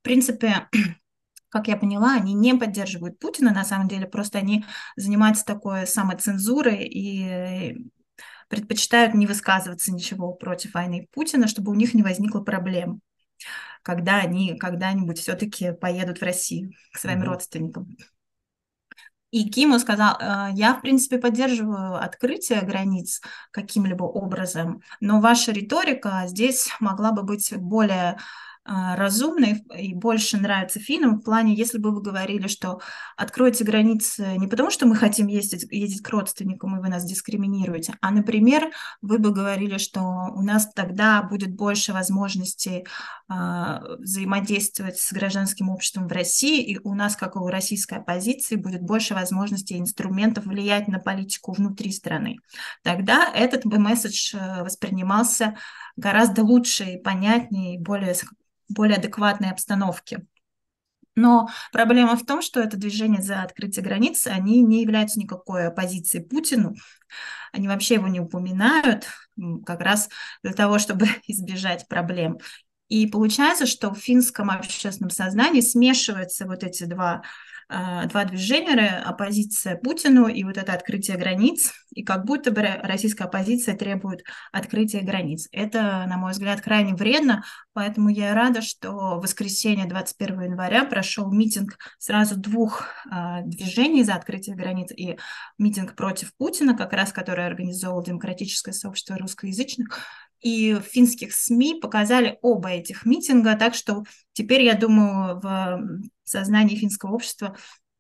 В 0.00 0.03
принципе, 0.03 0.68
как 1.48 1.68
я 1.68 1.76
поняла, 1.76 2.14
они 2.14 2.34
не 2.34 2.55
поддерживают 2.55 3.18
Путина, 3.18 3.53
на 3.53 3.64
самом 3.64 3.88
деле, 3.88 4.07
просто 4.07 4.38
они 4.38 4.64
занимаются 4.96 5.44
такой 5.44 5.86
самоцензурой 5.86 6.84
и 6.86 7.90
предпочитают 8.48 9.14
не 9.14 9.26
высказываться 9.26 9.92
ничего 9.92 10.34
против 10.34 10.74
войны 10.74 11.09
Путина, 11.12 11.48
чтобы 11.48 11.72
у 11.72 11.74
них 11.74 11.94
не 11.94 12.03
возникло 12.03 12.40
проблем, 12.40 13.00
когда 13.82 14.18
они 14.18 14.59
когда-нибудь 14.59 15.18
все-таки 15.18 15.72
поедут 15.72 16.18
в 16.18 16.22
Россию 16.22 16.72
к 16.92 16.98
своим 16.98 17.22
mm-hmm. 17.22 17.26
родственникам. 17.26 17.96
И 19.33 19.49
Киму 19.49 19.78
сказал, 19.78 20.16
«Э, 20.20 20.51
я, 20.53 20.74
в 20.74 20.83
принципе, 20.83 21.18
поддерживаю 21.18 21.97
открытие 21.97 22.61
границ 22.61 23.22
каким-либо 23.51 24.05
образом, 24.05 24.83
но 25.01 25.20
ваша 25.20 25.53
риторика 25.53 26.24
здесь 26.26 26.68
могла 26.80 27.12
бы 27.12 27.22
быть 27.22 27.53
более 27.57 28.18
а, 28.64 28.94
разумный 28.94 29.64
и 29.76 29.92
больше 29.92 30.36
нравится 30.36 30.78
финнам 30.78 31.18
в 31.18 31.22
плане, 31.22 31.54
если 31.54 31.78
бы 31.78 31.90
вы 31.90 32.00
говорили, 32.00 32.46
что 32.46 32.80
откройте 33.16 33.64
границы 33.64 34.36
не 34.36 34.46
потому, 34.46 34.70
что 34.70 34.86
мы 34.86 34.94
хотим 34.94 35.26
ездить, 35.26 35.66
ездить 35.72 36.02
к 36.02 36.08
родственникам, 36.08 36.76
и 36.76 36.80
вы 36.80 36.88
нас 36.88 37.04
дискриминируете, 37.04 37.94
а, 38.00 38.12
например, 38.12 38.70
вы 39.00 39.18
бы 39.18 39.32
говорили, 39.32 39.78
что 39.78 40.00
у 40.00 40.42
нас 40.42 40.70
тогда 40.74 41.22
будет 41.24 41.52
больше 41.52 41.92
возможностей 41.92 42.86
э, 43.28 43.78
взаимодействовать 43.98 44.98
с 44.98 45.12
гражданским 45.12 45.68
обществом 45.68 46.06
в 46.06 46.12
России, 46.12 46.62
и 46.62 46.78
у 46.84 46.94
нас, 46.94 47.16
как 47.16 47.34
у 47.34 47.48
российской 47.48 47.98
оппозиции, 47.98 48.54
будет 48.54 48.82
больше 48.82 49.14
возможностей 49.14 49.74
и 49.74 49.80
инструментов 49.80 50.46
влиять 50.46 50.86
на 50.86 51.00
политику 51.00 51.52
внутри 51.52 51.90
страны. 51.90 52.38
Тогда 52.84 53.28
этот 53.34 53.66
бы 53.66 53.78
месседж 53.78 54.36
э, 54.36 54.62
воспринимался 54.62 55.56
гораздо 55.96 56.44
лучше 56.44 56.84
и 56.84 57.02
понятнее, 57.02 57.74
и 57.74 57.78
более 57.78 58.14
более 58.73 58.99
адекватной 58.99 59.51
обстановке. 59.51 60.27
Но 61.14 61.49
проблема 61.73 62.16
в 62.16 62.25
том, 62.25 62.41
что 62.41 62.61
это 62.61 62.77
движение 62.77 63.23
за 63.23 63.43
открытие 63.43 63.85
границ, 63.85 64.27
они 64.27 64.62
не 64.62 64.81
являются 64.83 65.18
никакой 65.18 65.66
оппозицией 65.66 66.25
Путину. 66.25 66.75
Они 67.53 67.68
вообще 67.68 67.95
его 67.95 68.09
не 68.09 68.20
упоминают, 68.20 69.07
как 69.66 69.81
раз 69.81 70.09
для 70.43 70.55
того, 70.55 70.79
чтобы 70.79 71.07
избежать 71.27 71.87
проблем. 71.89 72.39
И 72.89 73.07
получается, 73.07 73.66
что 73.66 73.93
в 73.93 73.99
финском 73.99 74.51
общественном 74.51 75.11
сознании 75.11 75.61
смешиваются 75.61 76.47
вот 76.47 76.62
эти 76.62 76.85
два 76.85 77.23
два 77.68 78.24
движения, 78.24 79.02
оппозиция 79.04 79.76
Путину 79.76 80.26
и 80.26 80.44
вот 80.44 80.58
это 80.58 80.72
открытие 80.72 81.16
границ, 81.16 81.72
и 81.94 82.02
как 82.02 82.24
будто 82.24 82.50
бы 82.50 82.62
российская 82.62 83.24
оппозиция 83.24 83.76
требует 83.76 84.24
открытия 84.50 85.00
границ. 85.00 85.48
Это, 85.52 86.04
на 86.08 86.16
мой 86.16 86.32
взгляд, 86.32 86.60
крайне 86.60 86.94
вредно, 86.94 87.44
поэтому 87.72 88.08
я 88.08 88.34
рада, 88.34 88.62
что 88.62 88.90
в 88.92 89.22
воскресенье 89.22 89.86
21 89.86 90.42
января 90.42 90.84
прошел 90.84 91.30
митинг 91.30 91.76
сразу 91.98 92.36
двух 92.36 92.88
э, 93.10 93.42
движений 93.44 94.04
за 94.04 94.14
открытие 94.14 94.56
границ 94.56 94.90
и 94.96 95.18
митинг 95.58 95.94
против 95.94 96.34
Путина, 96.36 96.76
как 96.76 96.92
раз 96.92 97.12
который 97.12 97.46
организовал 97.46 98.02
Демократическое 98.02 98.72
сообщество 98.72 99.16
русскоязычных, 99.16 100.00
и 100.40 100.76
финских 100.80 101.32
СМИ 101.34 101.78
показали 101.80 102.38
оба 102.42 102.70
этих 102.70 103.06
митинга, 103.06 103.54
так 103.56 103.74
что 103.74 104.02
теперь, 104.32 104.62
я 104.62 104.74
думаю, 104.74 105.40
в 105.40 106.02
сознании 106.33 106.76
финского 106.76 107.12
общества 107.12 107.57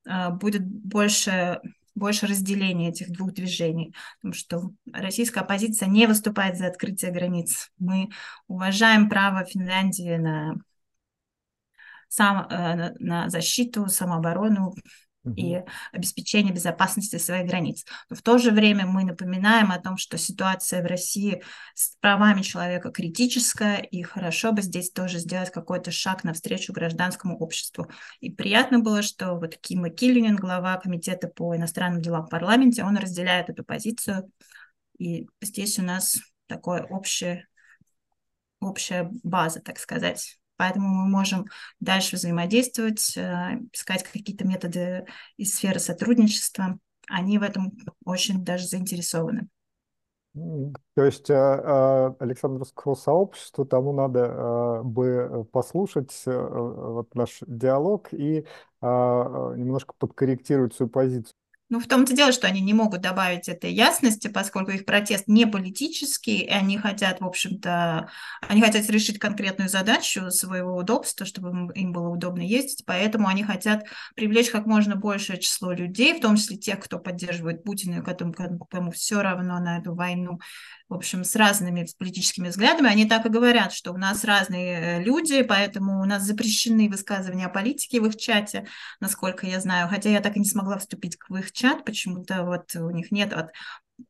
а, 0.06 0.30
будет 0.30 0.64
больше, 0.64 1.60
больше 1.94 2.26
разделения 2.26 2.88
этих 2.88 3.10
двух 3.10 3.32
движений, 3.32 3.94
потому 4.20 4.34
что 4.34 4.70
российская 4.92 5.40
оппозиция 5.40 5.88
не 5.88 6.06
выступает 6.06 6.56
за 6.56 6.66
открытие 6.66 7.12
границ. 7.12 7.70
Мы 7.78 8.08
уважаем 8.48 9.08
право 9.08 9.44
Финляндии 9.44 10.16
на, 10.16 10.54
сам, 12.08 12.46
э, 12.48 12.94
на 12.98 13.28
защиту, 13.30 13.86
самооборону, 13.88 14.74
и 15.24 15.62
обеспечение 15.92 16.52
безопасности 16.52 17.16
своих 17.16 17.46
границ. 17.46 17.84
Но 18.10 18.16
в 18.16 18.22
то 18.22 18.38
же 18.38 18.50
время 18.50 18.86
мы 18.86 19.04
напоминаем 19.04 19.70
о 19.70 19.78
том, 19.78 19.96
что 19.96 20.18
ситуация 20.18 20.82
в 20.82 20.86
России 20.86 21.42
с 21.74 21.96
правами 22.00 22.42
человека 22.42 22.90
критическая, 22.90 23.76
и 23.76 24.02
хорошо 24.02 24.52
бы 24.52 24.62
здесь 24.62 24.90
тоже 24.90 25.18
сделать 25.18 25.50
какой-то 25.50 25.90
шаг 25.90 26.24
навстречу 26.24 26.72
гражданскому 26.72 27.38
обществу. 27.38 27.88
И 28.20 28.30
приятно 28.30 28.80
было, 28.80 29.02
что 29.02 29.34
вот 29.34 29.56
Кима 29.56 29.90
Киллинен, 29.90 30.36
глава 30.36 30.76
комитета 30.76 31.28
по 31.28 31.54
иностранным 31.56 32.02
делам 32.02 32.26
в 32.26 32.30
парламенте, 32.30 32.84
он 32.84 32.96
разделяет 32.96 33.48
эту 33.48 33.64
позицию. 33.64 34.30
И 34.98 35.28
здесь 35.40 35.78
у 35.78 35.82
нас 35.82 36.18
такое 36.46 36.82
общее, 36.84 37.46
общая 38.60 39.08
база, 39.22 39.60
так 39.60 39.78
сказать. 39.78 40.38
Поэтому 40.62 40.86
мы 40.86 41.08
можем 41.08 41.46
дальше 41.80 42.14
взаимодействовать, 42.14 43.16
э, 43.16 43.58
искать 43.72 44.04
какие-то 44.04 44.46
методы 44.46 45.06
из 45.36 45.56
сферы 45.56 45.80
сотрудничества. 45.80 46.78
Они 47.08 47.36
в 47.38 47.42
этом 47.42 47.72
очень 48.04 48.44
даже 48.44 48.68
заинтересованы. 48.68 49.48
То 50.32 51.04
есть 51.04 51.28
э, 51.30 51.34
э, 51.34 52.14
Александровскому 52.20 52.94
сообществу 52.94 53.64
тому 53.64 53.92
надо 53.92 54.82
бы 54.84 55.48
послушать 55.50 56.12
вот 56.26 57.12
наш 57.16 57.38
диалог 57.44 58.14
и 58.14 58.46
немножко 58.80 59.94
подкорректировать 59.98 60.74
свою 60.74 60.90
позицию. 60.90 61.34
Ну, 61.72 61.80
в 61.80 61.86
том-то 61.86 62.12
дело, 62.14 62.32
что 62.32 62.46
они 62.46 62.60
не 62.60 62.74
могут 62.74 63.00
добавить 63.00 63.48
этой 63.48 63.72
ясности, 63.72 64.28
поскольку 64.28 64.72
их 64.72 64.84
протест 64.84 65.24
не 65.26 65.46
политический, 65.46 66.40
и 66.40 66.48
они 66.50 66.76
хотят, 66.76 67.22
в 67.22 67.26
общем-то, 67.26 68.10
они 68.46 68.60
хотят 68.60 68.90
решить 68.90 69.18
конкретную 69.18 69.70
задачу 69.70 70.30
своего 70.30 70.76
удобства, 70.76 71.24
чтобы 71.24 71.72
им 71.74 71.92
было 71.94 72.08
удобно 72.08 72.42
ездить, 72.42 72.84
поэтому 72.84 73.26
они 73.26 73.42
хотят 73.42 73.84
привлечь 74.14 74.50
как 74.50 74.66
можно 74.66 74.96
большее 74.96 75.40
число 75.40 75.72
людей, 75.72 76.12
в 76.12 76.20
том 76.20 76.36
числе 76.36 76.58
тех, 76.58 76.78
кто 76.78 76.98
поддерживает 76.98 77.64
Путина, 77.64 78.00
и 78.00 78.02
кому, 78.02 78.58
кому 78.66 78.90
все 78.90 79.22
равно 79.22 79.58
на 79.58 79.78
эту 79.78 79.94
войну, 79.94 80.40
в 80.92 80.96
общем, 80.96 81.24
с 81.24 81.34
разными 81.36 81.86
политическими 81.98 82.48
взглядами, 82.48 82.90
они 82.90 83.06
так 83.06 83.24
и 83.24 83.30
говорят, 83.30 83.72
что 83.72 83.92
у 83.92 83.96
нас 83.96 84.24
разные 84.24 84.98
э, 84.98 85.02
люди, 85.02 85.42
поэтому 85.42 86.02
у 86.02 86.04
нас 86.04 86.22
запрещены 86.22 86.90
высказывания 86.90 87.46
о 87.46 87.50
политике 87.50 88.00
в 88.00 88.06
их 88.06 88.16
чате, 88.16 88.66
насколько 89.00 89.46
я 89.46 89.58
знаю, 89.58 89.88
хотя 89.88 90.10
я 90.10 90.20
так 90.20 90.36
и 90.36 90.40
не 90.40 90.44
смогла 90.44 90.78
вступить 90.78 91.16
в 91.28 91.36
их 91.36 91.52
чат, 91.52 91.86
почему-то 91.86 92.44
вот 92.44 92.74
у 92.76 92.90
них 92.90 93.10
нет 93.10 93.32
от 93.32 93.52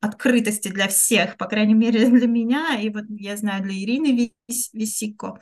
открытости 0.01 0.69
для 0.69 0.89
всех, 0.89 1.37
по 1.37 1.47
крайней 1.47 1.75
мере 1.75 2.09
для 2.11 2.27
меня, 2.27 2.81
и 2.81 2.91
вот 2.91 3.05
я 3.09 3.37
знаю 3.37 3.63
для 3.63 3.75
Ирины 3.75 4.33
Висико, 4.49 5.39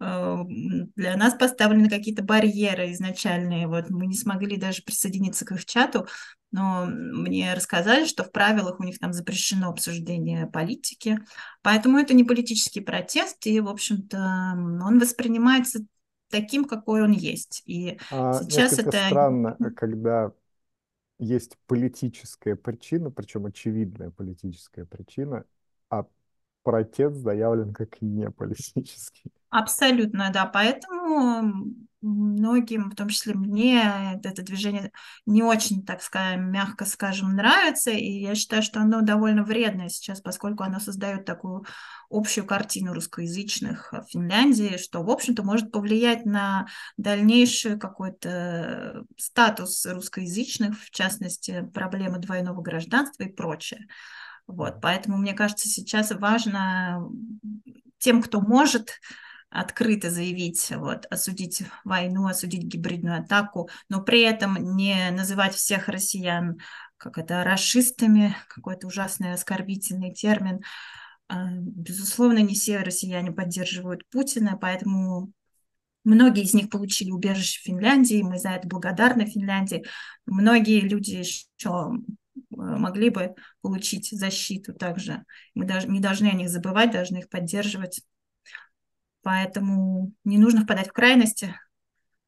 для 0.00 1.16
нас 1.16 1.34
поставлены 1.34 1.90
какие-то 1.90 2.22
барьеры 2.22 2.90
изначальные, 2.92 3.66
вот 3.66 3.90
мы 3.90 4.06
не 4.06 4.16
смогли 4.16 4.56
даже 4.56 4.82
присоединиться 4.82 5.44
к 5.44 5.52
их 5.52 5.66
чату, 5.66 6.06
но 6.52 6.86
мне 6.86 7.52
рассказали, 7.54 8.06
что 8.06 8.24
в 8.24 8.32
правилах 8.32 8.80
у 8.80 8.82
них 8.82 8.98
там 8.98 9.12
запрещено 9.12 9.68
обсуждение 9.68 10.46
политики, 10.46 11.18
поэтому 11.62 11.98
это 11.98 12.14
не 12.14 12.24
политический 12.24 12.80
протест, 12.80 13.46
и, 13.46 13.60
в 13.60 13.68
общем-то, 13.68 14.18
он 14.56 14.98
воспринимается 14.98 15.80
таким, 16.30 16.64
какой 16.64 17.02
он 17.02 17.12
есть. 17.12 17.62
И 17.66 17.98
а, 18.10 18.32
сейчас 18.42 18.78
это... 18.78 18.90
странно, 18.90 19.56
когда 19.76 20.32
есть 21.18 21.58
политическая 21.66 22.56
причина, 22.56 23.10
причем 23.10 23.44
очевидная 23.44 24.10
политическая 24.10 24.86
причина, 24.86 25.44
а 25.90 26.06
протест 26.62 27.16
заявлен 27.16 27.74
как 27.74 28.00
неполитический. 28.00 29.30
Абсолютно, 29.50 30.30
да. 30.32 30.46
Поэтому 30.46 31.74
многим, 32.02 32.88
в 32.90 32.94
том 32.94 33.08
числе 33.08 33.34
мне, 33.34 34.18
это 34.22 34.42
движение 34.42 34.90
не 35.26 35.42
очень, 35.42 35.84
так 35.84 36.02
скажем, 36.02 36.50
мягко 36.50 36.84
скажем, 36.86 37.34
нравится. 37.34 37.90
И 37.90 38.20
я 38.22 38.36
считаю, 38.36 38.62
что 38.62 38.80
оно 38.80 39.00
довольно 39.02 39.42
вредное 39.42 39.88
сейчас, 39.88 40.20
поскольку 40.20 40.62
оно 40.62 40.78
создает 40.78 41.24
такую 41.24 41.64
общую 42.08 42.46
картину 42.46 42.94
русскоязычных 42.94 43.92
в 43.92 44.04
Финляндии, 44.08 44.78
что, 44.78 45.02
в 45.02 45.10
общем-то, 45.10 45.42
может 45.42 45.72
повлиять 45.72 46.24
на 46.24 46.68
дальнейший 46.96 47.76
какой-то 47.76 49.04
статус 49.18 49.84
русскоязычных, 49.84 50.80
в 50.80 50.90
частности, 50.92 51.68
проблемы 51.74 52.18
двойного 52.18 52.62
гражданства 52.62 53.24
и 53.24 53.32
прочее. 53.32 53.88
Вот, 54.46 54.80
поэтому, 54.80 55.18
мне 55.18 55.32
кажется, 55.34 55.68
сейчас 55.68 56.12
важно 56.12 57.08
тем, 57.98 58.22
кто 58.22 58.40
может, 58.40 59.00
открыто 59.50 60.10
заявить, 60.10 60.70
вот, 60.76 61.06
осудить 61.10 61.62
войну, 61.84 62.26
осудить 62.26 62.62
гибридную 62.62 63.20
атаку, 63.20 63.68
но 63.88 64.02
при 64.02 64.22
этом 64.22 64.76
не 64.76 65.10
называть 65.10 65.54
всех 65.54 65.88
россиян 65.88 66.58
как 66.96 67.16
это 67.18 67.42
расистами, 67.44 68.36
какой-то 68.48 68.86
ужасный 68.86 69.32
оскорбительный 69.32 70.12
термин. 70.12 70.60
А, 71.28 71.48
безусловно, 71.50 72.38
не 72.38 72.54
все 72.54 72.78
россияне 72.78 73.32
поддерживают 73.32 74.08
Путина, 74.10 74.56
поэтому 74.60 75.32
Многие 76.02 76.44
из 76.44 76.54
них 76.54 76.70
получили 76.70 77.10
убежище 77.10 77.60
в 77.60 77.64
Финляндии, 77.64 78.22
мы 78.22 78.38
за 78.38 78.50
это 78.50 78.66
благодарны 78.66 79.26
Финляндии. 79.26 79.84
Многие 80.24 80.80
люди 80.80 81.16
еще 81.16 81.90
могли 82.48 83.10
бы 83.10 83.34
получить 83.60 84.10
защиту 84.10 84.72
также. 84.72 85.24
Мы 85.54 85.66
даже 85.66 85.88
не 85.88 86.00
должны 86.00 86.28
о 86.28 86.34
них 86.34 86.48
забывать, 86.48 86.92
должны 86.92 87.18
их 87.18 87.28
поддерживать. 87.28 88.00
Поэтому 89.22 90.12
не 90.24 90.38
нужно 90.38 90.62
впадать 90.62 90.88
в 90.88 90.92
крайности, 90.92 91.54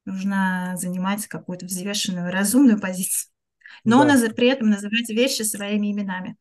нужно 0.05 0.74
занимать 0.76 1.26
какую-то 1.26 1.66
взвешенную, 1.66 2.30
разумную 2.30 2.80
позицию. 2.80 3.30
Но 3.84 4.05
да. 4.05 4.16
при 4.34 4.49
этом 4.49 4.70
называть 4.70 5.09
вещи 5.09 5.43
своими 5.43 5.93
именами. 5.93 6.36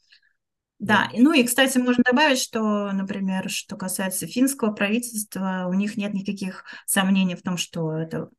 Да, 0.79 1.09
да. 1.11 1.17
ну 1.17 1.31
и, 1.31 1.43
кстати, 1.43 1.77
можно 1.77 2.03
добавить, 2.03 2.39
что, 2.39 2.91
например, 2.91 3.49
что 3.49 3.77
касается 3.77 4.27
финского 4.27 4.71
правительства, 4.71 5.67
у 5.69 5.73
них 5.73 5.95
нет 5.95 6.13
никаких 6.13 6.65
сомнений 6.85 7.35
в 7.35 7.43
том, 7.43 7.57
что 7.57 7.93
это 7.93 8.29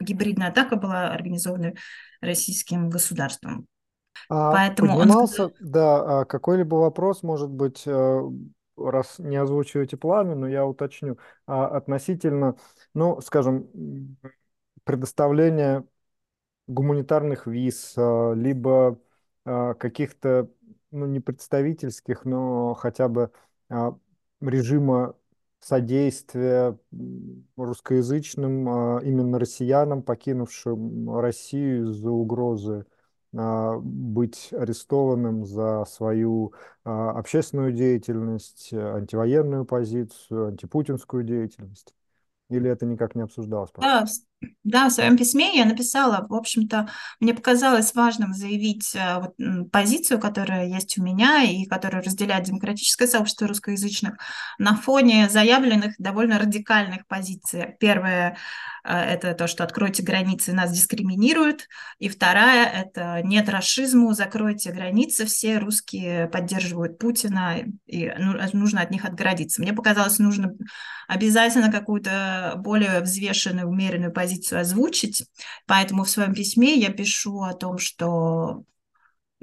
гибридная 0.00 0.48
атака 0.48 0.76
была 0.76 1.08
организована 1.08 1.74
российским 2.20 2.90
государством. 2.90 3.66
А 4.28 4.52
Поэтому 4.52 4.96
поднимался, 4.96 5.46
он... 5.46 5.52
да, 5.60 6.20
а 6.20 6.24
какой-либо 6.24 6.76
вопрос, 6.76 7.22
может 7.22 7.50
быть, 7.50 7.82
э, 7.86 8.20
раз 8.76 9.18
не 9.18 9.36
озвучиваете 9.36 9.96
планы, 9.96 10.34
но 10.34 10.48
я 10.48 10.66
уточню, 10.66 11.18
а 11.46 11.66
относительно, 11.66 12.56
ну, 12.94 13.20
скажем, 13.20 13.68
предоставления 14.84 15.84
гуманитарных 16.66 17.46
виз, 17.46 17.94
а, 17.96 18.32
либо 18.32 18.98
а, 19.44 19.74
каких-то, 19.74 20.50
ну, 20.90 21.06
не 21.06 21.20
представительских, 21.20 22.24
но 22.24 22.74
хотя 22.74 23.08
бы 23.08 23.30
а, 23.68 23.96
режима 24.40 25.16
содействия 25.60 26.78
русскоязычным, 27.56 29.00
именно 29.00 29.38
россиянам, 29.38 30.02
покинувшим 30.02 31.18
Россию 31.18 31.88
из-за 31.90 32.10
угрозы 32.10 32.84
быть 33.80 34.52
арестованным 34.52 35.44
за 35.44 35.84
свою 35.86 36.54
а, 36.84 37.10
общественную 37.10 37.72
деятельность, 37.72 38.72
антивоенную 38.72 39.64
позицию, 39.64 40.48
антипутинскую 40.48 41.24
деятельность? 41.24 41.94
Или 42.50 42.70
это 42.70 42.86
никак 42.86 43.14
не 43.14 43.22
обсуждалось? 43.22 43.70
Да, 43.76 44.04
да, 44.64 44.88
в 44.88 44.92
своем 44.92 45.16
письме 45.16 45.56
я 45.56 45.64
написала, 45.64 46.26
в 46.28 46.34
общем-то, 46.34 46.88
мне 47.20 47.34
показалось 47.34 47.94
важным 47.94 48.32
заявить 48.32 48.94
э, 48.94 49.20
вот, 49.20 49.70
позицию, 49.70 50.18
которая 50.18 50.66
есть 50.66 50.98
у 50.98 51.02
меня 51.02 51.42
и 51.42 51.64
которую 51.64 52.02
разделяет 52.02 52.44
демократическое 52.44 53.06
сообщество 53.06 53.48
русскоязычных 53.48 54.16
на 54.58 54.76
фоне 54.76 55.28
заявленных 55.28 55.94
довольно 55.98 56.38
радикальных 56.38 57.06
позиций. 57.06 57.76
Первое 57.80 58.36
э,– 58.84 58.98
это 59.14 59.34
то, 59.34 59.46
что 59.46 59.64
откройте 59.64 60.02
границы, 60.02 60.52
нас 60.52 60.72
дискриминируют. 60.72 61.68
И 61.98 62.08
вторая– 62.08 62.66
это 62.74 63.20
нет 63.22 63.48
расизму, 63.48 64.12
закройте 64.12 64.72
границы, 64.72 65.26
все 65.26 65.58
русские 65.58 66.28
поддерживают 66.28 66.98
Путина, 66.98 67.56
и 67.86 68.12
ну, 68.18 68.34
нужно 68.52 68.80
от 68.80 68.90
них 68.90 69.04
отгородиться. 69.04 69.62
Мне 69.62 69.72
показалось, 69.72 70.18
нужно 70.18 70.54
обязательно 71.08 71.70
какую-то 71.70 72.54
более 72.56 73.00
взвешенную, 73.00 73.68
умеренную 73.68 74.12
позицию 74.12 74.33
позицию 74.34 74.60
озвучить. 74.60 75.24
Поэтому 75.66 76.04
в 76.04 76.10
своем 76.10 76.34
письме 76.34 76.74
я 76.74 76.90
пишу 76.90 77.42
о 77.42 77.54
том, 77.54 77.78
что 77.78 78.64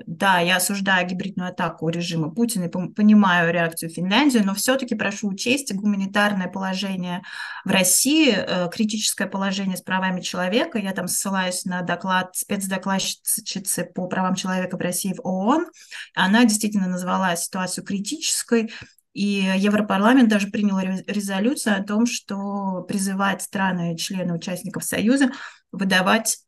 да, 0.07 0.39
я 0.39 0.55
осуждаю 0.55 1.07
гибридную 1.07 1.49
атаку 1.49 1.87
режима 1.89 2.31
Путина 2.31 2.63
и 2.63 2.69
понимаю 2.69 3.53
реакцию 3.53 3.91
Финляндии, 3.91 4.39
но 4.39 4.55
все-таки 4.55 4.95
прошу 4.95 5.27
учесть 5.27 5.71
гуманитарное 5.75 6.47
положение 6.47 7.21
в 7.65 7.69
России, 7.69 8.33
э, 8.33 8.67
критическое 8.71 9.27
положение 9.27 9.77
с 9.77 9.81
правами 9.81 10.21
человека. 10.21 10.79
Я 10.79 10.93
там 10.93 11.07
ссылаюсь 11.07 11.65
на 11.65 11.83
доклад 11.83 12.35
спецдокладчицы 12.35 13.83
по 13.93 14.07
правам 14.07 14.33
человека 14.33 14.75
в 14.75 14.81
России 14.81 15.13
в 15.13 15.21
ООН. 15.23 15.67
Она 16.15 16.45
действительно 16.45 16.87
назвала 16.87 17.35
ситуацию 17.35 17.85
критической, 17.85 18.71
и 19.13 19.51
Европарламент 19.57 20.29
даже 20.29 20.47
принял 20.47 20.79
резолюцию 20.79 21.77
о 21.77 21.83
том, 21.83 22.05
что 22.05 22.83
призывает 22.87 23.41
страны, 23.41 23.97
члены 23.97 24.33
участников 24.33 24.83
Союза 24.83 25.31
выдавать 25.71 26.39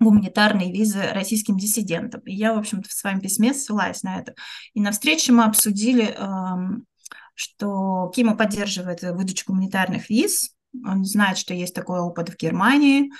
гуманитарные 0.00 0.72
визы 0.72 1.02
российским 1.12 1.58
диссидентам. 1.58 2.22
И 2.22 2.34
я, 2.34 2.54
в 2.54 2.58
общем-то, 2.58 2.88
в 2.88 2.92
своем 2.92 3.20
письме 3.20 3.52
ссылаюсь 3.52 4.02
на 4.02 4.18
это. 4.18 4.34
И 4.72 4.80
на 4.80 4.92
встрече 4.92 5.32
мы 5.32 5.44
обсудили, 5.44 6.14
эм, 6.16 6.86
что 7.34 8.10
Кима 8.14 8.34
поддерживает 8.34 9.02
выдачу 9.02 9.44
гуманитарных 9.46 10.08
виз. 10.08 10.54
Он 10.86 11.04
знает, 11.04 11.36
что 11.36 11.52
есть 11.52 11.74
такой 11.74 12.00
опыт 12.00 12.30
в 12.30 12.36
Германии, 12.36 13.10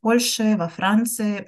Польше, 0.00 0.56
во 0.56 0.68
Франции. 0.68 1.46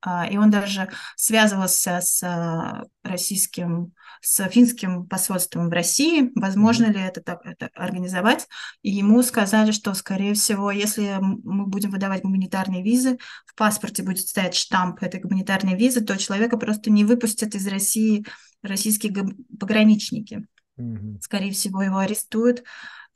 А, 0.00 0.26
и 0.28 0.36
он 0.36 0.50
даже 0.50 0.88
связывался 1.16 2.00
с 2.00 2.22
а, 2.22 2.84
российским, 3.02 3.92
с 4.20 4.46
финским 4.48 5.06
посольством 5.06 5.68
в 5.68 5.72
России, 5.72 6.30
возможно 6.36 6.86
ли 6.86 7.00
это 7.00 7.20
так 7.20 7.44
это 7.44 7.68
организовать. 7.74 8.46
И 8.82 8.90
ему 8.90 9.22
сказали, 9.22 9.72
что, 9.72 9.94
скорее 9.94 10.34
всего, 10.34 10.70
если 10.70 11.18
мы 11.20 11.66
будем 11.66 11.90
выдавать 11.90 12.22
гуманитарные 12.22 12.82
визы, 12.82 13.18
в 13.44 13.54
паспорте 13.56 14.02
будет 14.02 14.28
стоять 14.28 14.54
штамп 14.54 15.02
этой 15.02 15.20
гуманитарной 15.20 15.74
визы, 15.74 16.00
то 16.00 16.16
человека 16.16 16.56
просто 16.58 16.90
не 16.90 17.04
выпустят 17.04 17.54
из 17.54 17.66
России 17.66 18.24
российские 18.62 19.12
пограничники. 19.58 20.46
Скорее 21.20 21.52
всего, 21.52 21.82
его 21.82 21.98
арестуют. 21.98 22.62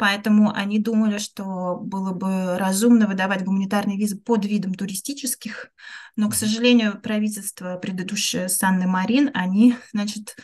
Поэтому 0.02 0.52
они 0.52 0.80
думали, 0.80 1.18
что 1.18 1.76
было 1.76 2.12
бы 2.12 2.58
разумно 2.58 3.06
выдавать 3.06 3.44
гуманитарные 3.44 3.96
визы 3.96 4.18
под 4.18 4.44
видом 4.44 4.74
туристических, 4.74 5.70
но, 6.16 6.28
к 6.28 6.34
сожалению, 6.34 7.00
правительство 7.00 7.76
предыдущее 7.76 8.48
Санны 8.48 8.88
Марин, 8.88 9.30
они, 9.32 9.76
значит, 9.92 10.34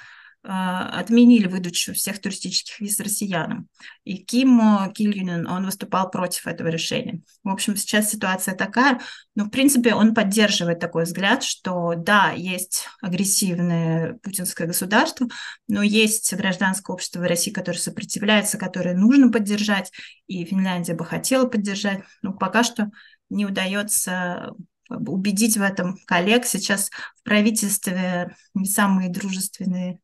отменили 0.51 1.47
выдачу 1.47 1.93
всех 1.93 2.21
туристических 2.21 2.81
виз 2.81 2.99
россиянам. 3.01 3.69
И 4.05 4.17
Ким 4.17 4.61
Кильюнен, 4.95 5.47
он 5.47 5.67
выступал 5.67 6.11
против 6.11 6.47
этого 6.47 6.69
решения. 6.69 7.21
В 7.45 7.51
общем, 7.51 7.77
сейчас 7.77 8.11
ситуация 8.11 8.55
такая, 8.55 9.01
но, 9.35 9.45
в 9.45 9.51
принципе, 9.51 9.93
он 9.93 10.15
поддерживает 10.15 10.81
такой 10.81 11.05
взгляд, 11.05 11.43
что 11.43 11.95
да, 11.95 12.33
есть 12.33 12.87
агрессивное 13.03 14.15
путинское 14.23 14.67
государство, 14.67 15.29
но 15.69 15.83
есть 15.83 16.33
гражданское 16.35 16.95
общество 16.95 17.21
в 17.21 17.27
России, 17.29 17.51
которое 17.51 17.79
сопротивляется, 17.79 18.57
которое 18.57 18.95
нужно 18.95 19.31
поддержать, 19.31 19.93
и 20.29 20.45
Финляндия 20.47 20.95
бы 20.95 21.05
хотела 21.05 21.47
поддержать, 21.47 22.01
но 22.23 22.33
пока 22.33 22.65
что 22.65 22.91
не 23.29 23.45
удается 23.45 24.53
убедить 24.89 25.59
в 25.59 25.63
этом 25.63 25.99
коллег. 26.07 26.47
Сейчас 26.47 26.91
в 27.17 27.23
правительстве 27.23 28.35
не 28.55 28.65
самые 28.65 29.11
дружественные 29.11 30.01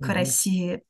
к 0.00 0.08
России 0.08 0.82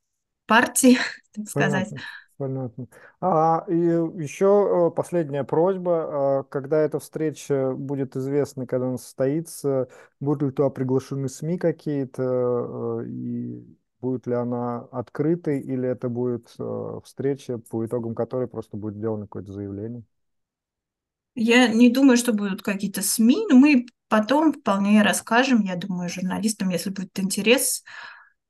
партии, 0.47 0.99
так 1.35 1.49
сказать. 1.49 1.93
Понятно. 2.39 2.87
А, 3.21 3.65
и 3.67 3.75
еще 3.75 4.91
э, 4.91 4.95
последняя 4.95 5.43
просьба. 5.43 6.41
А, 6.41 6.43
когда 6.45 6.81
эта 6.81 6.99
встреча 6.99 7.73
будет 7.73 8.15
известна, 8.15 8.67
когда 8.67 8.89
она 8.89 8.99
состоится, 8.99 9.89
будут 10.21 10.43
ли 10.43 10.51
туда 10.51 10.69
приглашены 10.69 11.31
СМИ 11.31 11.57
какие-то, 11.57 13.01
э, 13.03 13.07
и 13.09 13.65
будет 14.03 14.27
ли 14.27 14.35
она 14.35 14.81
открытой, 14.93 15.61
или 15.61 15.89
это 15.89 16.11
будет 16.11 16.55
э, 16.59 17.01
встреча, 17.05 17.57
по 17.57 17.87
итогам 17.87 18.15
которой 18.15 18.49
просто 18.49 18.77
будет 18.77 18.97
сделано 18.97 19.25
какое-то 19.25 19.53
заявление? 19.53 20.03
Я 21.35 21.69
не 21.69 21.91
думаю, 21.91 22.19
что 22.19 22.35
будут 22.35 22.63
какие-то 22.63 23.01
СМИ, 23.01 23.47
но 23.49 23.57
мы 23.57 23.87
потом 24.09 24.53
вполне 24.53 25.03
расскажем, 25.03 25.63
я 25.63 25.77
думаю, 25.77 26.11
журналистам, 26.11 26.69
если 26.69 26.91
будет 26.91 27.19
интерес, 27.19 27.83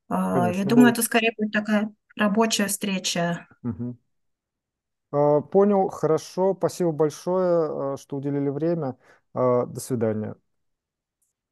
Конечно, 0.09 0.59
Я 0.59 0.65
думаю, 0.65 0.87
было. 0.87 0.93
это 0.93 1.03
скорее 1.03 1.33
будет 1.37 1.53
такая 1.53 1.93
рабочая 2.17 2.67
встреча. 2.69 3.49
А, 5.11 5.41
Понял, 5.41 5.89
хорошо. 5.89 6.55
Спасибо 6.57 6.93
большое, 6.93 7.95
а, 7.95 7.97
что 7.97 8.17
уделили 8.17 8.49
время. 8.49 8.97
А, 9.35 9.67
До 9.67 9.81
свидания. 9.81 10.37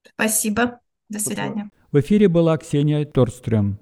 Спасибо. 0.03 0.81
До 1.09 1.19
свидания. 1.19 1.71
В 1.93 1.99
эфире 2.01 2.29
была 2.29 2.59
Ксения 2.59 3.07
Торстрöm. 3.07 3.79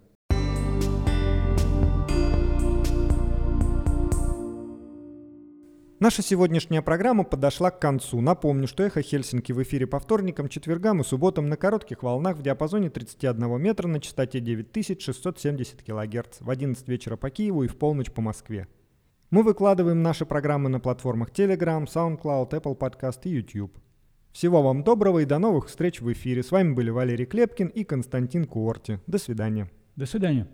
Наша 6.02 6.20
сегодняшняя 6.20 6.82
программа 6.82 7.22
подошла 7.22 7.70
к 7.70 7.78
концу. 7.78 8.20
Напомню, 8.20 8.66
что 8.66 8.82
«Эхо 8.82 9.02
Хельсинки» 9.02 9.52
в 9.52 9.62
эфире 9.62 9.86
по 9.86 10.00
вторникам, 10.00 10.48
четвергам 10.48 11.00
и 11.00 11.04
субботам 11.04 11.48
на 11.48 11.56
коротких 11.56 12.02
волнах 12.02 12.38
в 12.38 12.42
диапазоне 12.42 12.90
31 12.90 13.62
метра 13.62 13.86
на 13.86 14.00
частоте 14.00 14.40
9670 14.40 15.84
кГц 15.84 16.40
в 16.40 16.50
11 16.50 16.88
вечера 16.88 17.16
по 17.16 17.30
Киеву 17.30 17.62
и 17.62 17.68
в 17.68 17.76
полночь 17.76 18.10
по 18.10 18.20
Москве. 18.20 18.66
Мы 19.30 19.44
выкладываем 19.44 20.02
наши 20.02 20.26
программы 20.26 20.68
на 20.70 20.80
платформах 20.80 21.30
Telegram, 21.30 21.86
SoundCloud, 21.86 22.50
Apple 22.50 22.76
Podcast 22.76 23.20
и 23.22 23.30
YouTube. 23.30 23.78
Всего 24.32 24.60
вам 24.60 24.82
доброго 24.82 25.20
и 25.20 25.24
до 25.24 25.38
новых 25.38 25.68
встреч 25.68 26.00
в 26.00 26.12
эфире. 26.12 26.42
С 26.42 26.50
вами 26.50 26.72
были 26.72 26.90
Валерий 26.90 27.26
Клепкин 27.26 27.68
и 27.68 27.84
Константин 27.84 28.46
Куорти. 28.46 28.98
До 29.06 29.18
свидания. 29.18 29.70
До 29.94 30.06
свидания. 30.06 30.48